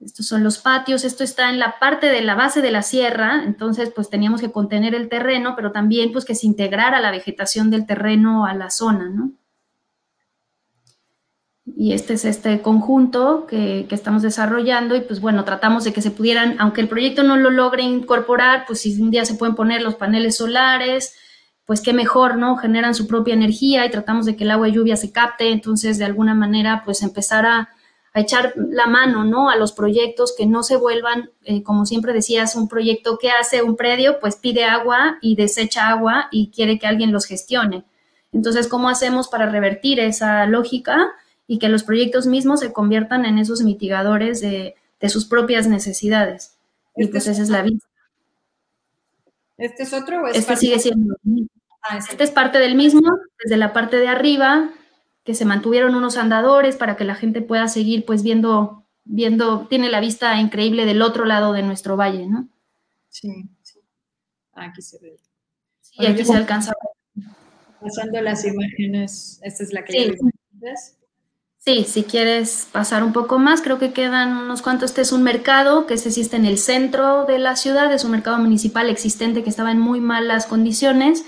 Estos 0.00 0.26
son 0.26 0.44
los 0.44 0.58
patios, 0.58 1.04
esto 1.04 1.24
está 1.24 1.50
en 1.50 1.58
la 1.58 1.80
parte 1.80 2.06
de 2.06 2.22
la 2.22 2.36
base 2.36 2.62
de 2.62 2.70
la 2.70 2.82
sierra, 2.82 3.42
entonces 3.44 3.90
pues 3.92 4.08
teníamos 4.08 4.40
que 4.40 4.52
contener 4.52 4.94
el 4.94 5.08
terreno, 5.08 5.54
pero 5.56 5.72
también 5.72 6.12
pues 6.12 6.24
que 6.24 6.36
se 6.36 6.46
integrara 6.46 7.00
la 7.00 7.10
vegetación 7.10 7.68
del 7.70 7.84
terreno 7.84 8.46
a 8.46 8.54
la 8.54 8.70
zona, 8.70 9.08
¿no? 9.08 9.32
Y 11.76 11.92
este 11.92 12.14
es 12.14 12.24
este 12.24 12.62
conjunto 12.62 13.46
que, 13.46 13.86
que, 13.88 13.94
estamos 13.94 14.22
desarrollando 14.22 14.96
y 14.96 15.00
pues 15.00 15.20
bueno, 15.20 15.44
tratamos 15.44 15.84
de 15.84 15.92
que 15.92 16.00
se 16.00 16.10
pudieran, 16.10 16.56
aunque 16.58 16.80
el 16.80 16.88
proyecto 16.88 17.22
no 17.24 17.36
lo 17.36 17.50
logre 17.50 17.82
incorporar, 17.82 18.64
pues 18.66 18.80
si 18.80 19.00
un 19.00 19.10
día 19.10 19.24
se 19.24 19.34
pueden 19.34 19.54
poner 19.54 19.82
los 19.82 19.96
paneles 19.96 20.36
solares, 20.36 21.14
pues 21.66 21.82
qué 21.82 21.92
mejor, 21.92 22.38
¿no? 22.38 22.56
Generan 22.56 22.94
su 22.94 23.06
propia 23.06 23.34
energía 23.34 23.84
y 23.84 23.90
tratamos 23.90 24.24
de 24.24 24.36
que 24.36 24.44
el 24.44 24.50
agua 24.52 24.68
y 24.68 24.72
lluvia 24.72 24.96
se 24.96 25.12
capte, 25.12 25.50
entonces 25.50 25.98
de 25.98 26.06
alguna 26.06 26.34
manera 26.34 26.82
pues 26.84 27.02
empezar 27.02 27.44
a 27.44 27.68
a 28.18 28.22
echar 28.22 28.52
la 28.56 28.86
mano, 28.86 29.24
¿no? 29.24 29.48
A 29.48 29.56
los 29.56 29.72
proyectos 29.72 30.34
que 30.36 30.44
no 30.44 30.62
se 30.62 30.76
vuelvan, 30.76 31.30
eh, 31.44 31.62
como 31.62 31.86
siempre 31.86 32.12
decías, 32.12 32.56
un 32.56 32.68
proyecto 32.68 33.16
que 33.16 33.30
hace 33.30 33.62
un 33.62 33.76
predio, 33.76 34.18
pues 34.20 34.36
pide 34.36 34.64
agua 34.64 35.18
y 35.20 35.36
desecha 35.36 35.88
agua 35.88 36.28
y 36.30 36.50
quiere 36.50 36.78
que 36.78 36.86
alguien 36.86 37.12
los 37.12 37.26
gestione. 37.26 37.84
Entonces, 38.32 38.68
¿cómo 38.68 38.88
hacemos 38.88 39.28
para 39.28 39.48
revertir 39.48 40.00
esa 40.00 40.46
lógica 40.46 41.12
y 41.46 41.58
que 41.58 41.68
los 41.68 41.84
proyectos 41.84 42.26
mismos 42.26 42.60
se 42.60 42.72
conviertan 42.72 43.24
en 43.24 43.38
esos 43.38 43.62
mitigadores 43.62 44.40
de, 44.40 44.74
sus 45.08 45.24
propias 45.24 45.68
necesidades? 45.68 46.56
Y 46.96 47.02
este 47.02 47.12
pues 47.12 47.26
esa 47.28 47.42
es 47.42 47.50
la 47.50 47.62
vida. 47.62 47.78
¿Este 49.56 49.84
es 49.84 49.92
otro 49.92 50.22
o 50.22 50.26
es 50.26 50.36
Este 50.36 50.56
sigue 50.56 50.78
siendo. 50.78 51.16
Ah, 51.82 51.98
este 51.98 52.24
es 52.24 52.30
parte 52.32 52.58
del 52.58 52.74
mismo, 52.74 53.00
desde 53.42 53.56
la 53.56 53.72
parte 53.72 53.96
de 53.96 54.08
arriba 54.08 54.70
que 55.28 55.34
se 55.34 55.44
mantuvieron 55.44 55.94
unos 55.94 56.16
andadores 56.16 56.76
para 56.76 56.96
que 56.96 57.04
la 57.04 57.14
gente 57.14 57.42
pueda 57.42 57.68
seguir 57.68 58.06
pues 58.06 58.22
viendo, 58.22 58.86
viendo, 59.04 59.66
tiene 59.68 59.90
la 59.90 60.00
vista 60.00 60.40
increíble 60.40 60.86
del 60.86 61.02
otro 61.02 61.26
lado 61.26 61.52
de 61.52 61.62
nuestro 61.62 61.98
valle, 61.98 62.26
¿no? 62.26 62.48
Sí, 63.10 63.46
sí. 63.60 63.78
Aquí 64.54 64.80
se 64.80 64.98
ve. 65.00 65.18
y 65.98 66.06
aquí 66.06 66.24
se 66.24 66.34
alcanza. 66.34 66.72
Pasando 67.78 68.22
las 68.22 68.42
imágenes, 68.46 69.38
esta 69.42 69.64
es 69.64 69.72
la 69.74 69.84
que 69.84 69.92
sí. 69.92 70.12
Sí, 71.58 71.84
si 71.84 72.04
quieres 72.04 72.66
pasar 72.72 73.04
un 73.04 73.12
poco 73.12 73.38
más, 73.38 73.60
creo 73.60 73.78
que 73.78 73.92
quedan 73.92 74.34
unos 74.34 74.62
cuantos. 74.62 74.92
Este 74.92 75.02
es 75.02 75.12
un 75.12 75.24
mercado 75.24 75.86
que 75.86 75.98
se 75.98 76.08
existe 76.08 76.36
en 76.36 76.46
el 76.46 76.56
centro 76.56 77.26
de 77.26 77.38
la 77.38 77.54
ciudad, 77.56 77.92
es 77.92 78.02
un 78.02 78.12
mercado 78.12 78.38
municipal 78.38 78.88
existente 78.88 79.42
que 79.44 79.50
estaba 79.50 79.72
en 79.72 79.78
muy 79.78 80.00
malas 80.00 80.46
condiciones 80.46 81.26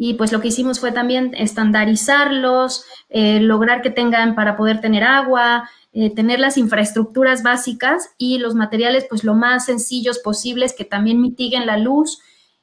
y 0.00 0.14
pues 0.14 0.30
lo 0.30 0.40
que 0.40 0.48
hicimos 0.48 0.78
fue 0.78 0.92
también 0.92 1.34
estandarizarlos, 1.36 2.84
eh, 3.08 3.40
lograr 3.40 3.82
que 3.82 3.90
tengan 3.90 4.36
para 4.36 4.56
poder 4.56 4.80
tener 4.80 5.02
agua, 5.02 5.68
eh, 5.92 6.14
tener 6.14 6.38
las 6.38 6.56
infraestructuras 6.56 7.42
básicas 7.42 8.10
y 8.16 8.38
los 8.38 8.54
materiales 8.54 9.06
pues 9.08 9.24
lo 9.24 9.34
más 9.34 9.66
sencillos 9.66 10.20
posibles 10.20 10.72
que 10.72 10.84
también 10.84 11.20
mitiguen 11.20 11.66
la 11.66 11.76
luz 11.78 12.20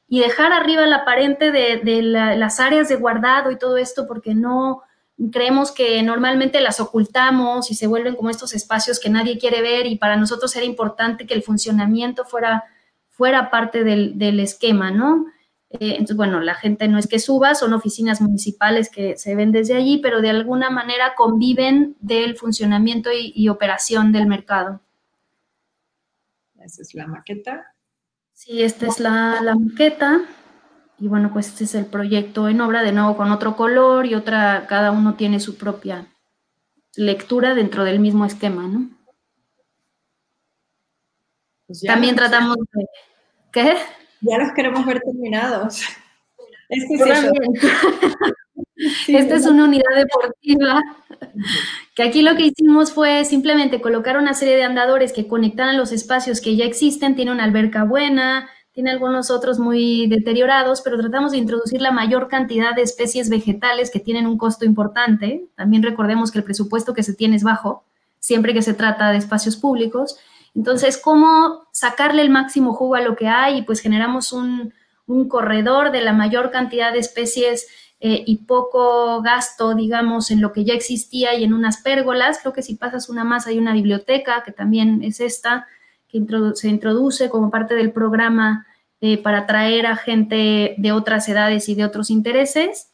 y 0.08 0.20
dejar 0.20 0.52
arriba 0.52 0.84
el 0.84 0.92
aparente 0.94 1.52
de, 1.52 2.02
las 2.02 2.58
áreas 2.58 2.88
de 2.88 2.96
guardado 2.96 3.50
y 3.50 3.58
todo 3.58 3.76
esto 3.76 4.06
porque 4.06 4.34
no 4.34 4.82
creemos 5.30 5.72
que 5.72 6.02
normalmente 6.02 6.60
las 6.62 6.80
ocultamos 6.80 7.70
y 7.70 7.74
se 7.74 7.86
vuelven 7.86 8.16
como 8.16 8.30
estos 8.30 8.54
espacios 8.54 8.98
que 8.98 9.10
nadie 9.10 9.38
quiere 9.38 9.60
ver 9.60 9.86
y 9.86 9.96
para 9.96 10.16
nosotros 10.16 10.56
era 10.56 10.64
importante 10.64 11.26
que 11.26 11.34
el 11.34 11.42
funcionamiento 11.42 12.24
fuera, 12.24 12.64
fuera 13.10 13.50
parte 13.50 13.84
del, 13.84 14.16
del 14.18 14.40
esquema, 14.40 14.90
¿no? 14.90 15.26
Eh, 15.70 15.92
entonces, 15.92 16.16
bueno, 16.16 16.40
la 16.40 16.54
gente 16.54 16.86
no 16.88 16.98
es 16.98 17.06
que 17.06 17.18
suba, 17.18 17.54
son 17.54 17.72
oficinas 17.72 18.20
municipales 18.20 18.88
que 18.88 19.16
se 19.16 19.34
ven 19.34 19.52
desde 19.52 19.74
allí, 19.74 19.98
pero 19.98 20.20
de 20.20 20.30
alguna 20.30 20.70
manera 20.70 21.14
conviven 21.16 21.96
del 22.00 22.36
funcionamiento 22.36 23.10
y, 23.12 23.48
operación 23.48 24.12
del 24.12 24.26
mercado. 24.26 24.80
Esa 26.60 26.82
es 26.82 26.94
la 26.94 27.06
maqueta. 27.06 27.74
Sí, 28.32 28.62
esta 28.62 28.86
es 28.86 29.00
la, 29.00 29.40
la, 29.42 29.54
maqueta. 29.54 30.22
Y 30.98 31.08
bueno, 31.08 31.32
pues 31.32 31.48
este 31.48 31.64
es 31.64 31.74
el 31.74 31.86
proyecto 31.86 32.48
en 32.48 32.60
obra, 32.60 32.82
de 32.82 32.92
nuevo 32.92 33.16
con 33.16 33.30
otro 33.30 33.56
color 33.56 34.06
y 34.06 34.14
otra, 34.14 34.66
cada 34.68 34.92
uno 34.92 35.14
tiene 35.14 35.40
su 35.40 35.56
propia 35.56 36.06
lectura 36.96 37.54
dentro 37.54 37.84
del 37.84 37.98
mismo 38.00 38.24
esquema, 38.24 38.66
¿no? 38.66 38.90
Pues 41.66 41.82
También 41.82 42.14
tratamos 42.14 42.56
de... 42.56 42.86
¿Qué? 43.52 43.76
Ya 44.28 44.38
los 44.38 44.52
queremos 44.52 44.84
ver 44.86 45.00
terminados. 45.00 45.82
Este 46.68 46.94
Esta 49.06 49.36
es 49.36 49.46
una 49.46 49.64
unidad 49.64 49.94
deportiva 49.94 50.82
que 51.94 52.02
aquí 52.02 52.22
lo 52.22 52.34
que 52.34 52.46
hicimos 52.46 52.92
fue 52.92 53.24
simplemente 53.24 53.80
colocar 53.80 54.18
una 54.18 54.34
serie 54.34 54.56
de 54.56 54.64
andadores 54.64 55.12
que 55.12 55.28
conectaran 55.28 55.76
los 55.76 55.92
espacios 55.92 56.40
que 56.40 56.56
ya 56.56 56.64
existen. 56.64 57.14
Tiene 57.14 57.30
una 57.30 57.44
alberca 57.44 57.84
buena, 57.84 58.48
tiene 58.72 58.90
algunos 58.90 59.30
otros 59.30 59.58
muy 59.58 60.08
deteriorados, 60.08 60.82
pero 60.82 60.98
tratamos 60.98 61.32
de 61.32 61.38
introducir 61.38 61.80
la 61.80 61.92
mayor 61.92 62.28
cantidad 62.28 62.74
de 62.74 62.82
especies 62.82 63.30
vegetales 63.30 63.90
que 63.90 64.00
tienen 64.00 64.26
un 64.26 64.36
costo 64.36 64.64
importante. 64.64 65.46
También 65.54 65.82
recordemos 65.82 66.30
que 66.30 66.38
el 66.38 66.44
presupuesto 66.44 66.92
que 66.92 67.02
se 67.02 67.14
tiene 67.14 67.36
es 67.36 67.44
bajo, 67.44 67.84
siempre 68.18 68.52
que 68.52 68.62
se 68.62 68.74
trata 68.74 69.12
de 69.12 69.18
espacios 69.18 69.56
públicos. 69.56 70.18
Entonces, 70.56 70.96
¿cómo 70.96 71.68
sacarle 71.70 72.22
el 72.22 72.30
máximo 72.30 72.72
jugo 72.72 72.94
a 72.94 73.02
lo 73.02 73.14
que 73.14 73.28
hay? 73.28 73.58
Y 73.58 73.62
pues 73.62 73.80
generamos 73.80 74.32
un, 74.32 74.72
corredor 75.28 75.92
de 75.92 76.00
la 76.00 76.12
mayor 76.12 76.50
cantidad 76.50 76.92
de 76.92 76.98
especies 76.98 77.68
eh, 78.00 78.24
y 78.26 78.38
poco 78.38 79.22
gasto, 79.22 79.74
digamos, 79.74 80.32
en 80.32 80.40
lo 80.40 80.52
que 80.52 80.64
ya 80.64 80.74
existía 80.74 81.34
y 81.34 81.44
en 81.44 81.52
unas 81.52 81.82
pérgolas. 81.82 82.38
Creo 82.40 82.52
que 82.52 82.62
si 82.62 82.74
pasas 82.74 83.08
una 83.08 83.22
más 83.22 83.46
hay 83.46 83.58
una 83.58 83.72
biblioteca, 83.72 84.42
que 84.44 84.50
también 84.50 85.04
es 85.04 85.20
esta, 85.20 85.68
que 86.08 86.20
se 86.54 86.68
introduce 86.68 87.30
como 87.30 87.50
parte 87.50 87.74
del 87.74 87.92
programa 87.92 88.66
eh, 89.00 89.18
para 89.18 89.40
atraer 89.40 89.86
a 89.86 89.94
gente 89.94 90.74
de 90.76 90.92
otras 90.92 91.28
edades 91.28 91.68
y 91.68 91.74
de 91.76 91.84
otros 91.84 92.10
intereses. 92.10 92.90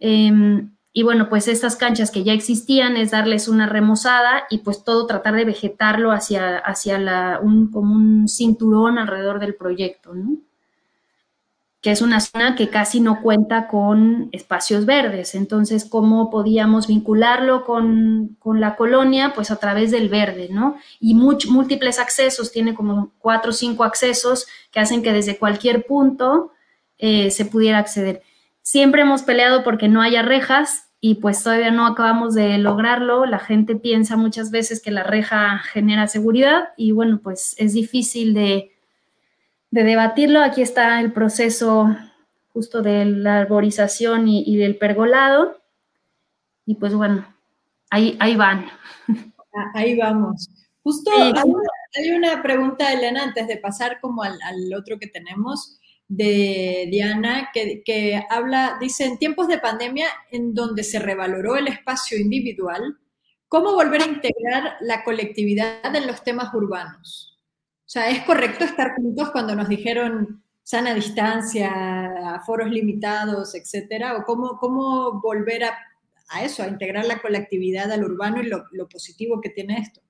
Em, 0.00 0.76
y 0.98 1.04
bueno, 1.04 1.28
pues 1.28 1.46
estas 1.46 1.76
canchas 1.76 2.10
que 2.10 2.24
ya 2.24 2.32
existían 2.32 2.96
es 2.96 3.12
darles 3.12 3.46
una 3.46 3.68
remozada 3.68 4.48
y 4.50 4.58
pues 4.58 4.82
todo 4.82 5.06
tratar 5.06 5.36
de 5.36 5.44
vegetarlo 5.44 6.10
hacia, 6.10 6.58
hacia 6.58 7.38
un, 7.40 7.70
como 7.70 7.94
un 7.94 8.26
cinturón 8.26 8.98
alrededor 8.98 9.38
del 9.38 9.54
proyecto, 9.54 10.12
¿no? 10.12 10.38
Que 11.80 11.92
es 11.92 12.02
una 12.02 12.18
zona 12.18 12.56
que 12.56 12.68
casi 12.68 12.98
no 12.98 13.22
cuenta 13.22 13.68
con 13.68 14.28
espacios 14.32 14.86
verdes. 14.86 15.36
Entonces, 15.36 15.84
¿cómo 15.84 16.30
podíamos 16.30 16.88
vincularlo 16.88 17.64
con, 17.64 18.36
la 18.44 18.74
colonia? 18.74 19.34
Pues 19.36 19.52
a 19.52 19.56
través 19.60 19.92
del 19.92 20.08
verde, 20.08 20.48
¿no? 20.50 20.78
Y 20.98 21.14
múltiples 21.14 22.00
accesos, 22.00 22.50
tiene 22.50 22.74
como 22.74 23.12
cuatro 23.20 23.50
o 23.50 23.54
cinco 23.54 23.84
accesos 23.84 24.48
que 24.72 24.80
hacen 24.80 25.04
que 25.04 25.12
desde 25.12 25.38
cualquier 25.38 25.86
punto 25.86 26.50
eh, 26.98 27.30
se 27.30 27.44
pudiera 27.44 27.78
acceder. 27.78 28.22
Siempre 28.62 29.02
hemos 29.02 29.22
peleado 29.22 29.62
porque 29.62 29.86
no 29.86 30.02
haya 30.02 30.22
rejas, 30.22 30.87
y 31.00 31.16
pues 31.16 31.42
todavía 31.42 31.70
no 31.70 31.86
acabamos 31.86 32.34
de 32.34 32.58
lograrlo. 32.58 33.24
La 33.26 33.38
gente 33.38 33.76
piensa 33.76 34.16
muchas 34.16 34.50
veces 34.50 34.82
que 34.82 34.90
la 34.90 35.04
reja 35.04 35.58
genera 35.58 36.08
seguridad 36.08 36.70
y 36.76 36.92
bueno, 36.92 37.20
pues 37.22 37.54
es 37.58 37.72
difícil 37.72 38.34
de, 38.34 38.72
debatirlo. 39.70 40.42
Aquí 40.42 40.62
está 40.62 41.00
el 41.00 41.12
proceso 41.12 41.94
justo 42.52 42.82
de 42.82 43.04
la 43.04 43.38
arborización 43.38 44.26
y, 44.26 44.56
del 44.56 44.76
pergolado. 44.76 45.60
Y 46.66 46.74
pues 46.74 46.94
bueno, 46.94 47.24
ahí, 47.90 48.16
ahí 48.18 48.34
van. 48.34 48.66
Ah, 49.54 49.70
ahí 49.74 49.96
vamos. 49.96 50.50
Justo 50.82 51.10
hay, 51.10 52.10
una 52.10 52.42
pregunta, 52.42 52.92
Elena, 52.92 53.22
antes 53.22 53.46
de 53.46 53.56
pasar 53.56 53.98
como 54.00 54.22
al, 54.22 54.38
al 54.42 54.74
otro 54.74 54.98
que 54.98 55.06
tenemos 55.06 55.77
de 56.08 56.88
Diana 56.90 57.50
que, 57.52 58.22
habla, 58.30 58.78
dice, 58.80 59.04
en 59.04 59.18
tiempos 59.18 59.46
de 59.46 59.58
pandemia 59.58 60.08
en 60.30 60.54
donde 60.54 60.82
se 60.82 60.98
revaloró 60.98 61.56
el 61.56 61.68
espacio 61.68 62.18
individual, 62.18 62.98
¿cómo 63.46 63.74
volver 63.74 64.02
a 64.02 64.06
integrar 64.06 64.76
la 64.80 65.04
colectividad 65.04 65.94
en 65.94 66.06
los 66.06 66.24
temas 66.24 66.52
urbanos? 66.54 67.38
O 67.80 67.90
sea, 67.90 68.10
¿es 68.10 68.22
correcto 68.22 68.64
estar 68.64 68.94
juntos 68.96 69.30
cuando 69.30 69.54
nos 69.54 69.68
dijeron 69.68 70.42
sana 70.62 70.94
distancia, 70.94 72.42
foros 72.44 72.70
limitados, 72.70 73.54
etcétera? 73.54 74.16
¿O 74.16 74.24
cómo, 74.24 74.58
cómo 74.58 75.20
volver 75.20 75.64
a, 75.64 75.78
eso, 76.42 76.62
a 76.62 76.68
integrar 76.68 77.06
la 77.06 77.20
colectividad 77.20 77.90
al 77.92 78.04
urbano 78.04 78.42
y 78.42 78.48
lo 78.48 78.88
positivo 78.88 79.40
que 79.40 79.50
tiene 79.50 79.78
esto? 79.78 80.00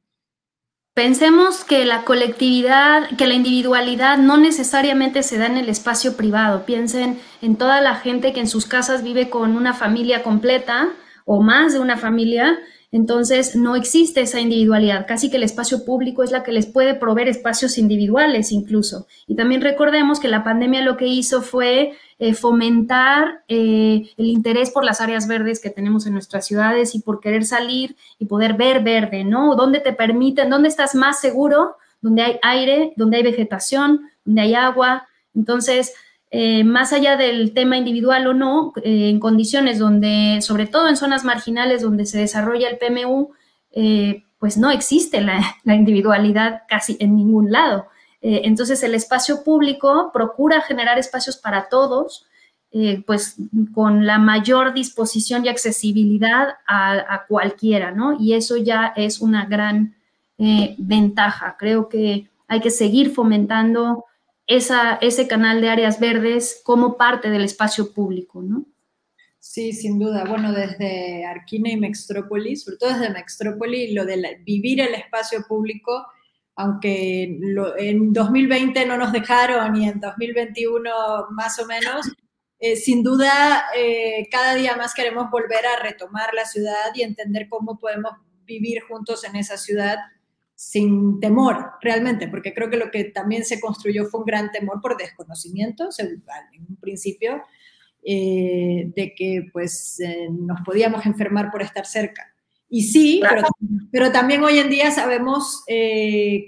Pensemos 0.98 1.62
que 1.62 1.84
la 1.84 2.02
colectividad, 2.02 3.08
que 3.16 3.28
la 3.28 3.34
individualidad 3.34 4.18
no 4.18 4.36
necesariamente 4.36 5.22
se 5.22 5.38
da 5.38 5.46
en 5.46 5.56
el 5.56 5.68
espacio 5.68 6.16
privado. 6.16 6.66
Piensen 6.66 7.20
en 7.40 7.54
toda 7.54 7.80
la 7.80 7.94
gente 7.94 8.32
que 8.32 8.40
en 8.40 8.48
sus 8.48 8.66
casas 8.66 9.04
vive 9.04 9.30
con 9.30 9.56
una 9.56 9.74
familia 9.74 10.24
completa 10.24 10.88
o 11.24 11.40
más 11.40 11.72
de 11.72 11.78
una 11.78 11.98
familia 11.98 12.58
entonces, 12.90 13.54
no 13.54 13.76
existe 13.76 14.22
esa 14.22 14.40
individualidad. 14.40 15.06
Casi 15.06 15.28
que 15.30 15.36
el 15.36 15.42
espacio 15.42 15.84
público 15.84 16.22
es 16.22 16.30
la 16.30 16.42
que 16.42 16.52
les 16.52 16.64
puede 16.64 16.94
proveer 16.94 17.28
espacios 17.28 17.76
individuales 17.76 18.50
incluso. 18.50 19.06
Y 19.26 19.34
también 19.36 19.60
recordemos 19.60 20.20
que 20.20 20.28
la 20.28 20.42
pandemia 20.42 20.80
lo 20.80 20.96
que 20.96 21.06
hizo 21.06 21.42
fue 21.42 21.92
eh, 22.18 22.32
fomentar 22.32 23.42
eh, 23.48 24.08
el 24.16 24.26
interés 24.26 24.70
por 24.70 24.84
las 24.84 25.02
áreas 25.02 25.28
verdes 25.28 25.60
que 25.60 25.68
tenemos 25.68 26.06
en 26.06 26.14
nuestras 26.14 26.46
ciudades 26.46 26.94
y 26.94 27.00
por 27.00 27.20
querer 27.20 27.44
salir 27.44 27.94
y 28.18 28.24
poder 28.24 28.54
ver 28.54 28.82
verde, 28.82 29.22
¿no? 29.22 29.54
¿Dónde 29.54 29.80
te 29.80 29.92
permiten, 29.92 30.48
dónde 30.48 30.68
estás 30.68 30.94
más 30.94 31.20
seguro? 31.20 31.76
Donde 32.00 32.22
hay 32.22 32.38
aire, 32.42 32.94
donde 32.96 33.18
hay 33.18 33.22
vegetación, 33.22 34.08
donde 34.24 34.40
hay 34.40 34.54
agua. 34.54 35.06
Entonces, 35.34 35.92
eh, 36.30 36.62
más 36.62 36.92
allá 36.92 37.16
del 37.16 37.54
tema 37.54 37.78
individual 37.78 38.26
o 38.26 38.34
no, 38.34 38.74
eh, 38.82 39.08
en 39.08 39.18
condiciones 39.18 39.78
donde, 39.78 40.40
sobre 40.42 40.66
todo 40.66 40.88
en 40.88 40.96
zonas 40.96 41.24
marginales 41.24 41.80
donde 41.80 42.04
se 42.04 42.18
desarrolla 42.18 42.68
el 42.68 42.76
PMU, 42.76 43.30
eh, 43.72 44.24
pues 44.38 44.58
no 44.58 44.70
existe 44.70 45.20
la, 45.64 45.74
individualidad 45.74 46.62
casi 46.68 46.96
en 47.00 47.16
ningún 47.16 47.50
lado. 47.50 47.86
entonces 48.20 48.82
el 48.82 48.94
espacio 48.94 49.44
público 49.44 50.10
procura 50.12 50.60
generar 50.60 50.98
espacios 50.98 51.36
para 51.36 51.68
todos, 51.68 52.26
pues 53.06 53.36
con 53.72 54.06
la 54.06 54.18
mayor 54.18 54.74
disposición 54.74 55.44
y 55.44 55.48
accesibilidad 55.48 56.56
a, 56.66 57.14
a, 57.14 57.26
cualquiera, 57.26 57.92
¿no? 57.92 58.16
Y 58.20 58.34
eso 58.34 58.56
ya 58.56 58.92
es 58.96 59.20
una 59.20 59.46
gran 59.46 59.94
ventaja. 60.78 61.56
Creo 61.58 61.88
que 61.88 62.28
hay 62.48 62.60
que 62.60 62.70
seguir 62.70 63.14
fomentando 63.14 64.04
ese 64.48 65.28
canal 65.28 65.60
de 65.60 65.68
áreas 65.68 66.00
verdes 66.00 66.60
como 66.64 66.96
parte 66.96 67.30
del 67.30 67.44
espacio 67.44 67.92
público, 67.92 68.42
¿no? 68.42 68.66
Sí, 69.38 69.72
sin 69.72 69.98
duda. 69.98 70.24
Bueno, 70.24 70.52
desde 70.52 71.24
Arquina 71.24 71.70
y 71.70 71.76
Mextrópolis, 71.76 72.64
sobre 72.64 72.78
todo 72.78 72.90
desde 72.90 73.10
Mextrópolis, 73.10 73.94
lo 73.94 74.04
de 74.04 74.40
vivir 74.44 74.80
el 74.80 74.94
espacio 74.94 75.44
público, 75.46 76.06
aunque 76.56 77.38
en 77.78 78.12
2020 78.12 78.84
no 78.86 78.96
nos 78.96 79.12
dejaron 79.12 79.76
y 79.76 79.88
en 79.88 80.00
2021 80.00 80.90
más 81.30 81.58
o 81.60 81.66
menos, 81.66 82.06
eh, 82.58 82.76
sin 82.76 83.02
duda 83.02 83.66
eh, 83.76 84.28
cada 84.30 84.54
día 84.54 84.76
más 84.76 84.92
queremos 84.92 85.30
volver 85.30 85.64
a 85.66 85.82
retomar 85.82 86.34
la 86.34 86.44
ciudad 86.44 86.92
y 86.94 87.02
entender 87.02 87.48
cómo 87.48 87.78
podemos 87.78 88.12
vivir 88.44 88.80
juntos 88.82 89.24
en 89.24 89.36
esa 89.36 89.56
ciudad 89.56 89.98
sin 90.60 91.20
temor, 91.20 91.74
realmente, 91.80 92.26
porque 92.26 92.52
creo 92.52 92.68
que 92.68 92.76
lo 92.76 92.90
que 92.90 93.04
también 93.04 93.44
se 93.44 93.60
construyó 93.60 94.06
fue 94.06 94.20
un 94.20 94.26
gran 94.26 94.50
temor 94.50 94.80
por 94.80 94.96
desconocimiento, 94.96 95.88
en 95.98 96.20
un 96.68 96.76
principio, 96.80 97.44
de 98.02 99.14
que 99.16 99.48
pues 99.52 100.00
nos 100.32 100.60
podíamos 100.62 101.06
enfermar 101.06 101.52
por 101.52 101.62
estar 101.62 101.86
cerca. 101.86 102.34
Y 102.68 102.82
sí, 102.82 103.22
pero, 103.92 104.10
también 104.10 104.42
hoy 104.42 104.58
en 104.58 104.68
día 104.68 104.90
sabemos 104.90 105.64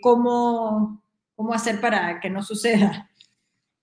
cómo, 0.02 1.00
cómo 1.36 1.54
hacer 1.54 1.80
para 1.80 2.18
que 2.18 2.30
no 2.30 2.42
suceda. 2.42 3.08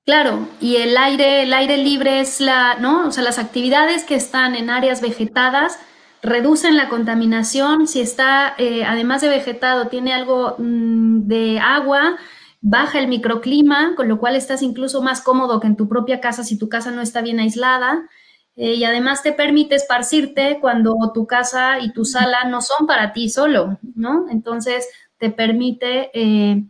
Claro, 0.04 0.46
y 0.60 0.76
el 0.76 0.98
aire, 0.98 1.44
el 1.44 1.54
aire 1.54 1.78
libre 1.78 2.20
es 2.20 2.42
la, 2.42 2.76
¿no? 2.80 3.08
O 3.08 3.12
sea, 3.12 3.24
las 3.24 3.40
actividades 3.40 4.04
que 4.04 4.16
están 4.16 4.56
en 4.56 4.70
áreas 4.70 5.00
vegetadas 5.00 5.80
reducen 6.22 6.76
la 6.78 6.90
contaminación. 6.90 7.88
Si 7.88 8.02
está, 8.02 8.54
eh, 8.58 8.84
además 8.86 9.22
de 9.22 9.30
vegetado, 9.30 9.88
tiene 9.88 10.14
algo 10.14 10.56
mm, 10.58 11.28
de 11.28 11.60
agua, 11.60 12.18
baja 12.62 13.00
el 13.00 13.08
microclima, 13.08 13.96
con 13.96 14.08
lo 14.08 14.20
cual 14.20 14.36
estás 14.36 14.62
incluso 14.62 15.02
más 15.02 15.22
cómodo 15.22 15.60
que 15.60 15.68
en 15.68 15.78
tu 15.78 15.88
propia 15.88 16.20
casa 16.20 16.44
si 16.44 16.58
tu 16.58 16.70
casa 16.70 16.92
no 16.92 17.02
está 17.02 17.22
bien 17.22 17.40
aislada. 17.40 18.08
Eh, 18.56 18.74
y 18.74 18.84
además 18.86 19.22
te 19.22 19.34
permite 19.34 19.76
esparcirte 19.76 20.58
cuando 20.60 20.96
tu 21.14 21.28
casa 21.28 21.80
y 21.80 21.94
tu 21.94 22.06
sala 22.06 22.46
no 22.46 22.62
son 22.62 22.88
para 22.88 23.14
ti 23.14 23.30
solo, 23.30 23.78
¿no? 23.96 24.26
Entonces 24.32 24.88
te 25.20 25.30
permite 25.30 26.10
eh, 26.14 26.64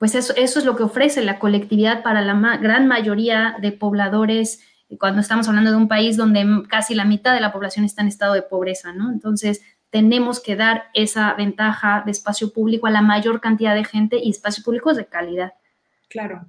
pues 0.00 0.14
eso, 0.14 0.32
eso 0.34 0.58
es 0.58 0.64
lo 0.64 0.76
que 0.76 0.82
ofrece 0.82 1.22
la 1.22 1.38
colectividad 1.38 2.02
para 2.02 2.22
la 2.22 2.56
gran 2.56 2.88
mayoría 2.88 3.56
de 3.60 3.70
pobladores 3.70 4.60
cuando 4.98 5.20
estamos 5.20 5.48
hablando 5.48 5.70
de 5.70 5.76
un 5.76 5.88
país 5.88 6.16
donde 6.16 6.44
casi 6.68 6.94
la 6.94 7.04
mitad 7.04 7.34
de 7.34 7.40
la 7.40 7.52
población 7.52 7.84
está 7.84 8.02
en 8.02 8.08
estado 8.08 8.34
de 8.34 8.42
pobreza, 8.42 8.92
¿no? 8.92 9.10
Entonces, 9.12 9.62
tenemos 9.90 10.40
que 10.40 10.56
dar 10.56 10.84
esa 10.94 11.34
ventaja 11.34 12.02
de 12.04 12.12
espacio 12.12 12.52
público 12.52 12.86
a 12.86 12.90
la 12.90 13.02
mayor 13.02 13.40
cantidad 13.40 13.74
de 13.74 13.84
gente 13.84 14.18
y 14.22 14.30
espacio 14.30 14.62
público 14.64 14.92
de 14.94 15.06
calidad. 15.06 15.52
Claro, 16.08 16.46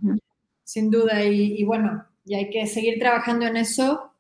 sin 0.63 0.89
duda. 0.89 1.23
Y, 1.23 1.63
bueno, 1.63 2.05
y 2.25 2.35
hay 2.35 2.49
que 2.49 2.65
seguir 2.67 2.99
trabajando 2.99 3.45
en 3.45 3.57
eso 3.57 4.11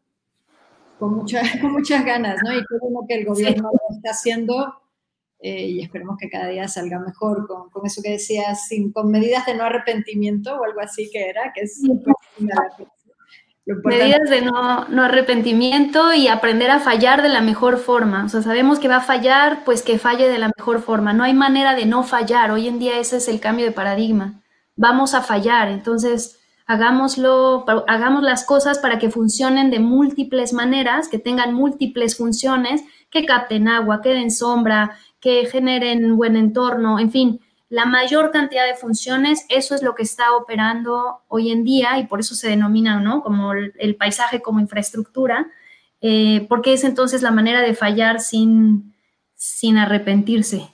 con, 0.99 1.25
con 1.61 1.71
muchas 1.71 2.05
ganas, 2.05 2.37
¿no? 2.43 2.51
Y 2.51 2.63
creo 2.65 3.05
que 3.07 3.15
el 3.15 3.25
gobierno 3.25 3.69
lo 3.71 3.95
está 3.95 4.11
haciendo 4.11 4.81
eh, 5.39 5.65
y 5.65 5.81
esperemos 5.81 6.17
que 6.19 6.29
cada 6.29 6.47
día 6.47 6.67
salga 6.67 6.99
mejor 6.99 7.47
con, 7.47 7.69
con, 7.71 7.85
eso 7.85 8.01
que 8.03 8.11
decías, 8.11 8.67
sin, 8.67 8.91
con 8.91 9.09
medidas 9.09 9.45
de 9.47 9.55
no 9.55 9.63
arrepentimiento 9.63 10.59
o 10.59 10.63
algo 10.63 10.81
así 10.81 11.09
que 11.11 11.29
era, 11.29 11.51
que 11.53 11.61
es 11.61 11.81
Medidas 13.65 14.29
de 14.29 14.41
no, 14.41 15.03
arrepentimiento 15.03 16.13
y 16.13 16.27
aprender 16.27 16.71
a 16.71 16.79
fallar 16.79 17.21
de 17.21 17.29
la 17.29 17.41
mejor 17.41 17.77
forma. 17.77 18.25
O 18.25 18.29
sea, 18.29 18.41
sabemos 18.41 18.79
que 18.79 18.87
va 18.87 18.97
a 18.97 19.01
fallar, 19.01 19.63
pues 19.63 19.83
que 19.83 19.99
falle 19.99 20.27
de 20.27 20.39
la 20.39 20.51
mejor 20.57 20.81
forma. 20.81 21.13
No 21.13 21.23
hay 21.23 21.33
manera 21.33 21.75
de 21.75 21.85
no 21.85 22.03
fallar. 22.03 22.51
Hoy 22.51 22.67
en 22.67 22.79
día 22.79 22.97
ese 22.97 23.17
es 23.17 23.27
el 23.27 23.39
cambio 23.39 23.65
de 23.65 23.71
paradigma. 23.71 24.41
Vamos 24.75 25.13
a 25.13 25.21
fallar. 25.21 25.69
Entonces, 25.69 26.39
hagámoslo, 26.65 27.65
hagamos 27.87 28.23
las 28.23 28.45
cosas 28.45 28.79
para 28.79 28.97
que 28.97 29.11
funcionen 29.11 29.69
de 29.69 29.79
múltiples 29.79 30.53
maneras, 30.53 31.07
que 31.07 31.19
tengan 31.19 31.53
múltiples 31.53 32.17
funciones, 32.17 32.83
que 33.11 33.25
capten 33.25 33.67
agua, 33.67 34.01
que 34.01 34.09
den 34.09 34.31
sombra, 34.31 34.97
que 35.19 35.45
generen 35.45 36.15
buen 36.17 36.35
entorno, 36.35 36.97
en 36.97 37.11
fin, 37.11 37.41
la 37.71 37.85
mayor 37.85 38.31
cantidad 38.31 38.67
de 38.67 38.75
funciones, 38.75 39.45
eso 39.47 39.73
es 39.75 39.81
lo 39.81 39.95
que 39.95 40.03
está 40.03 40.35
operando 40.35 41.21
hoy 41.29 41.51
en 41.51 41.63
día 41.63 41.97
y 41.99 42.05
por 42.05 42.19
eso 42.19 42.35
se 42.35 42.49
denomina 42.49 42.99
¿no? 42.99 43.23
como 43.23 43.53
el, 43.53 43.95
paisaje 43.95 44.41
como 44.41 44.59
infraestructura, 44.59 45.49
eh, 46.01 46.45
porque 46.49 46.73
es 46.73 46.83
entonces 46.83 47.21
la 47.21 47.31
manera 47.31 47.61
de 47.61 47.73
fallar 47.73 48.19
sin, 48.19 48.93
sin 49.35 49.77
arrepentirse. 49.77 50.67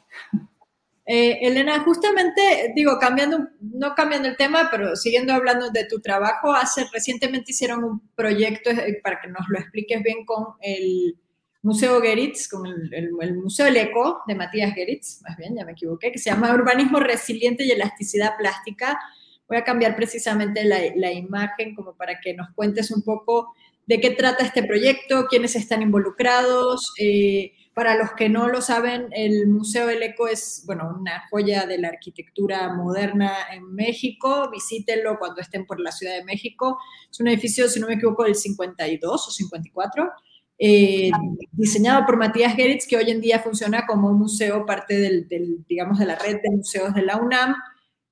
Eh, 1.06 1.38
Elena, 1.48 1.80
justamente, 1.82 2.74
digo, 2.76 2.98
cambiando, 3.00 3.48
no 3.62 3.94
cambiando 3.94 4.28
el 4.28 4.36
tema, 4.36 4.70
pero 4.72 4.96
siguiendo 4.96 5.34
hablando 5.34 5.70
de 5.70 5.86
tu 5.86 6.02
trabajo, 6.02 6.52
hace 6.52 6.84
recientemente 6.92 7.52
hicieron 7.52 7.84
un 7.84 8.10
proyecto, 8.16 8.72
eh, 8.72 9.00
para 9.04 9.22
que 9.22 9.28
nos 9.28 9.48
lo 9.50 9.60
expliques 9.60 10.02
bien, 10.02 10.26
con 10.26 10.56
el 10.62 11.16
Museo 11.64 12.00
Geritz, 12.02 12.48
con 12.48 12.66
el, 12.68 13.36
Museo 13.36 13.66
del 13.66 13.78
Eco 13.78 14.22
de 14.28 14.36
Matías 14.36 14.74
Geritz, 14.74 15.22
más 15.24 15.38
bien, 15.38 15.56
ya 15.56 15.66
me 15.66 15.72
equivoqué, 15.72 16.12
que 16.12 16.20
se 16.20 16.30
llama 16.30 16.54
Urbanismo 16.54 17.00
Resiliente 17.00 17.66
y 17.66 17.72
Elasticidad 17.72 18.38
Plástica. 18.38 19.00
Voy 19.48 19.58
a 19.58 19.64
cambiar 19.64 19.96
precisamente 19.96 20.64
la, 20.66 21.12
imagen 21.12 21.76
como 21.76 21.96
para 21.96 22.20
que 22.20 22.34
nos 22.34 22.50
cuentes 22.54 22.92
un 22.92 23.02
poco 23.02 23.54
de 23.86 24.00
qué 24.00 24.12
trata 24.12 24.44
este 24.44 24.64
proyecto, 24.64 25.28
quiénes 25.28 25.56
están 25.56 25.82
involucrados. 25.82 26.94
Eh, 27.00 27.54
para 27.74 27.96
los 27.96 28.12
que 28.14 28.28
no 28.28 28.48
lo 28.48 28.62
saben, 28.62 29.08
el 29.12 29.48
Museo 29.48 29.88
del 29.88 30.04
Eco 30.04 30.28
es, 30.28 30.64
bueno, 30.66 30.96
una 31.00 31.28
joya 31.30 31.66
de 31.66 31.78
la 31.78 31.90
arquitectura 31.90 32.74
moderna 32.74 33.34
en 33.54 33.74
México. 33.74 34.50
Visítenlo 34.52 35.18
cuando 35.20 35.42
estén 35.42 35.66
por 35.66 35.80
la 35.80 35.92
Ciudad 35.92 36.16
de 36.16 36.24
México. 36.24 36.80
Es 37.10 37.20
un 37.20 37.28
edificio, 37.28 37.70
si 37.70 37.80
no 37.80 37.88
me 37.88 37.94
equivoco, 37.94 38.24
del 38.24 38.36
52 38.36 39.28
o 39.28 39.32
54 39.32 40.12
eh, 40.60 41.12
diseñado 41.52 42.06
por 42.06 42.18
Matías 42.18 42.56
Geritz, 42.56 42.88
que 42.88 42.98
hoy 42.98 43.12
en 43.12 43.22
día 43.22 43.40
funciona 43.40 43.86
como 43.86 44.10
un 44.10 44.18
museo, 44.18 44.66
parte 44.66 44.98
del, 44.98 45.28
digamos, 45.68 46.00
de 46.00 46.06
la 46.06 46.16
red 46.16 46.38
de 46.42 46.50
museos 46.50 46.94
de 46.94 47.04
la 47.04 47.18
UNAM. 47.18 47.56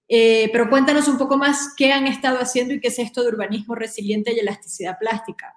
Eh, 0.07 0.49
pero 0.51 0.69
cuéntanos 0.69 1.07
un 1.07 1.17
poco 1.17 1.37
más 1.37 1.73
qué 1.75 1.91
han 1.91 2.05
estado 2.05 2.37
haciendo 2.37 2.75
y 2.75 2.79
qué 2.79 2.89
es 2.89 2.99
esto 2.99 3.23
de 3.23 3.29
urbanismo 3.29 3.73
resiliente 3.73 4.33
y 4.33 4.39
elasticidad 4.39 4.99
plástica. 4.99 5.55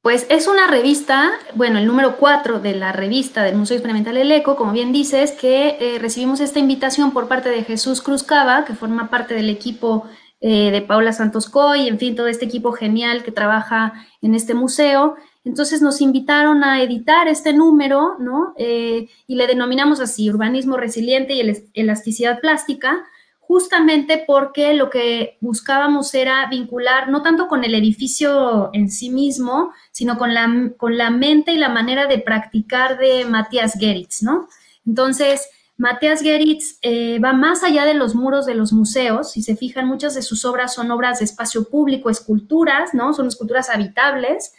Pues 0.00 0.24
es 0.30 0.46
una 0.46 0.68
revista, 0.68 1.32
bueno, 1.54 1.78
el 1.78 1.86
número 1.86 2.16
4 2.16 2.60
de 2.60 2.76
la 2.76 2.92
revista 2.92 3.42
del 3.42 3.56
Museo 3.56 3.76
Experimental 3.76 4.16
El 4.16 4.30
Eco, 4.30 4.56
como 4.56 4.72
bien 4.72 4.92
dices, 4.92 5.32
que 5.32 5.76
eh, 5.80 5.98
recibimos 5.98 6.40
esta 6.40 6.60
invitación 6.60 7.12
por 7.12 7.28
parte 7.28 7.50
de 7.50 7.64
Jesús 7.64 8.00
Cruzcava, 8.00 8.64
que 8.64 8.74
forma 8.74 9.10
parte 9.10 9.34
del 9.34 9.50
equipo 9.50 10.06
de 10.38 10.84
Paula 10.86 11.12
Santos 11.12 11.48
Coy, 11.48 11.88
en 11.88 11.98
fin, 11.98 12.14
todo 12.14 12.28
este 12.28 12.44
equipo 12.44 12.70
genial 12.70 13.24
que 13.24 13.32
trabaja 13.32 14.06
en 14.20 14.34
este 14.34 14.54
museo. 14.54 15.16
Entonces 15.46 15.80
nos 15.80 16.00
invitaron 16.00 16.64
a 16.64 16.82
editar 16.82 17.28
este 17.28 17.52
número, 17.52 18.16
¿no? 18.18 18.52
Eh, 18.58 19.08
y 19.28 19.36
le 19.36 19.46
denominamos 19.46 20.00
así, 20.00 20.28
urbanismo 20.28 20.76
resiliente 20.76 21.34
y 21.34 21.70
elasticidad 21.72 22.40
plástica, 22.40 23.06
justamente 23.38 24.24
porque 24.26 24.74
lo 24.74 24.90
que 24.90 25.38
buscábamos 25.40 26.12
era 26.14 26.48
vincular 26.50 27.10
no 27.10 27.22
tanto 27.22 27.46
con 27.46 27.62
el 27.62 27.76
edificio 27.76 28.70
en 28.72 28.90
sí 28.90 29.08
mismo, 29.08 29.72
sino 29.92 30.18
con 30.18 30.34
la, 30.34 30.72
con 30.76 30.98
la 30.98 31.10
mente 31.10 31.52
y 31.52 31.58
la 31.58 31.68
manera 31.68 32.08
de 32.08 32.18
practicar 32.18 32.98
de 32.98 33.24
Matías 33.24 33.74
Geritz, 33.78 34.24
¿no? 34.24 34.48
Entonces, 34.84 35.48
Matías 35.76 36.22
Geritz 36.22 36.80
eh, 36.82 37.20
va 37.20 37.34
más 37.34 37.62
allá 37.62 37.84
de 37.84 37.94
los 37.94 38.16
muros 38.16 38.46
de 38.46 38.56
los 38.56 38.72
museos. 38.72 39.30
Si 39.30 39.42
se 39.42 39.54
fijan, 39.54 39.86
muchas 39.86 40.16
de 40.16 40.22
sus 40.22 40.44
obras 40.44 40.74
son 40.74 40.90
obras 40.90 41.20
de 41.20 41.24
espacio 41.24 41.68
público, 41.68 42.10
esculturas, 42.10 42.94
¿no? 42.94 43.12
Son 43.12 43.28
esculturas 43.28 43.70
habitables 43.70 44.52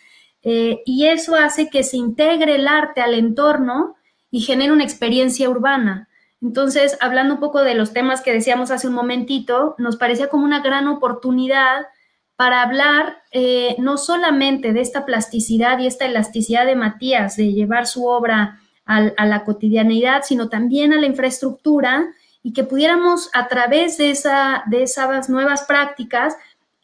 eh, 0.44 0.82
y 0.86 1.08
eso 1.08 1.36
hace 1.36 1.70
que 1.70 1.84
se 1.84 1.98
integre 1.98 2.56
el 2.56 2.68
arte 2.68 3.02
al 3.02 3.14
entorno 3.14 3.96
y 4.32 4.42
genere 4.42 4.72
una 4.72 4.84
experiencia 4.84 5.50
urbana. 5.50 6.10
Entonces, 6.42 6.98
hablando 7.02 7.36
un 7.36 7.40
poco 7.40 7.64
de 7.64 7.74
los 7.74 7.94
temas 7.94 8.22
que 8.22 8.34
decíamos 8.34 8.72
hace 8.72 8.88
un 8.88 8.94
momentito, 8.94 9.76
nos 9.78 9.98
parecía 9.98 10.30
como 10.30 10.46
una 10.46 10.62
gran 10.62 10.88
oportunidad 10.88 11.88
para 12.36 12.62
hablar 12.62 13.24
eh, 13.32 13.76
no 13.80 13.98
solamente 13.98 14.72
de 14.72 14.82
esta 14.82 15.06
plasticidad 15.06 15.80
y 15.80 15.88
esta 15.88 16.06
elasticidad 16.06 16.68
de 16.68 16.76
Matías, 16.76 17.36
de 17.36 17.52
llevar 17.52 17.88
su 17.88 18.06
obra 18.06 18.60
a 18.86 19.26
la 19.26 19.44
cotidianeidad, 19.44 20.24
sino 20.24 20.48
también 20.48 20.94
a 20.94 20.96
la 20.96 21.08
infraestructura 21.08 22.08
y 22.42 22.54
que 22.54 22.64
pudiéramos 22.64 23.30
a 23.34 23.50
través 23.50 23.98
de, 23.98 24.12
esa, 24.12 24.64
de 24.68 24.84
esas 24.84 25.28
nuevas 25.28 25.64
prácticas 25.64 26.38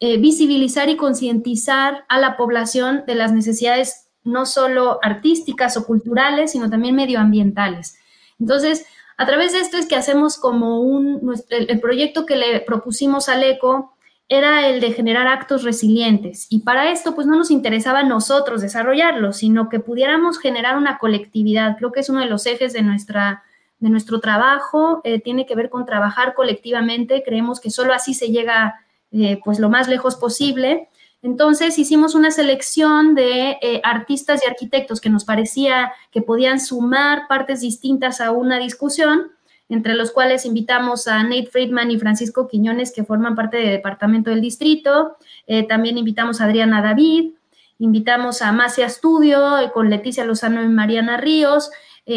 eh, 0.06 0.18
visibilizar 0.18 0.90
y 0.90 0.98
concientizar 0.98 2.04
a 2.10 2.18
la 2.18 2.36
población 2.36 3.04
de 3.06 3.14
las 3.14 3.32
necesidades 3.32 4.10
no 4.22 4.44
solo 4.44 4.98
artísticas 5.02 5.78
o 5.78 5.86
culturales, 5.86 6.52
sino 6.52 6.68
también 6.68 6.94
medioambientales. 6.94 7.96
Entonces, 8.38 8.84
a 9.16 9.24
través 9.24 9.52
de 9.52 9.60
esto 9.60 9.78
es 9.78 9.86
que 9.86 9.96
hacemos 9.96 10.36
como 10.36 10.82
un, 10.82 11.34
el, 11.48 11.80
proyecto 11.80 12.26
que 12.26 12.36
le 12.36 12.60
propusimos 12.60 13.30
al 13.30 13.44
ECO 13.44 13.94
era 14.28 14.68
el 14.68 14.82
de 14.82 14.92
generar 14.92 15.26
actos 15.26 15.62
resilientes. 15.62 16.48
Y 16.50 16.58
para 16.64 16.90
esto, 16.90 17.14
pues 17.14 17.26
no 17.26 17.38
nos 17.38 17.50
interesaba 17.50 18.00
a 18.00 18.04
nosotros 18.04 18.60
desarrollarlo, 18.60 19.32
sino 19.32 19.70
que 19.70 19.80
pudiéramos 19.80 20.38
generar 20.38 20.76
una 20.76 20.98
colectividad. 20.98 21.78
Creo 21.78 21.92
que 21.92 22.00
es 22.00 22.10
uno 22.10 22.20
de 22.20 22.26
los 22.26 22.44
ejes 22.44 22.74
de, 22.74 22.82
nuestra, 22.82 23.42
de 23.78 23.88
nuestro 23.88 24.20
trabajo, 24.20 25.00
eh, 25.04 25.18
tiene 25.18 25.46
que 25.46 25.54
ver 25.54 25.70
con 25.70 25.86
trabajar 25.86 26.34
colectivamente. 26.34 27.22
Creemos 27.24 27.58
que 27.58 27.70
solo 27.70 27.94
así 27.94 28.12
se 28.12 28.28
llega 28.28 28.83
eh, 29.16 29.40
pues 29.44 29.60
lo 29.60 29.70
más 29.70 29.86
lejos 29.86 30.16
posible. 30.16 30.88
Entonces 31.22 31.78
hicimos 31.78 32.16
una 32.16 32.32
selección 32.32 33.14
de 33.14 33.58
eh, 33.62 33.80
artistas 33.84 34.42
y 34.44 34.48
arquitectos 34.50 35.00
que 35.00 35.08
nos 35.08 35.24
parecía 35.24 35.92
que 36.10 36.20
podían 36.20 36.58
sumar 36.58 37.28
partes 37.28 37.60
distintas 37.60 38.20
a 38.20 38.32
una 38.32 38.58
discusión, 38.58 39.30
entre 39.68 39.94
los 39.94 40.10
cuales 40.10 40.44
invitamos 40.44 41.06
a 41.06 41.22
Nate 41.22 41.46
Friedman 41.46 41.92
y 41.92 41.98
Francisco 41.98 42.48
Quiñones, 42.48 42.92
que 42.92 43.04
forman 43.04 43.36
parte 43.36 43.58
del 43.58 43.70
Departamento 43.70 44.30
del 44.30 44.40
Distrito. 44.40 45.16
Eh, 45.46 45.62
también 45.62 45.96
invitamos 45.96 46.40
a 46.40 46.46
Adriana 46.46 46.82
David, 46.82 47.34
invitamos 47.78 48.42
a 48.42 48.50
Macia 48.50 48.88
Studio 48.88 49.70
con 49.72 49.90
Leticia 49.90 50.24
Lozano 50.24 50.60
y 50.60 50.68
Mariana 50.68 51.18
Ríos, 51.18 51.70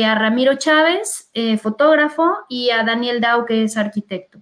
a 0.04 0.16
Ramiro 0.16 0.56
Chávez, 0.56 1.32
fotógrafo, 1.62 2.30
y 2.50 2.72
a 2.72 2.84
Daniel 2.84 3.22
Dau, 3.22 3.46
que 3.46 3.64
es 3.64 3.78
arquitecto. 3.78 4.40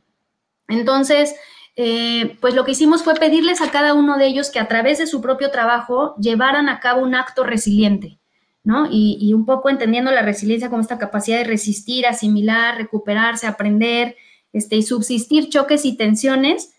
Entonces, 0.68 1.36
eh, 1.78 2.38
pues 2.39 2.53
lo 2.53 2.63
que 2.63 2.71
hicimos 2.71 3.03
fue 3.03 3.15
pedirles 3.15 3.61
a 3.61 3.69
cada 3.69 3.93
uno 3.93 4.17
de 4.17 4.28
ellos 4.28 4.49
que 4.49 4.59
a 4.59 4.67
través 4.67 4.97
de 4.97 5.07
su 5.07 5.21
propio 5.21 5.51
trabajo 5.51 6.15
llevaran 6.17 6.69
a 6.69 6.80
cabo 6.80 7.01
un 7.01 7.15
acto 7.15 7.43
resiliente, 7.43 8.19
¿no? 8.63 8.88
Y, 8.89 9.34
un 9.34 9.45
poco 9.45 9.69
entendiendo 9.69 10.11
la 10.11 10.21
resiliencia 10.21 10.69
como 10.69 10.82
esta 10.82 10.97
capacidad 10.97 11.39
de 11.39 11.43
resistir, 11.43 12.07
asimilar, 12.07 12.78
recuperarse, 12.78 13.45
aprender 13.45 14.15
este, 14.53 14.78
y 14.78 14.84
subsistir 14.84 15.49
choques 15.49 15.84
y 15.84 15.97
tensiones, 15.97 16.73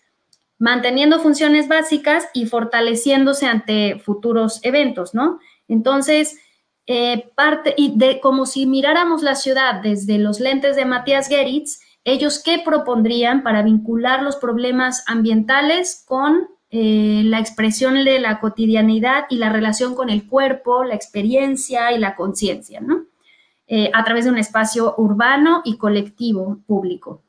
manteniendo 0.57 1.19
funciones 1.19 1.67
básicas 1.67 2.27
y 2.33 2.47
fortaleciéndose 2.47 3.45
ante 3.45 3.99
futuros 3.99 4.59
eventos, 4.63 5.13
¿no? 5.13 5.39
Entonces, 5.67 6.39
eh, 6.87 7.29
parte, 7.35 7.75
y 7.77 7.95
de 7.95 8.19
como 8.19 8.47
si 8.47 8.65
miráramos 8.65 9.21
la 9.21 9.35
ciudad 9.35 9.81
desde 9.83 10.17
los 10.17 10.39
lentes 10.39 10.75
de 10.75 10.85
Matías 10.85 11.27
Geritz, 11.27 11.81
ellos 12.07 12.41
qué 12.41 12.59
propondrían 12.63 13.43
para 13.43 13.63
vincular 13.63 14.23
los 14.23 14.37
problemas 14.37 15.03
ambientales 15.07 16.05
con 16.07 16.47
eh, 16.69 17.21
la 17.25 17.39
expresión 17.39 18.01
de 18.05 18.19
la 18.19 18.39
cotidianidad 18.39 19.25
y 19.29 19.35
la 19.35 19.51
relación 19.51 19.93
con 19.93 20.09
el 20.09 20.25
cuerpo, 20.25 20.85
la 20.85 20.95
experiencia 20.95 21.91
y 21.91 21.99
la 21.99 22.15
conciencia, 22.15 22.79
¿no? 22.79 23.03
Eh, 23.67 23.91
a 23.93 24.05
través 24.05 24.23
de 24.23 24.31
un 24.31 24.37
espacio 24.37 24.95
urbano 24.97 25.61
y 25.65 25.75
colectivo 25.75 26.59
público. 26.65 27.23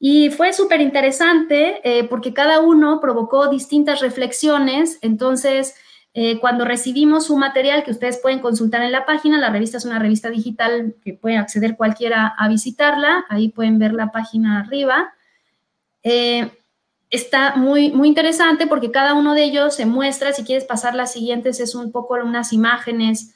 Y 0.00 0.30
fue 0.30 0.52
súper 0.52 0.80
interesante 0.80 1.80
eh, 1.84 2.02
porque 2.02 2.34
cada 2.34 2.58
uno 2.58 3.00
provocó 3.00 3.48
distintas 3.48 4.00
reflexiones, 4.00 4.98
entonces 5.00 5.76
eh, 6.14 6.40
cuando 6.40 6.64
recibimos 6.64 7.26
su 7.26 7.36
material 7.36 7.84
que 7.84 7.90
ustedes 7.90 8.18
pueden 8.18 8.40
consultar 8.40 8.82
en 8.82 8.92
la 8.92 9.04
página, 9.04 9.38
la 9.38 9.50
revista 9.50 9.76
es 9.76 9.84
una 9.84 9.98
revista 9.98 10.30
digital 10.30 10.96
que 11.04 11.14
puede 11.14 11.36
acceder 11.36 11.76
cualquiera 11.76 12.34
a 12.38 12.48
visitarla, 12.48 13.24
ahí 13.28 13.50
pueden 13.50 13.78
ver 13.78 13.92
la 13.92 14.10
página 14.10 14.60
arriba. 14.60 15.12
Eh, 16.02 16.50
está 17.10 17.56
muy, 17.56 17.90
muy 17.90 18.08
interesante 18.08 18.66
porque 18.66 18.90
cada 18.90 19.14
uno 19.14 19.34
de 19.34 19.44
ellos 19.44 19.74
se 19.74 19.86
muestra, 19.86 20.32
si 20.32 20.44
quieres 20.44 20.64
pasar 20.64 20.94
las 20.94 21.12
siguientes, 21.12 21.60
es 21.60 21.74
un 21.74 21.92
poco 21.92 22.14
unas 22.14 22.52
imágenes, 22.52 23.34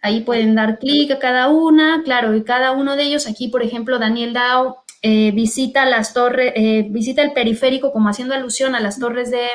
ahí 0.00 0.22
pueden 0.22 0.54
dar 0.54 0.78
clic 0.78 1.10
a 1.10 1.18
cada 1.18 1.48
una, 1.48 2.02
claro, 2.02 2.34
y 2.34 2.44
cada 2.44 2.72
uno 2.72 2.96
de 2.96 3.04
ellos, 3.04 3.26
aquí 3.26 3.48
por 3.48 3.62
ejemplo 3.62 3.98
Daniel 3.98 4.32
Dao 4.32 4.84
eh, 5.02 5.32
visita 5.32 5.84
las 5.84 6.14
torres, 6.14 6.54
visita 6.90 7.22
el 7.22 7.32
periférico 7.32 7.92
como 7.92 8.08
haciendo 8.08 8.34
alusión 8.34 8.74
a 8.74 8.80
las 8.80 8.98
torres 8.98 9.30
de 9.30 9.46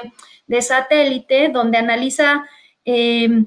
de 0.48 0.62
satélite, 0.62 1.50
donde 1.50 1.78
analiza 1.78 2.46
eh, 2.86 3.46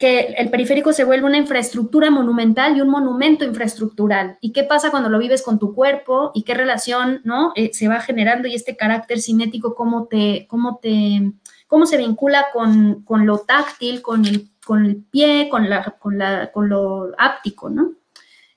que 0.00 0.34
el 0.38 0.48
periférico 0.48 0.94
se 0.94 1.04
vuelve 1.04 1.26
una 1.26 1.36
infraestructura 1.36 2.10
monumental 2.10 2.74
y 2.74 2.80
un 2.80 2.88
monumento 2.88 3.44
infraestructural. 3.44 4.38
¿Y 4.40 4.52
qué 4.52 4.64
pasa 4.64 4.90
cuando 4.90 5.10
lo 5.10 5.18
vives 5.18 5.42
con 5.42 5.58
tu 5.58 5.74
cuerpo? 5.74 6.32
¿Y 6.34 6.42
qué 6.44 6.54
relación 6.54 7.20
¿no? 7.24 7.52
Eh, 7.54 7.70
se 7.74 7.86
va 7.86 8.00
generando? 8.00 8.48
Y 8.48 8.54
este 8.54 8.76
carácter 8.76 9.20
cinético, 9.20 9.74
¿cómo, 9.74 10.06
te, 10.06 10.46
cómo, 10.48 10.78
te, 10.80 11.32
cómo 11.66 11.84
se 11.84 11.98
vincula 11.98 12.46
con, 12.50 13.04
lo 13.26 13.38
táctil, 13.40 14.00
con 14.00 14.24
el, 14.24 14.48
con 14.64 14.86
el 14.86 14.96
pie, 14.96 15.50
con, 15.50 15.68
la, 15.68 15.82
con, 15.98 16.16
la, 16.16 16.50
con 16.50 16.70
lo 16.70 17.10
áptico, 17.18 17.68
¿no? 17.68 17.92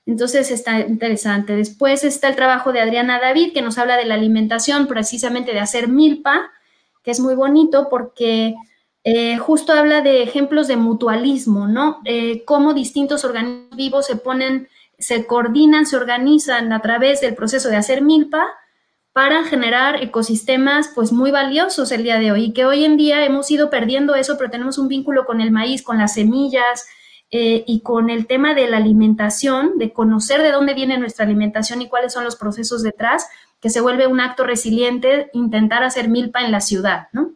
Entonces 0.06 0.50
está 0.50 0.80
interesante. 0.80 1.54
Después 1.56 2.04
está 2.04 2.28
el 2.28 2.36
trabajo 2.36 2.72
de 2.72 2.80
Adriana 2.80 3.20
David, 3.20 3.52
que 3.52 3.60
nos 3.60 3.76
habla 3.76 3.98
de 3.98 4.06
la 4.06 4.14
alimentación, 4.14 4.86
precisamente 4.86 5.52
de 5.52 5.60
hacer 5.60 5.88
milpa, 5.88 6.50
que 7.04 7.10
es 7.10 7.20
muy 7.20 7.34
bonito 7.34 7.88
porque 7.88 8.54
eh, 9.04 9.36
justo 9.36 9.74
habla 9.74 10.00
de 10.00 10.22
ejemplos 10.22 10.66
de 10.66 10.76
mutualismo, 10.76 11.68
¿no? 11.68 12.00
Eh, 12.06 12.42
cómo 12.46 12.72
distintos 12.72 13.24
organismos 13.24 13.76
vivos 13.76 14.06
se 14.06 14.16
ponen, 14.16 14.68
se 14.98 15.26
coordinan, 15.26 15.84
se 15.84 15.96
organizan 15.96 16.72
a 16.72 16.80
través 16.80 17.20
del 17.20 17.34
proceso 17.34 17.68
de 17.68 17.76
hacer 17.76 18.00
milpa 18.00 18.46
para 19.12 19.44
generar 19.44 20.02
ecosistemas 20.02 20.90
pues 20.94 21.12
muy 21.12 21.30
valiosos 21.30 21.92
el 21.92 22.02
día 22.02 22.18
de 22.18 22.32
hoy 22.32 22.46
y 22.46 22.52
que 22.52 22.64
hoy 22.64 22.84
en 22.84 22.96
día 22.96 23.24
hemos 23.24 23.48
ido 23.50 23.70
perdiendo 23.70 24.14
eso, 24.14 24.36
pero 24.38 24.50
tenemos 24.50 24.78
un 24.78 24.88
vínculo 24.88 25.26
con 25.26 25.40
el 25.40 25.52
maíz, 25.52 25.82
con 25.82 25.98
las 25.98 26.14
semillas 26.14 26.86
eh, 27.30 27.62
y 27.66 27.80
con 27.80 28.10
el 28.10 28.26
tema 28.26 28.54
de 28.54 28.68
la 28.68 28.78
alimentación, 28.78 29.78
de 29.78 29.92
conocer 29.92 30.42
de 30.42 30.50
dónde 30.50 30.74
viene 30.74 30.98
nuestra 30.98 31.26
alimentación 31.26 31.82
y 31.82 31.88
cuáles 31.88 32.12
son 32.12 32.24
los 32.24 32.36
procesos 32.36 32.82
detrás, 32.82 33.26
que 33.64 33.70
se 33.70 33.80
vuelve 33.80 34.06
un 34.06 34.20
acto 34.20 34.44
resiliente 34.44 35.30
intentar 35.32 35.84
hacer 35.84 36.10
milpa 36.10 36.44
en 36.44 36.52
la 36.52 36.60
ciudad, 36.60 37.08
¿no? 37.12 37.30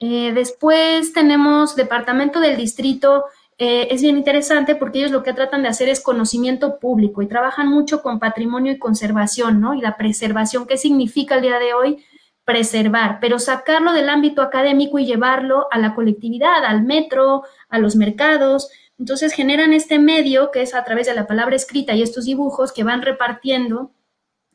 Eh, 0.00 0.32
después 0.32 1.12
tenemos 1.12 1.76
Departamento 1.76 2.40
del 2.40 2.56
Distrito, 2.56 3.26
eh, 3.58 3.88
es 3.90 4.00
bien 4.00 4.16
interesante 4.16 4.74
porque 4.74 5.00
ellos 5.00 5.10
lo 5.10 5.22
que 5.22 5.34
tratan 5.34 5.62
de 5.62 5.68
hacer 5.68 5.90
es 5.90 6.00
conocimiento 6.00 6.78
público 6.78 7.20
y 7.20 7.26
trabajan 7.26 7.68
mucho 7.68 8.00
con 8.00 8.18
patrimonio 8.18 8.72
y 8.72 8.78
conservación, 8.78 9.60
¿no? 9.60 9.74
Y 9.74 9.82
la 9.82 9.98
preservación, 9.98 10.66
¿qué 10.66 10.78
significa 10.78 11.34
el 11.34 11.42
día 11.42 11.58
de 11.58 11.74
hoy? 11.74 12.02
Preservar, 12.46 13.18
pero 13.20 13.38
sacarlo 13.38 13.92
del 13.92 14.08
ámbito 14.08 14.40
académico 14.40 14.98
y 14.98 15.04
llevarlo 15.04 15.66
a 15.70 15.76
la 15.76 15.94
colectividad, 15.94 16.64
al 16.64 16.84
metro, 16.84 17.42
a 17.68 17.78
los 17.78 17.96
mercados. 17.96 18.70
Entonces 18.98 19.34
generan 19.34 19.74
este 19.74 19.98
medio 19.98 20.50
que 20.52 20.62
es 20.62 20.74
a 20.74 20.84
través 20.84 21.06
de 21.06 21.14
la 21.14 21.26
palabra 21.26 21.54
escrita 21.54 21.92
y 21.92 22.00
estos 22.00 22.24
dibujos 22.24 22.72
que 22.72 22.82
van 22.82 23.02
repartiendo 23.02 23.90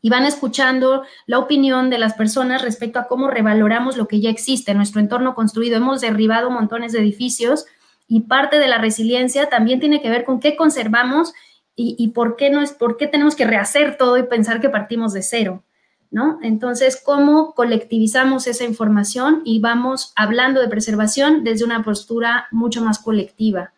y 0.03 0.09
van 0.09 0.25
escuchando 0.25 1.03
la 1.25 1.39
opinión 1.39 1.89
de 1.89 1.97
las 1.97 2.13
personas 2.13 2.61
respecto 2.61 2.99
a 2.99 3.07
cómo 3.07 3.29
revaloramos 3.29 3.95
lo 3.95 4.05
que 4.05 4.19
ya 4.19 4.29
existe 4.29 4.71
en 4.71 4.77
nuestro 4.77 4.99
entorno 4.99 5.33
construido. 5.33 5.77
Hemos 5.77 6.01
derribado 6.01 6.51
montones 6.51 6.91
de 6.91 6.99
edificios 6.99 7.65
y 8.05 8.19
parte 8.19 8.59
de 8.59 8.67
la 8.67 8.79
resiliencia 8.79 9.47
también 9.47 9.79
tiene 9.79 10.01
que 10.01 10.09
ver 10.09 10.25
con 10.25 10.41
qué 10.41 10.57
conservamos 10.57 11.33
y, 11.75 12.09
por, 12.09 12.35
qué 12.35 12.49
no 12.49 12.61
es, 12.61 12.73
por 12.73 12.97
qué 12.97 13.07
tenemos 13.07 13.35
que 13.35 13.47
rehacer 13.47 13.97
todo 13.97 14.17
y 14.17 14.23
pensar 14.23 14.59
que 14.59 14.69
partimos 14.69 15.13
de 15.13 15.23
cero. 15.23 15.63
¿No? 16.11 16.37
Entonces, 16.43 17.01
¿cómo 17.03 17.55
colectivizamos 17.55 18.45
esa 18.45 18.65
información 18.65 19.41
y 19.45 19.61
vamos 19.61 20.11
hablando 20.15 20.59
de 20.61 20.67
preservación 20.67 21.43
desde 21.43 21.65
una 21.65 21.81
postura 21.81 22.47
mucho 22.51 22.83
más 22.83 22.99
colectiva? 22.99 23.73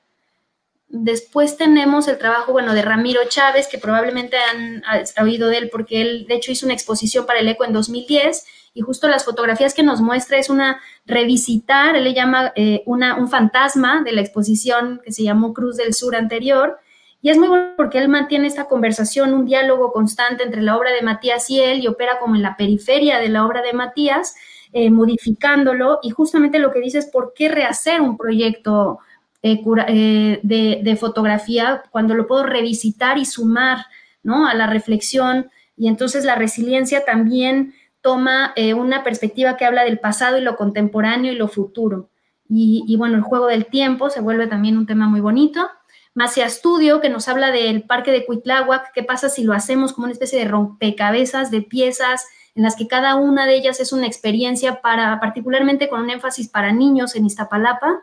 Después 0.97 1.57
tenemos 1.57 2.07
el 2.07 2.17
trabajo, 2.17 2.53
bueno, 2.53 2.73
de 2.73 2.81
Ramiro 2.81 3.19
Chávez, 3.27 3.67
que 3.67 3.77
probablemente 3.77 4.37
han, 4.37 4.81
oído 5.21 5.49
de 5.49 5.57
él 5.57 5.69
porque 5.69 6.01
él, 6.01 6.25
de 6.25 6.35
hecho, 6.35 6.53
hizo 6.53 6.65
una 6.65 6.73
exposición 6.73 7.25
para 7.25 7.39
el 7.39 7.49
ECO 7.49 7.65
en 7.65 7.73
2010 7.73 8.45
y 8.73 8.79
justo 8.79 9.09
las 9.09 9.25
fotografías 9.25 9.73
que 9.73 9.83
nos 9.83 9.99
muestra 9.99 10.37
es 10.37 10.49
una 10.49 10.79
revisitar, 11.05 11.97
él 11.97 12.05
le 12.05 12.13
llama 12.13 12.53
eh, 12.55 12.81
una, 12.85 13.17
un 13.17 13.27
fantasma 13.27 14.03
de 14.03 14.13
la 14.13 14.21
exposición 14.21 15.01
que 15.03 15.11
se 15.11 15.23
llamó 15.23 15.53
Cruz 15.53 15.75
del 15.75 15.93
Sur 15.93 16.15
anterior. 16.15 16.79
Y 17.21 17.29
es 17.29 17.37
muy 17.37 17.49
bueno 17.49 17.73
porque 17.75 17.97
él 17.97 18.07
mantiene 18.07 18.47
esta 18.47 18.69
conversación, 18.69 19.33
un 19.33 19.45
diálogo 19.45 19.91
constante 19.91 20.43
entre 20.43 20.61
la 20.61 20.77
obra 20.77 20.93
de 20.93 21.01
Matías 21.01 21.49
y 21.49 21.59
él 21.59 21.83
y 21.83 21.87
opera 21.87 22.19
como 22.19 22.37
en 22.37 22.41
la 22.41 22.55
periferia 22.55 23.19
de 23.19 23.27
la 23.27 23.45
obra 23.45 23.61
de 23.61 23.73
Matías, 23.73 24.33
eh, 24.71 24.89
modificándolo. 24.89 25.99
Y 26.03 26.11
justamente 26.11 26.59
lo 26.59 26.71
que 26.71 26.79
dice 26.79 26.99
es 26.99 27.07
por 27.07 27.33
qué 27.35 27.49
rehacer 27.49 27.99
un 27.99 28.15
proyecto 28.15 28.99
eh, 29.47 29.61
eh, 29.89 30.79
de, 30.81 30.95
fotografía 30.95 31.83
cuando 31.91 32.15
lo 32.15 32.25
puedo 32.25 32.47
revisitar 32.47 33.19
y 33.19 33.25
sumar 33.25 33.85
¿no? 34.23 34.47
a 34.47 34.55
la 34.55 34.65
reflexión. 34.65 35.51
Y 35.77 35.87
entonces 35.87 36.25
la 36.25 36.33
resiliencia 36.33 37.05
también 37.05 37.75
toma 38.01 38.53
eh, 38.55 38.73
una 38.73 39.03
perspectiva 39.03 39.55
que 39.55 39.65
habla 39.65 39.83
del 39.83 39.99
pasado 39.99 40.39
y 40.39 40.41
lo 40.41 40.55
contemporáneo 40.55 41.31
y 41.31 41.35
lo 41.35 41.47
futuro. 41.47 42.09
Y, 42.49 42.95
bueno, 42.97 43.17
el 43.17 43.21
juego 43.21 43.45
del 43.45 43.67
tiempo 43.67 44.09
se 44.09 44.19
vuelve 44.21 44.47
también 44.47 44.77
un 44.77 44.87
tema 44.87 45.07
muy 45.07 45.21
bonito. 45.21 45.67
Macia 46.15 46.49
Studio, 46.49 46.99
que 46.99 47.09
nos 47.09 47.27
habla 47.27 47.51
del 47.51 47.83
parque 47.83 48.11
de 48.11 48.25
Cuitláhuac, 48.25 48.93
qué 48.93 49.03
pasa 49.03 49.29
si 49.29 49.43
lo 49.43 49.53
hacemos 49.53 49.93
como 49.93 50.05
una 50.05 50.13
especie 50.13 50.39
de 50.39 50.45
rompecabezas 50.45 51.51
de 51.51 51.61
piezas 51.61 52.25
en 52.55 52.63
las 52.63 52.75
que 52.75 52.87
cada 52.87 53.15
una 53.15 53.45
de 53.45 53.55
ellas 53.55 53.79
es 53.79 53.93
una 53.93 54.07
experiencia 54.07 54.81
para, 54.81 55.19
particularmente 55.19 55.87
con 55.87 56.01
un 56.01 56.09
énfasis 56.09 56.47
para 56.47 56.71
niños 56.71 57.15
en 57.15 57.25
Iztapalapa, 57.25 58.01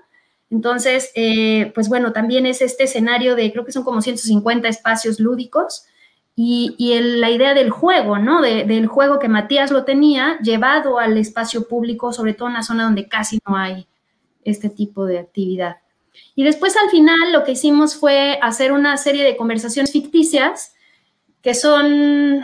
entonces, 0.53 1.11
eh, 1.15 1.73
pues 1.75 1.89
bueno, 1.89 2.13
también 2.13 2.45
es 2.45 2.61
este 2.61 2.85
escenario 2.85 3.35
de, 3.37 3.51
creo 3.51 3.65
que 3.65 3.73
son 3.73 3.85
como 3.85 4.03
150 4.03 4.69
espacios 4.69 5.19
lúdicos 5.19 5.87
y, 6.37 6.77
la 7.01 7.31
idea 7.31 7.55
del 7.55 7.71
juego, 7.71 8.19
¿no? 8.19 8.43
del 8.43 8.87
juego 8.87 9.19
que 9.19 9.29
Matías 9.29 9.71
lo 9.71 9.85
tenía 9.85 10.39
llevado 10.41 10.99
al 10.99 11.17
espacio 11.17 11.67
público, 11.67 12.13
sobre 12.13 12.35
todo 12.35 12.49
en 12.49 12.55
la 12.55 12.63
zona 12.63 12.85
donde 12.85 13.09
casi 13.09 13.39
no 13.49 13.57
hay 13.57 13.87
este 14.45 14.69
tipo 14.69 15.07
de 15.07 15.21
actividad. 15.21 15.79
Y 16.35 16.45
después 16.45 16.77
al 16.77 16.91
final 16.91 17.33
lo 17.33 17.45
que 17.45 17.53
hicimos 17.53 17.97
fue 17.97 18.39
hacer 18.43 18.73
una 18.73 18.99
serie 18.99 19.25
de 19.25 19.39
conversaciones 19.39 19.91
ficticias 19.91 20.75
que 21.41 21.55
son, 21.55 22.43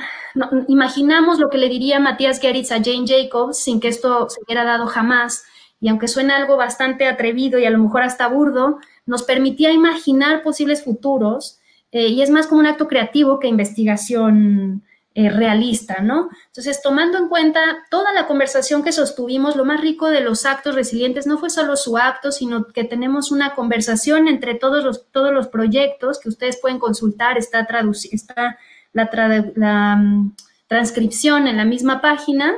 imaginamos 0.67 1.39
lo 1.39 1.51
que 1.51 1.59
le 1.59 1.69
diría 1.69 2.01
Matías 2.01 2.41
Geritz 2.41 2.73
a 2.73 2.83
Jane 2.83 3.05
Jacobs 3.07 3.59
sin 3.59 3.81
que 3.81 3.89
esto 3.89 4.31
se 4.31 4.41
hubiera 4.47 4.65
dado 4.65 4.87
jamás, 4.87 5.45
y 5.81 5.89
aunque 5.89 6.09
suena 6.09 6.37
algo 6.37 6.57
bastante 6.57 7.07
atrevido 7.07 7.59
y 7.59 7.65
a 7.65 7.71
lo 7.71 7.79
mejor 7.79 8.03
hasta 8.03 8.29
burdo, 8.29 8.79
nos 9.07 9.23
permitía 9.23 9.73
imaginar 9.73 10.43
posibles 10.43 10.85
futuros 10.85 11.61
eh, 11.93 12.09
y 12.09 12.23
es 12.23 12.31
más 12.31 12.47
como 12.47 12.61
un 12.61 12.67
acto 12.67 12.89
creativo 12.89 13.39
que 13.39 13.49
investigación 13.49 14.83
eh, 15.15 15.31
realista, 15.31 16.01
¿no? 16.01 16.29
Entonces, 16.47 16.81
tomando 16.81 17.19
en 17.19 17.29
cuenta 17.29 17.61
toda 17.91 18.13
la 18.13 18.29
conversación 18.29 18.85
que 18.85 18.93
sostuvimos, 18.93 19.57
lo 19.57 19.65
más 19.65 19.81
rico 19.81 20.11
de 20.11 20.21
los 20.21 20.47
actos 20.47 20.77
resilientes 20.77 21.27
no 21.27 21.39
fue 21.39 21.51
solo 21.51 21.75
su 21.75 21.99
acto, 21.99 22.31
sino 22.31 22.69
que 22.69 22.85
tenemos 22.85 23.33
una 23.33 23.57
conversación 23.57 24.29
entre 24.29 24.55
todos 24.55 24.85
los, 24.85 25.11
todos 25.11 25.33
los 25.33 25.49
proyectos 25.49 26.21
que 26.21 26.29
ustedes 26.29 26.61
pueden 26.61 26.79
consultar, 26.79 27.37
está, 27.37 27.67
está 28.13 28.59
la, 28.93 29.97
mm, 29.97 30.37
transcripción 30.69 31.49
en 31.49 31.57
la 31.57 31.65
misma 31.65 32.01
página 32.01 32.55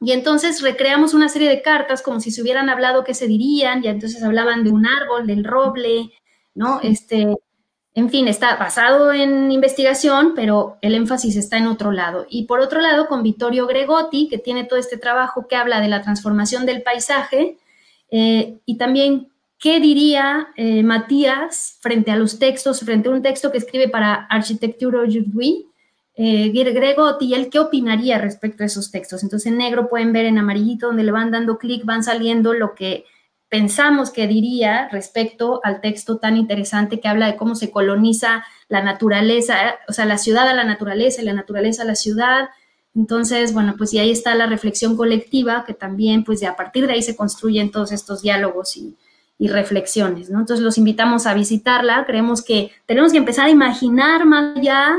Y 0.00 0.12
entonces 0.12 0.60
recreamos 0.62 1.14
una 1.14 1.28
serie 1.28 1.48
de 1.48 1.62
cartas 1.62 2.02
como 2.02 2.20
si 2.20 2.30
se 2.30 2.42
hubieran 2.42 2.68
hablado 2.68 3.04
qué 3.04 3.14
se 3.14 3.26
dirían, 3.26 3.82
y 3.82 3.88
entonces 3.88 4.22
hablaban 4.22 4.64
de 4.64 4.70
un 4.70 4.86
árbol, 4.86 5.26
del 5.26 5.44
roble, 5.44 6.12
¿no? 6.54 6.80
Este, 6.82 7.34
en 7.94 8.10
fin, 8.10 8.28
está 8.28 8.56
basado 8.56 9.10
en 9.10 9.50
investigación, 9.50 10.34
pero 10.36 10.76
el 10.82 10.94
énfasis 10.94 11.36
está 11.36 11.56
en 11.56 11.66
otro 11.66 11.92
lado. 11.92 12.26
Y 12.28 12.44
por 12.44 12.60
otro 12.60 12.80
lado, 12.80 13.08
con 13.08 13.22
Vittorio 13.22 13.66
Gregotti, 13.66 14.28
que 14.28 14.36
tiene 14.36 14.64
todo 14.64 14.78
este 14.78 14.98
trabajo 14.98 15.46
que 15.48 15.56
habla 15.56 15.80
de 15.80 15.88
la 15.88 16.02
transformación 16.02 16.66
del 16.66 16.82
paisaje, 16.82 17.56
eh, 18.10 18.58
y 18.66 18.76
también 18.76 19.30
qué 19.58 19.80
diría 19.80 20.48
eh, 20.56 20.82
Matías 20.82 21.78
frente 21.80 22.10
a 22.10 22.16
los 22.16 22.38
textos, 22.38 22.80
frente 22.80 23.08
a 23.08 23.12
un 23.12 23.22
texto 23.22 23.50
que 23.50 23.58
escribe 23.58 23.88
para 23.88 24.26
Architecture 24.26 24.98
aujourd'hui, 24.98 25.66
eh, 26.18 26.48
Gregotti, 26.50 27.34
él 27.34 27.50
qué 27.50 27.58
opinaría 27.58 28.18
respecto 28.18 28.62
a 28.62 28.66
esos 28.66 28.90
textos. 28.90 29.22
Entonces 29.22 29.52
en 29.52 29.58
negro 29.58 29.88
pueden 29.88 30.12
ver 30.12 30.24
en 30.24 30.38
amarillito 30.38 30.86
donde 30.86 31.04
le 31.04 31.12
van 31.12 31.30
dando 31.30 31.58
clic, 31.58 31.84
van 31.84 32.02
saliendo 32.02 32.54
lo 32.54 32.74
que 32.74 33.04
pensamos 33.50 34.10
que 34.10 34.26
diría 34.26 34.88
respecto 34.90 35.60
al 35.62 35.80
texto 35.80 36.16
tan 36.16 36.36
interesante 36.36 37.00
que 37.00 37.08
habla 37.08 37.26
de 37.26 37.36
cómo 37.36 37.54
se 37.54 37.70
coloniza 37.70 38.44
la 38.68 38.82
naturaleza, 38.82 39.76
o 39.88 39.92
sea, 39.92 40.06
la 40.06 40.18
ciudad 40.18 40.48
a 40.48 40.54
la 40.54 40.64
naturaleza 40.64 41.20
y 41.20 41.26
la 41.26 41.34
naturaleza 41.34 41.82
a 41.82 41.86
la 41.86 41.94
ciudad. 41.94 42.48
Entonces, 42.94 43.52
bueno, 43.52 43.74
pues 43.76 43.92
y 43.92 43.98
ahí 43.98 44.10
está 44.10 44.34
la 44.34 44.46
reflexión 44.46 44.96
colectiva 44.96 45.64
que 45.66 45.74
también, 45.74 46.24
pues 46.24 46.40
de 46.40 46.46
a 46.46 46.56
partir 46.56 46.86
de 46.86 46.94
ahí 46.94 47.02
se 47.02 47.14
construyen 47.14 47.70
todos 47.70 47.92
estos 47.92 48.22
diálogos 48.22 48.76
y, 48.78 48.96
y 49.38 49.48
reflexiones, 49.48 50.30
¿no? 50.30 50.40
Entonces 50.40 50.64
los 50.64 50.78
invitamos 50.78 51.26
a 51.26 51.34
visitarla, 51.34 52.06
creemos 52.06 52.42
que 52.42 52.72
tenemos 52.86 53.12
que 53.12 53.18
empezar 53.18 53.46
a 53.46 53.50
imaginar 53.50 54.24
más 54.24 54.56
allá 54.56 54.96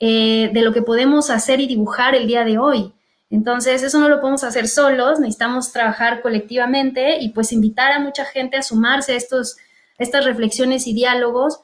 eh, 0.00 0.50
de 0.52 0.62
lo 0.62 0.72
que 0.72 0.82
podemos 0.82 1.30
hacer 1.30 1.60
y 1.60 1.66
dibujar 1.66 2.14
el 2.14 2.26
día 2.26 2.44
de 2.44 2.58
hoy. 2.58 2.92
Entonces, 3.30 3.82
eso 3.82 4.00
no 4.00 4.08
lo 4.08 4.20
podemos 4.20 4.42
hacer 4.42 4.66
solos, 4.66 5.20
necesitamos 5.20 5.72
trabajar 5.72 6.20
colectivamente 6.20 7.18
y 7.20 7.28
pues 7.28 7.52
invitar 7.52 7.92
a 7.92 8.00
mucha 8.00 8.24
gente 8.24 8.56
a 8.56 8.62
sumarse 8.62 9.12
a 9.12 9.16
estos, 9.16 9.58
estas 9.98 10.24
reflexiones 10.24 10.86
y 10.86 10.94
diálogos 10.94 11.60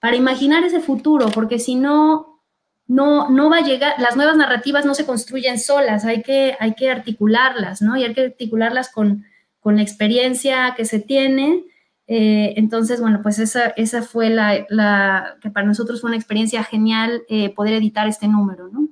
para 0.00 0.16
imaginar 0.16 0.64
ese 0.64 0.80
futuro, 0.80 1.28
porque 1.32 1.58
si 1.58 1.76
no, 1.76 2.40
no, 2.86 3.30
no 3.30 3.48
va 3.48 3.58
a 3.58 3.62
llegar, 3.62 3.94
las 3.98 4.16
nuevas 4.16 4.36
narrativas 4.36 4.84
no 4.84 4.94
se 4.94 5.06
construyen 5.06 5.58
solas, 5.58 6.04
hay 6.04 6.22
que, 6.22 6.56
hay 6.60 6.74
que 6.74 6.90
articularlas, 6.90 7.80
¿no? 7.80 7.96
Y 7.96 8.04
hay 8.04 8.12
que 8.12 8.26
articularlas 8.26 8.90
con, 8.90 9.24
con 9.60 9.76
la 9.76 9.82
experiencia 9.82 10.74
que 10.76 10.84
se 10.84 10.98
tiene. 10.98 11.64
Eh, 12.10 12.54
entonces, 12.56 13.00
bueno, 13.00 13.20
pues 13.22 13.38
esa, 13.38 13.68
esa 13.76 14.02
fue 14.02 14.30
la, 14.30 15.36
que 15.42 15.50
para 15.50 15.66
nosotros 15.66 16.00
fue 16.00 16.08
una 16.08 16.16
experiencia 16.16 16.64
genial 16.64 17.22
eh, 17.28 17.54
poder 17.54 17.74
editar 17.74 18.08
este 18.08 18.26
número, 18.26 18.68
¿no? 18.68 18.88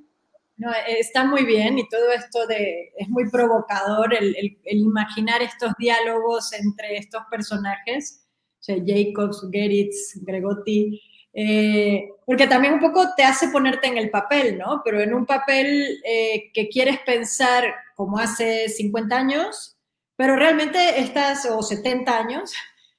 No, 0.57 0.71
está 0.87 1.23
muy 1.23 1.43
bien 1.43 1.77
y 1.77 1.87
todo 1.87 2.11
esto 2.11 2.47
de, 2.47 2.91
es 2.97 3.09
muy 3.09 3.29
provocador 3.29 4.13
el, 4.15 4.57
imaginar 4.63 5.41
estos 5.41 5.73
diálogos 5.77 6.51
entre 6.53 6.97
estos 6.97 7.23
personajes, 7.29 8.25
o 8.59 8.63
sea, 8.63 8.75
Jacobs, 8.83 9.47
Geritz, 9.51 10.19
Gregotti, 10.23 10.99
eh, 11.33 12.09
porque 12.25 12.47
también 12.47 12.73
un 12.73 12.79
poco 12.79 13.13
te 13.15 13.23
hace 13.23 13.49
ponerte 13.49 13.85
en 13.85 13.99
el 13.99 14.09
papel, 14.09 14.57
¿no? 14.57 14.81
Pero 14.83 14.99
en 14.99 15.13
un 15.13 15.27
papel 15.27 15.99
eh, 16.03 16.49
que 16.51 16.69
quieres 16.69 16.99
pensar 17.01 17.63
como 17.95 18.17
hace 18.17 18.67
50 18.69 19.15
años, 19.15 19.77
pero 20.15 20.35
realmente 20.35 20.99
estás, 20.99 21.45
o 21.45 21.61
70 21.61 22.17
años, 22.17 22.53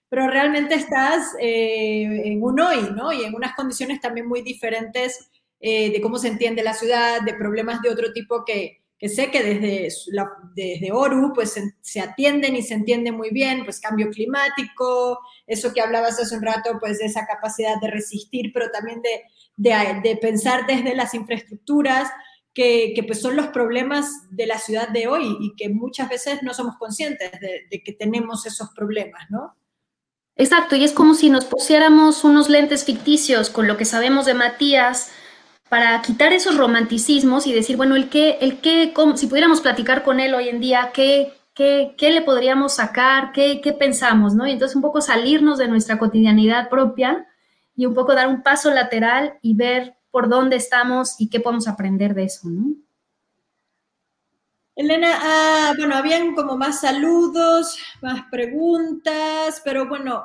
pero 0.09 0.29
realmente 0.29 0.75
estás 0.75 1.35
eh, 1.41 2.23
en 2.25 2.43
un 2.43 2.61
hoy, 2.61 2.91
¿no? 2.95 3.13
Y 3.13 3.25
en 3.25 3.35
unas 3.35 3.55
condiciones 3.55 4.01
también 4.01 4.27
muy 4.27 4.43
diferentes 4.43 5.31
eh, 5.61 5.91
de 5.91 6.01
cómo 6.01 6.19
se 6.19 6.29
entiende 6.29 6.63
la 6.63 6.75
ciudad, 6.75 7.21
de 7.23 7.35
problemas 7.35 7.83
de 7.83 7.91
otro 7.91 8.13
tipo 8.13 8.45
que, 8.45 8.79
que 8.99 9.09
sé 9.09 9.31
que 9.31 9.43
desde, 9.43 9.89
desde 10.55 10.93
ORU 10.93 11.33
pues 11.33 11.61
se, 11.81 12.01
atienden 12.01 12.57
y 12.57 12.63
se 12.63 12.75
entienden 12.75 13.17
muy 13.17 13.31
bien, 13.31 13.65
pues 13.65 13.81
cambio 13.81 14.11
climático, 14.11 15.21
eso 15.47 15.73
que 15.73 15.81
hablabas 15.81 16.19
hace 16.19 16.37
un 16.37 16.43
rato, 16.43 16.79
pues 16.81 16.99
de 16.99 17.07
esa 17.07 17.27
capacidad 17.27 17.81
de 17.81 17.91
resistir, 17.91 18.51
pero 18.53 18.71
también 18.71 19.01
de, 19.03 19.23
de, 19.57 20.01
de 20.03 20.17
pensar 20.17 20.67
desde 20.67 20.95
las 20.95 21.15
infraestructuras, 21.15 22.09
que, 22.55 22.93
que, 22.97 23.05
pues 23.05 23.21
son 23.21 23.37
los 23.37 23.49
problemas 23.49 24.11
de 24.31 24.47
la 24.47 24.59
ciudad 24.59 24.89
de 24.89 25.07
hoy 25.07 25.37
y 25.39 25.55
que 25.55 25.69
muchas 25.69 26.09
veces 26.09 26.43
no 26.43 26.53
somos 26.55 26.77
conscientes 26.77 27.31
de, 27.41 27.67
de 27.71 27.83
que 27.85 27.93
tenemos 27.93 28.47
esos 28.47 28.71
problemas, 28.71 29.31
¿no? 29.31 29.58
Exacto, 30.39 30.77
y 30.77 30.85
es 30.85 30.93
como 30.93 31.15
si 31.15 31.31
nos 31.31 31.45
pusiéramos 31.45 32.23
unos 32.23 32.49
lentes 32.49 32.85
ficticios 32.85 33.51
con 33.51 33.67
lo 33.67 33.77
que 33.77 33.85
sabemos 33.85 34.25
de 34.25 34.35
Matías, 34.35 35.11
para 35.69 36.01
quitar 36.01 36.33
esos 36.33 36.57
romanticismos 36.57 37.47
y 37.47 37.53
decir, 37.53 37.77
bueno, 37.77 37.97
el 37.97 38.09
qué, 38.09 38.39
el 38.41 38.61
qué, 38.61 38.95
si 39.17 39.27
pudiéramos 39.27 39.61
platicar 39.61 40.03
con 40.03 40.21
él 40.21 40.35
hoy 40.35 40.49
en 40.49 40.61
día, 40.61 40.93
¿qué, 40.95 41.35
qué, 41.55 41.95
qué 41.99 42.11
le 42.11 42.23
podríamos 42.23 42.77
sacar? 42.77 43.33
¿Qué, 43.33 43.61
¿Qué 43.61 43.73
pensamos? 43.73 44.35
¿no? 44.35 44.47
Y 44.47 44.53
entonces 44.53 44.77
un 44.77 44.83
poco 44.83 45.01
salirnos 45.01 45.59
de 45.59 45.69
nuestra 45.69 45.99
cotidianidad 45.99 46.71
propia 46.71 47.27
y 47.77 47.87
un 47.87 47.95
poco 47.95 48.15
dar 48.15 48.29
un 48.29 48.43
paso 48.43 48.71
lateral 48.71 49.35
y 49.43 49.55
ver 49.55 49.97
por 50.11 50.29
dónde 50.29 50.57
estamos 50.57 51.21
y 51.21 51.29
qué 51.29 51.41
podemos 51.41 51.69
aprender 51.69 52.15
de 52.15 52.25
eso, 52.25 52.49
¿no? 52.49 52.75
Elena, 54.79 55.19
ah, 55.21 55.73
bueno, 55.77 55.97
habían 55.97 56.35
como 56.35 56.57
más 56.57 56.81
saludos, 56.81 57.77
más 58.01 58.23
preguntas, 58.31 59.61
pero 59.65 59.89
bueno, 59.89 60.25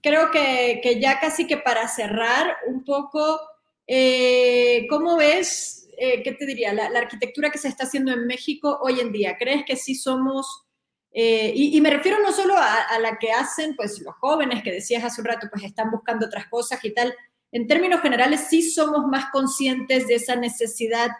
creo 0.00 0.30
que, 0.30 0.80
que 0.82 1.00
ya 1.00 1.18
casi 1.18 1.46
que 1.46 1.56
para 1.56 1.88
cerrar 1.88 2.58
un 2.68 2.84
poco, 2.84 3.40
eh, 3.86 4.86
¿Cómo 4.90 5.16
ves, 5.16 5.88
eh, 5.96 6.22
qué 6.22 6.32
te 6.32 6.46
diría, 6.46 6.72
la, 6.72 6.86
arquitectura 6.86 7.50
que 7.50 7.58
se 7.58 7.68
está 7.68 7.84
haciendo 7.84 8.12
en 8.12 8.26
México 8.26 8.78
hoy 8.82 9.00
en 9.00 9.12
día? 9.12 9.36
¿Crees 9.38 9.64
que 9.64 9.76
sí 9.76 9.94
somos, 9.94 10.66
eh, 11.12 11.52
y, 11.54 11.80
me 11.80 11.90
refiero 11.90 12.18
no 12.20 12.32
solo 12.32 12.54
a, 12.56 12.98
la 13.00 13.18
que 13.18 13.30
hacen 13.30 13.76
pues 13.76 14.00
los 14.00 14.14
jóvenes 14.16 14.62
que 14.62 14.72
decías 14.72 15.04
hace 15.04 15.20
un 15.20 15.28
rato, 15.28 15.48
pues 15.50 15.64
están 15.64 15.90
buscando 15.90 16.26
otras 16.26 16.48
cosas 16.48 16.84
y 16.84 16.92
tal, 16.92 17.14
en 17.52 17.66
términos 17.66 18.00
generales 18.00 18.46
sí 18.50 18.68
somos 18.68 19.06
más 19.06 19.26
conscientes 19.30 20.08
de 20.08 20.16
esa 20.16 20.34
necesidad 20.36 21.10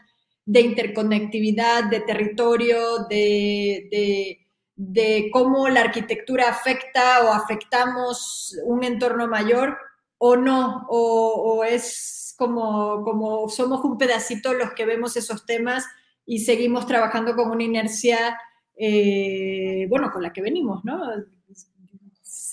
de 0.47 0.61
interconectividad, 0.61 1.84
de 1.90 2.01
territorio, 2.01 3.05
de, 3.11 4.38
de 4.76 5.30
cómo 5.32 5.68
la 5.68 5.80
arquitectura 5.80 6.49
afecta 6.49 7.24
o 7.24 7.32
afectamos 7.32 8.57
un 8.64 8.84
entorno 8.84 9.26
mayor 9.26 9.76
o 10.18 10.36
no, 10.36 10.86
o, 10.88 11.64
es 11.64 12.34
como, 12.38 13.03
como 13.03 13.49
somos 13.49 13.84
un 13.84 13.99
pedacito 13.99 14.55
los 14.55 14.72
que 14.72 14.86
vemos 14.86 15.16
esos 15.16 15.44
temas 15.47 15.84
y 16.24 16.40
seguimos 16.40 16.86
trabajando 16.86 17.34
con 17.34 17.51
una 17.51 17.64
inercia, 17.64 18.38
eh, 18.76 19.86
bueno, 19.88 20.11
con 20.12 20.22
la 20.22 20.32
que 20.32 20.42
venimos, 20.42 20.84
¿no? 20.84 21.01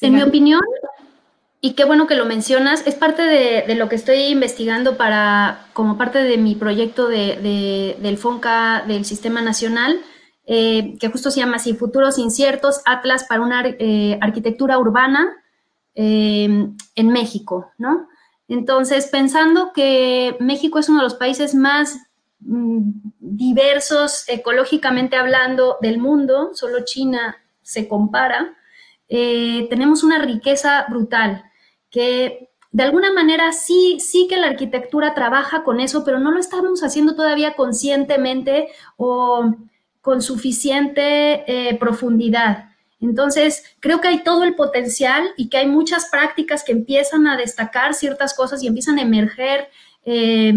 en 0.01 0.13
mi 0.13 0.21
opinión, 0.21 0.61
y 1.63 1.73
qué 1.73 1.85
bueno 1.85 2.05
que 2.05 2.13
lo 2.13 2.25
mencionas, 2.25 2.85
es 2.85 2.93
parte 2.93 3.23
de, 3.23 3.73
lo 3.73 3.89
que 3.89 3.95
estoy 3.95 4.17
investigando 4.25 4.97
para, 4.97 5.65
como 5.73 5.97
parte 5.97 6.19
de 6.19 6.37
mi 6.37 6.53
proyecto 6.53 7.07
de, 7.07 7.97
del 7.99 8.17
FONCA, 8.19 8.83
del 8.85 9.05
Sistema 9.05 9.41
Nacional, 9.41 9.99
eh, 10.45 10.95
que 10.99 11.07
justo 11.07 11.31
se 11.31 11.39
llama 11.39 11.55
así, 11.55 11.73
Futuros 11.73 12.19
Inciertos, 12.19 12.81
Atlas 12.85 13.25
para 13.27 13.41
una 13.41 13.63
eh, 13.65 14.19
Arquitectura 14.21 14.77
Urbana, 14.77 15.43
Em, 15.95 16.75
en 16.95 17.09
México, 17.09 17.71
¿no? 17.77 18.07
Entonces, 18.47 19.07
pensando 19.11 19.73
que 19.73 20.35
México 20.39 20.79
es 20.79 20.89
uno 20.89 20.99
de 20.99 21.03
los 21.03 21.13
países 21.13 21.53
más 21.53 21.95
mm, 22.39 22.89
diversos 23.19 24.23
ecológicamente 24.27 25.17
hablando 25.17 25.77
del 25.81 25.99
mundo, 25.99 26.49
solo 26.55 26.83
China 26.83 27.37
se 27.61 27.87
compara, 27.87 28.55
eh, 29.07 29.67
tenemos 29.69 30.03
una 30.03 30.17
riqueza 30.17 30.85
brutal 30.89 31.43
que 31.93 32.49
de 32.71 32.83
alguna 32.83 33.13
manera 33.13 33.53
sí, 33.53 33.99
sí 33.99 34.25
que 34.27 34.35
la 34.35 34.47
arquitectura 34.47 35.13
trabaja 35.13 35.63
con 35.63 35.79
eso, 35.79 36.03
pero 36.03 36.19
no 36.19 36.31
lo 36.31 36.39
estamos 36.39 36.83
haciendo 36.83 37.15
todavía 37.15 37.53
conscientemente 37.53 38.69
o 38.97 39.53
con 40.01 40.23
suficiente 40.23 41.43
eh, 41.47 41.77
profundidad. 41.77 42.71
Entonces, 42.99 43.63
creo 43.79 44.01
que 44.01 44.07
hay 44.07 44.23
todo 44.23 44.43
el 44.43 44.55
potencial 44.55 45.23
y 45.37 45.49
que 45.49 45.57
hay 45.57 45.67
muchas 45.67 46.09
prácticas 46.09 46.63
que 46.63 46.71
empiezan 46.71 47.27
a 47.27 47.37
destacar 47.37 47.93
ciertas 47.93 48.33
cosas 48.33 48.63
y 48.63 48.67
empiezan 48.67 48.97
a 48.97 49.03
emerger 49.03 49.69
eh, 50.03 50.53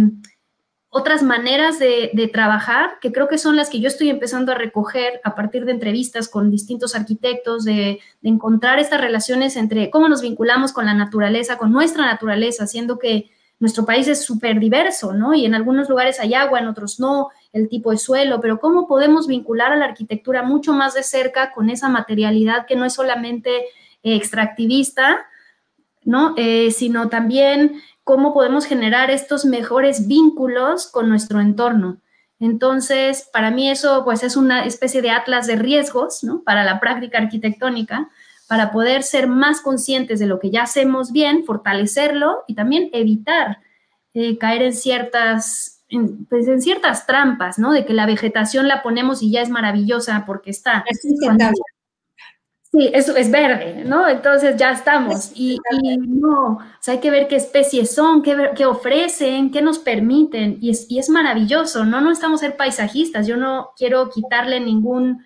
otras 0.97 1.23
maneras 1.23 1.79
de, 1.79 2.31
trabajar, 2.33 2.99
que 3.03 3.13
creo 3.13 3.29
que 3.29 3.37
son 3.37 3.55
las 3.55 3.69
que 3.69 3.81
yo 3.81 3.89
estoy 3.89 4.09
empezando 4.09 4.53
a 4.53 4.55
recoger 4.55 5.21
a 5.25 5.35
partir 5.35 5.67
de 5.67 5.73
entrevistas 5.73 6.27
con 6.27 6.51
distintos 6.51 6.95
arquitectos, 6.95 7.65
de, 7.65 8.01
encontrar 8.23 8.79
estas 8.79 9.03
relaciones 9.03 9.57
entre 9.57 9.91
cómo 9.91 10.09
nos 10.09 10.23
vinculamos 10.23 10.73
con 10.73 10.87
la 10.87 10.95
naturaleza, 10.95 11.59
con 11.59 11.71
nuestra 11.71 12.07
naturaleza, 12.07 12.65
haciendo 12.65 12.99
que 12.99 13.31
nuestro 13.59 13.85
país 13.85 14.09
es 14.09 14.25
súper 14.25 14.59
diverso, 14.59 15.13
¿no? 15.13 15.35
Y 15.35 15.45
en 15.45 15.55
algunos 15.55 15.91
lugares 15.91 16.19
hay 16.19 16.33
agua, 16.33 16.61
en 16.61 16.69
otros 16.69 16.99
no, 16.99 17.29
el 17.53 17.69
tipo 17.69 17.91
de 17.91 17.99
suelo, 17.99 18.41
pero 18.41 18.59
cómo 18.59 18.87
podemos 18.87 19.27
vincular 19.27 19.73
a 19.73 19.77
la 19.77 19.85
arquitectura 19.85 20.43
mucho 20.43 20.73
más 20.73 20.95
de 20.95 21.03
cerca 21.03 21.53
con 21.53 21.69
esa 21.69 21.91
materialidad 21.91 22.65
que 22.67 22.77
no 22.77 22.87
es 22.87 22.95
solamente 22.95 23.51
eh, 24.03 24.17
extractivista, 24.17 25.27
¿no? 26.05 26.35
Eh, 26.39 26.71
sino 26.71 27.11
también 27.11 27.83
cómo 28.07 28.33
podemos 28.33 28.67
generar 28.67 29.11
estos 29.11 29.45
mejores 29.45 30.07
vínculos 30.07 30.87
con 30.87 31.09
nuestro 31.09 31.41
entorno. 31.41 32.01
Entonces, 32.39 33.29
para 33.33 33.51
mí 33.51 33.69
eso 33.69 34.05
pues 34.05 34.23
es 34.23 34.37
una 34.37 34.65
especie 34.65 35.03
de 35.03 35.11
atlas 35.11 35.49
de 35.49 35.57
riesgos, 35.57 36.23
¿no? 36.23 36.45
Para 36.45 36.63
la 36.63 36.79
práctica 36.79 37.19
arquitectónica, 37.19 38.09
para 38.47 38.71
poder 38.71 39.03
ser 39.03 39.27
más 39.27 39.61
conscientes 39.61 40.21
de 40.21 40.27
lo 40.27 40.39
que 40.39 40.53
ya 40.53 40.63
hacemos 40.63 41.11
bien, 41.11 41.45
fortalecerlo 41.45 42.45
y 42.47 42.55
también 42.55 42.91
evitar 42.93 43.59
eh, 44.15 44.39
caer 44.39 44.63
en 44.63 44.75
ciertas, 44.75 45.85
pues 46.31 46.47
en 46.47 46.63
ciertas 46.63 47.07
trampas, 47.09 47.59
¿no? 47.59 47.73
De 47.73 47.85
que 47.85 47.93
la 47.93 48.07
vegetación 48.07 48.69
la 48.69 48.85
ponemos 48.85 49.21
y 49.21 49.33
ya 49.33 49.43
es 49.43 49.51
maravillosa 49.51 50.23
porque 50.29 50.51
está. 50.51 50.85
Sí, 52.77 52.91
eso 52.93 53.17
es 53.17 53.31
verde, 53.31 53.85
¿no? 53.87 54.07
Entonces 54.07 54.55
ya 54.57 54.73
estamos. 54.73 55.31
Y, 55.35 55.59
no, 55.99 56.59
o 56.59 56.61
sea, 56.79 56.95
hay 56.95 57.01
que 57.01 57.11
ver 57.11 57.27
qué 57.27 57.37
especies 57.37 57.95
son, 57.95 58.23
qué, 58.23 58.51
qué 58.55 58.67
ofrecen, 58.67 59.51
qué 59.51 59.63
nos 59.63 59.79
permiten. 59.79 60.59
Y 60.61 60.71
es, 60.71 60.87
y 60.91 60.99
es 60.99 61.09
maravilloso, 61.09 61.87
¿no? 61.87 62.03
No 62.03 62.13
estamos 62.13 62.41
ser 62.41 62.55
paisajistas. 62.57 63.27
Yo 63.27 63.39
no 63.39 63.71
quiero 63.79 64.11
quitarle 64.11 64.61
ningún 64.61 65.25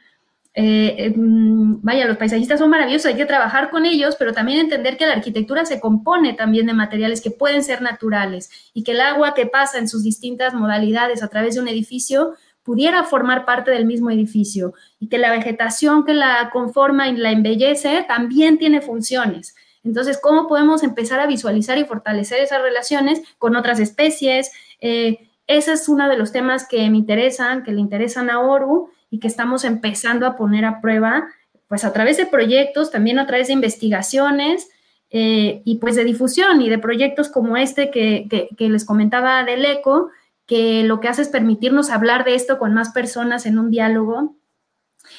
eh, 0.54 1.06
em, 1.06 1.80
vaya, 1.80 2.06
los 2.06 2.16
paisajistas 2.16 2.58
son 2.58 2.70
maravillosos, 2.70 3.06
hay 3.06 3.16
que 3.16 3.24
trabajar 3.24 3.70
con 3.70 3.86
ellos, 3.86 4.16
pero 4.18 4.32
también 4.32 4.58
entender 4.58 4.96
que 4.96 5.06
la 5.06 5.14
arquitectura 5.14 5.64
se 5.64 5.80
compone 5.80 6.34
también 6.34 6.66
de 6.66 6.74
materiales 6.74 7.20
que 7.20 7.30
pueden 7.30 7.62
ser 7.62 7.82
naturales 7.82 8.50
y 8.74 8.82
que 8.82 8.92
el 8.92 9.00
agua 9.00 9.34
que 9.34 9.46
pasa 9.46 9.78
en 9.78 9.88
sus 9.88 10.02
distintas 10.02 10.52
modalidades 10.52 11.22
a 11.22 11.28
través 11.28 11.54
de 11.54 11.60
un 11.60 11.68
edificio 11.68 12.34
pudiera 12.70 13.02
formar 13.02 13.44
parte 13.44 13.72
del 13.72 13.84
mismo 13.84 14.12
edificio 14.12 14.74
y 15.00 15.08
que 15.08 15.18
la 15.18 15.32
vegetación 15.32 16.04
que 16.04 16.14
la 16.14 16.50
conforma 16.52 17.08
y 17.08 17.16
la 17.16 17.32
embellece 17.32 18.04
también 18.06 18.58
tiene 18.58 18.80
funciones. 18.80 19.56
Entonces, 19.82 20.20
¿cómo 20.22 20.46
podemos 20.46 20.84
empezar 20.84 21.18
a 21.18 21.26
visualizar 21.26 21.78
y 21.78 21.84
fortalecer 21.84 22.38
esas 22.38 22.62
relaciones 22.62 23.22
con 23.38 23.56
otras 23.56 23.80
especies? 23.80 24.52
Eh, 24.80 25.28
ese 25.48 25.72
es 25.72 25.88
uno 25.88 26.08
de 26.08 26.16
los 26.16 26.30
temas 26.30 26.68
que 26.68 26.88
me 26.90 26.98
interesan, 26.98 27.64
que 27.64 27.72
le 27.72 27.80
interesan 27.80 28.30
a 28.30 28.38
Oru 28.38 28.90
y 29.10 29.18
que 29.18 29.26
estamos 29.26 29.64
empezando 29.64 30.24
a 30.24 30.36
poner 30.36 30.64
a 30.64 30.80
prueba, 30.80 31.26
pues 31.66 31.84
a 31.84 31.92
través 31.92 32.18
de 32.18 32.26
proyectos, 32.26 32.92
también 32.92 33.18
a 33.18 33.26
través 33.26 33.48
de 33.48 33.54
investigaciones 33.54 34.68
eh, 35.10 35.60
y 35.64 35.78
pues 35.78 35.96
de 35.96 36.04
difusión 36.04 36.62
y 36.62 36.70
de 36.70 36.78
proyectos 36.78 37.30
como 37.30 37.56
este 37.56 37.90
que, 37.90 38.48
les 38.60 38.84
comentaba 38.84 39.42
del 39.42 39.64
ECO, 39.64 40.10
que 40.50 40.82
lo 40.82 40.98
que 40.98 41.06
hace 41.06 41.22
es 41.22 41.28
permitirnos 41.28 41.90
hablar 41.90 42.24
de 42.24 42.34
esto 42.34 42.58
con 42.58 42.74
más 42.74 42.90
personas 42.90 43.46
en 43.46 43.56
un 43.56 43.70
diálogo 43.70 44.34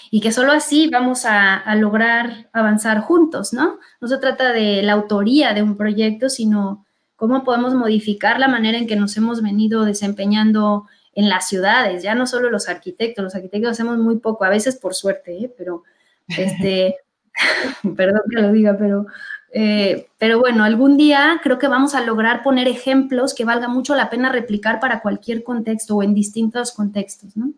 y 0.09 0.19
que 0.19 0.33
solo 0.33 0.51
así 0.51 0.89
vamos 0.89 1.23
a, 1.23 1.55
a, 1.55 1.75
lograr 1.75 2.49
avanzar 2.51 2.99
juntos, 2.99 3.53
¿no? 3.53 3.79
No 4.01 4.07
se 4.09 4.17
trata 4.17 4.51
de 4.51 4.83
la 4.83 4.91
autoría 4.91 5.53
de 5.53 5.63
un 5.63 5.77
proyecto, 5.77 6.27
sino 6.27 6.85
cómo 7.15 7.45
podemos 7.45 7.73
modificar 7.73 8.41
la 8.41 8.49
manera 8.49 8.77
en 8.77 8.87
que 8.87 8.97
nos 8.97 9.15
hemos 9.15 9.41
venido 9.41 9.85
desempeñando 9.85 10.87
en 11.13 11.29
las 11.29 11.47
ciudades, 11.47 12.03
ya 12.03 12.13
no 12.13 12.27
solo 12.27 12.49
los 12.49 12.67
arquitectos, 12.67 13.23
los 13.23 13.33
arquitectos 13.35 13.71
hacemos 13.71 13.99
muy 13.99 14.17
poco, 14.17 14.43
a 14.43 14.49
veces 14.49 14.75
por 14.75 14.95
suerte, 14.95 15.45
¿eh? 15.45 15.53
pero 15.57 15.83
este, 16.27 16.97
perdón 17.95 18.23
que 18.29 18.41
lo 18.41 18.51
diga, 18.51 18.75
pero, 18.77 19.05
eh, 19.53 20.07
pero 20.17 20.39
bueno, 20.39 20.63
algún 20.63 20.97
día 20.97 21.39
creo 21.43 21.59
que 21.59 21.67
vamos 21.67 21.93
a 21.93 22.01
lograr 22.01 22.43
poner 22.43 22.67
ejemplos 22.67 23.33
que 23.33 23.45
valga 23.45 23.67
mucho 23.67 23.95
la 23.95 24.09
pena 24.09 24.31
replicar 24.31 24.79
para 24.79 25.01
cualquier 25.01 25.43
contexto 25.43 25.95
o 25.95 26.03
en 26.03 26.13
distintos 26.13 26.71
contextos, 26.71 27.35
¿no? 27.35 27.53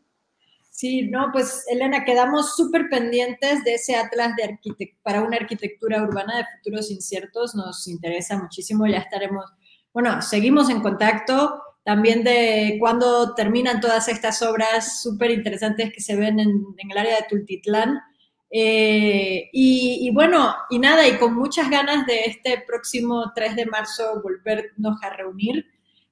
Sí, 0.71 1.03
no, 1.03 1.29
pues 1.31 1.65
Elena, 1.69 2.03
quedamos 2.03 2.55
súper 2.55 2.89
pendientes 2.89 3.63
de 3.63 3.75
ese 3.75 3.95
atlas 3.95 4.35
de 4.35 4.57
para 5.03 5.21
una 5.21 5.37
arquitectura 5.37 6.01
urbana 6.01 6.37
de 6.37 6.45
futuros 6.57 6.89
inciertos, 6.89 7.53
nos 7.53 7.87
interesa 7.87 8.37
muchísimo, 8.41 8.87
ya 8.87 8.97
estaremos, 8.97 9.45
bueno, 9.93 10.21
seguimos 10.21 10.69
en 10.71 10.81
contacto, 10.81 11.61
también 11.83 12.23
de 12.23 12.77
cuando 12.79 13.35
terminan 13.35 13.81
todas 13.81 14.07
estas 14.07 14.41
obras 14.41 15.01
súper 15.01 15.31
interesantes 15.31 15.91
que 15.93 16.01
se 16.01 16.15
ven 16.15 16.39
en, 16.39 16.65
el 16.89 16.97
área 16.97 17.17
de 17.17 17.27
Tultitlán. 17.29 17.99
Eh, 18.55 19.49
y, 19.51 20.11
bueno, 20.11 20.53
y 20.69 20.77
nada, 20.77 21.07
y 21.07 21.17
con 21.17 21.33
muchas 21.33 21.71
ganas 21.71 22.05
de 22.05 22.25
este 22.25 22.63
próximo 22.67 23.31
3 23.33 23.55
de 23.55 23.65
marzo 23.65 24.21
volvernos 24.21 25.01
a 25.01 25.09
reunir 25.09 25.65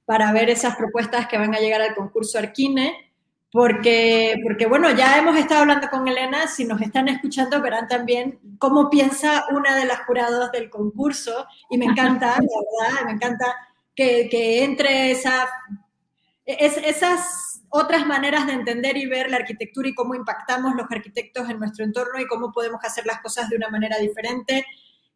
para 0.05 0.31
ver 0.33 0.49
esas 0.49 0.75
propuestas 0.75 1.27
que 1.27 1.37
van 1.37 1.53
a 1.53 1.59
llegar 1.59 1.83
al 1.83 1.93
concurso 1.93 2.39
Arquine, 2.39 3.13
porque, 3.51 4.39
porque 4.41 4.65
bueno, 4.65 4.89
ya 4.89 5.19
hemos 5.19 5.37
estado 5.37 5.61
hablando 5.61 5.87
con 5.91 6.07
Elena, 6.07 6.47
si 6.47 6.65
nos 6.65 6.81
están 6.81 7.09
escuchando 7.09 7.61
verán 7.61 7.87
también 7.87 8.39
cómo 8.57 8.89
piensa 8.89 9.45
una 9.51 9.75
de 9.75 9.85
las 9.85 9.99
juradas 10.07 10.51
del 10.51 10.71
concurso, 10.71 11.45
y 11.69 11.77
me 11.77 11.85
encanta, 11.85 12.39
la 12.39 12.89
verdad, 12.89 13.05
me 13.05 13.11
encanta 13.11 13.55
que, 13.95 14.63
entre 14.63 15.11
esa, 15.11 15.47
es, 16.43 16.75
esas 16.77 17.50
otras 17.73 18.05
maneras 18.05 18.47
de 18.47 18.53
entender 18.53 18.97
y 18.97 19.05
ver 19.05 19.31
la 19.31 19.37
arquitectura 19.37 19.87
y 19.87 19.95
cómo 19.95 20.13
impactamos 20.13 20.75
los 20.75 20.85
arquitectos 20.91 21.49
en 21.49 21.57
nuestro 21.57 21.85
entorno 21.85 22.19
y 22.19 22.27
cómo 22.27 22.51
podemos 22.51 22.83
hacer 22.83 23.05
las 23.05 23.21
cosas 23.21 23.49
de 23.49 23.55
una 23.55 23.69
manera 23.69 23.97
diferente. 23.97 24.65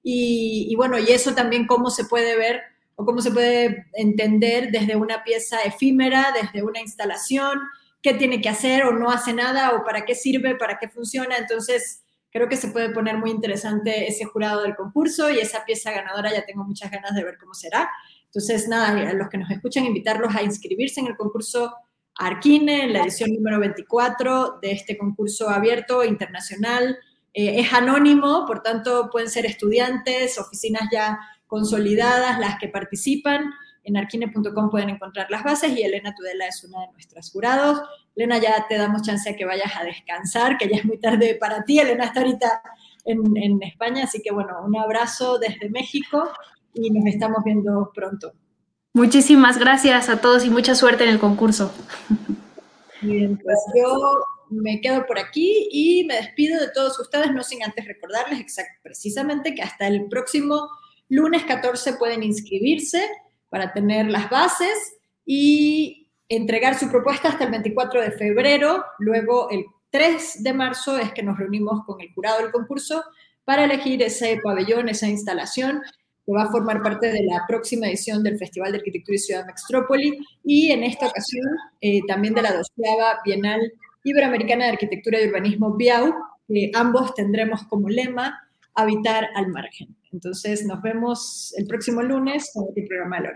Y, 0.01 0.73
bueno, 0.77 0.97
y 0.97 1.11
eso 1.11 1.35
también 1.35 1.67
cómo 1.67 1.89
se 1.89 2.05
puede 2.05 2.37
ver 2.37 2.61
o 2.95 3.03
cómo 3.05 3.19
se 3.19 3.31
puede 3.31 3.87
entender 3.93 4.71
desde 4.71 4.95
una 4.95 5.23
pieza 5.23 5.61
efímera, 5.63 6.33
desde 6.33 6.63
una 6.63 6.79
instalación, 6.79 7.59
qué 8.01 8.13
tiene 8.13 8.39
que 8.39 8.47
hacer 8.47 8.83
o 8.83 8.93
no 8.93 9.11
hace 9.11 9.33
nada 9.33 9.71
o 9.71 9.83
para 9.83 10.05
qué 10.05 10.15
sirve, 10.15 10.55
para 10.55 10.77
qué 10.79 10.87
funciona. 10.87 11.35
Entonces, 11.37 12.03
creo 12.31 12.47
que 12.47 12.55
se 12.55 12.69
puede 12.69 12.89
poner 12.91 13.17
muy 13.17 13.31
interesante 13.31 14.07
ese 14.07 14.23
jurado 14.23 14.61
del 14.63 14.77
concurso 14.77 15.29
y 15.29 15.39
esa 15.39 15.65
pieza 15.65 15.91
ganadora 15.91 16.31
ya 16.31 16.45
tengo 16.45 16.63
muchas 16.63 16.89
ganas 16.89 17.13
de 17.15 17.23
ver 17.23 17.37
cómo 17.37 17.53
será. 17.53 17.89
Entonces, 18.27 18.69
nada, 18.69 18.89
a 19.09 19.13
los 19.13 19.27
que 19.27 19.37
nos 19.37 19.51
escuchan, 19.51 19.85
invitarlos 19.85 20.33
a 20.33 20.43
inscribirse 20.43 21.01
en 21.01 21.07
el 21.07 21.17
concurso 21.17 21.73
Arquine, 22.17 22.85
en 22.85 22.93
la 22.93 23.01
edición 23.01 23.33
número 23.33 23.59
24 23.59 24.59
de 24.61 24.71
este 24.71 24.97
concurso 24.97 25.49
abierto 25.49 26.03
internacional. 26.03 26.97
Eh, 27.33 27.59
es 27.59 27.73
anónimo, 27.73 28.45
por 28.45 28.63
tanto, 28.63 29.09
pueden 29.11 29.29
ser 29.29 29.45
estudiantes, 29.45 30.39
oficinas 30.39 30.87
ya 30.91 31.19
consolidadas 31.47 32.39
las 32.39 32.57
que 32.57 32.69
participan. 32.69 33.51
En 33.83 33.97
arquine.com 33.97 34.69
pueden 34.69 34.89
encontrar 34.89 35.29
las 35.29 35.43
bases 35.43 35.77
y 35.77 35.83
Elena 35.83 36.15
Tudela 36.15 36.47
es 36.47 36.63
una 36.63 36.81
de 36.81 36.91
nuestras 36.93 37.31
jurados. 37.31 37.81
Elena, 38.15 38.37
ya 38.39 38.65
te 38.67 38.77
damos 38.77 39.01
chance 39.01 39.29
a 39.29 39.35
que 39.35 39.45
vayas 39.45 39.75
a 39.75 39.83
descansar, 39.83 40.57
que 40.57 40.69
ya 40.69 40.77
es 40.77 40.85
muy 40.85 40.97
tarde 40.97 41.35
para 41.35 41.63
ti. 41.65 41.79
Elena 41.79 42.05
está 42.05 42.21
ahorita 42.21 42.61
en, 43.03 43.37
en 43.37 43.61
España, 43.61 44.05
así 44.05 44.21
que 44.21 44.31
bueno, 44.33 44.55
un 44.65 44.75
abrazo 44.77 45.37
desde 45.37 45.69
México 45.69 46.31
y 46.73 46.89
nos 46.89 47.05
estamos 47.05 47.43
viendo 47.43 47.91
pronto. 47.93 48.33
Muchísimas 48.95 49.57
gracias 49.57 50.07
a 50.07 50.21
todos 50.21 50.45
y 50.45 50.49
mucha 50.49 50.73
suerte 50.73 51.03
en 51.03 51.09
el 51.09 51.19
concurso. 51.19 51.69
Bien, 53.01 53.37
pues 53.37 53.59
yo 53.75 54.23
me 54.49 54.79
quedo 54.79 55.05
por 55.05 55.19
aquí 55.19 55.67
y 55.69 56.05
me 56.05 56.15
despido 56.15 56.61
de 56.61 56.69
todos 56.69 56.97
ustedes, 56.97 57.29
no 57.33 57.43
sin 57.43 57.61
antes 57.61 57.85
recordarles 57.85 58.45
precisamente 58.81 59.53
que 59.53 59.63
hasta 59.63 59.87
el 59.87 60.05
próximo 60.07 60.69
lunes 61.09 61.43
14 61.43 61.95
pueden 61.95 62.23
inscribirse 62.23 63.05
para 63.49 63.73
tener 63.73 64.09
las 64.09 64.29
bases 64.29 64.95
y 65.25 66.07
entregar 66.29 66.79
su 66.79 66.89
propuesta 66.89 67.27
hasta 67.27 67.43
el 67.43 67.51
24 67.51 68.01
de 68.01 68.11
febrero. 68.11 68.85
Luego, 68.99 69.49
el 69.49 69.65
3 69.89 70.41
de 70.41 70.53
marzo 70.53 70.97
es 70.97 71.11
que 71.11 71.21
nos 71.21 71.37
reunimos 71.37 71.83
con 71.85 71.99
el 71.99 72.13
jurado 72.13 72.41
del 72.41 72.51
concurso 72.53 73.03
para 73.43 73.65
elegir 73.65 74.01
ese 74.01 74.39
pabellón, 74.41 74.87
esa 74.87 75.09
instalación 75.09 75.81
que 76.25 76.33
va 76.33 76.43
a 76.43 76.51
formar 76.51 76.81
parte 76.81 77.11
de 77.11 77.23
la 77.23 77.43
próxima 77.47 77.87
edición 77.87 78.23
del 78.23 78.37
Festival 78.37 78.71
de 78.71 78.79
Arquitectura 78.79 79.15
y 79.15 79.19
Ciudad 79.19 79.45
Mextrópoli 79.45 80.17
y 80.43 80.71
en 80.71 80.83
esta 80.83 81.07
ocasión 81.07 81.45
eh, 81.81 82.01
también 82.07 82.33
de 82.33 82.41
la 82.41 82.53
doceava 82.53 83.19
Bienal 83.23 83.71
Iberoamericana 84.03 84.65
de 84.65 84.71
Arquitectura 84.71 85.21
y 85.21 85.27
Urbanismo 85.27 85.75
BIAU, 85.75 86.13
que 86.47 86.71
ambos 86.73 87.13
tendremos 87.15 87.63
como 87.63 87.89
lema 87.89 88.39
habitar 88.73 89.29
al 89.35 89.47
margen. 89.47 89.95
Entonces 90.11 90.65
nos 90.65 90.81
vemos 90.81 91.53
el 91.57 91.67
próximo 91.67 92.01
lunes 92.01 92.51
con 92.53 92.65
el 92.75 92.87
programa 92.87 93.17
de 93.17 93.23
la 93.23 93.29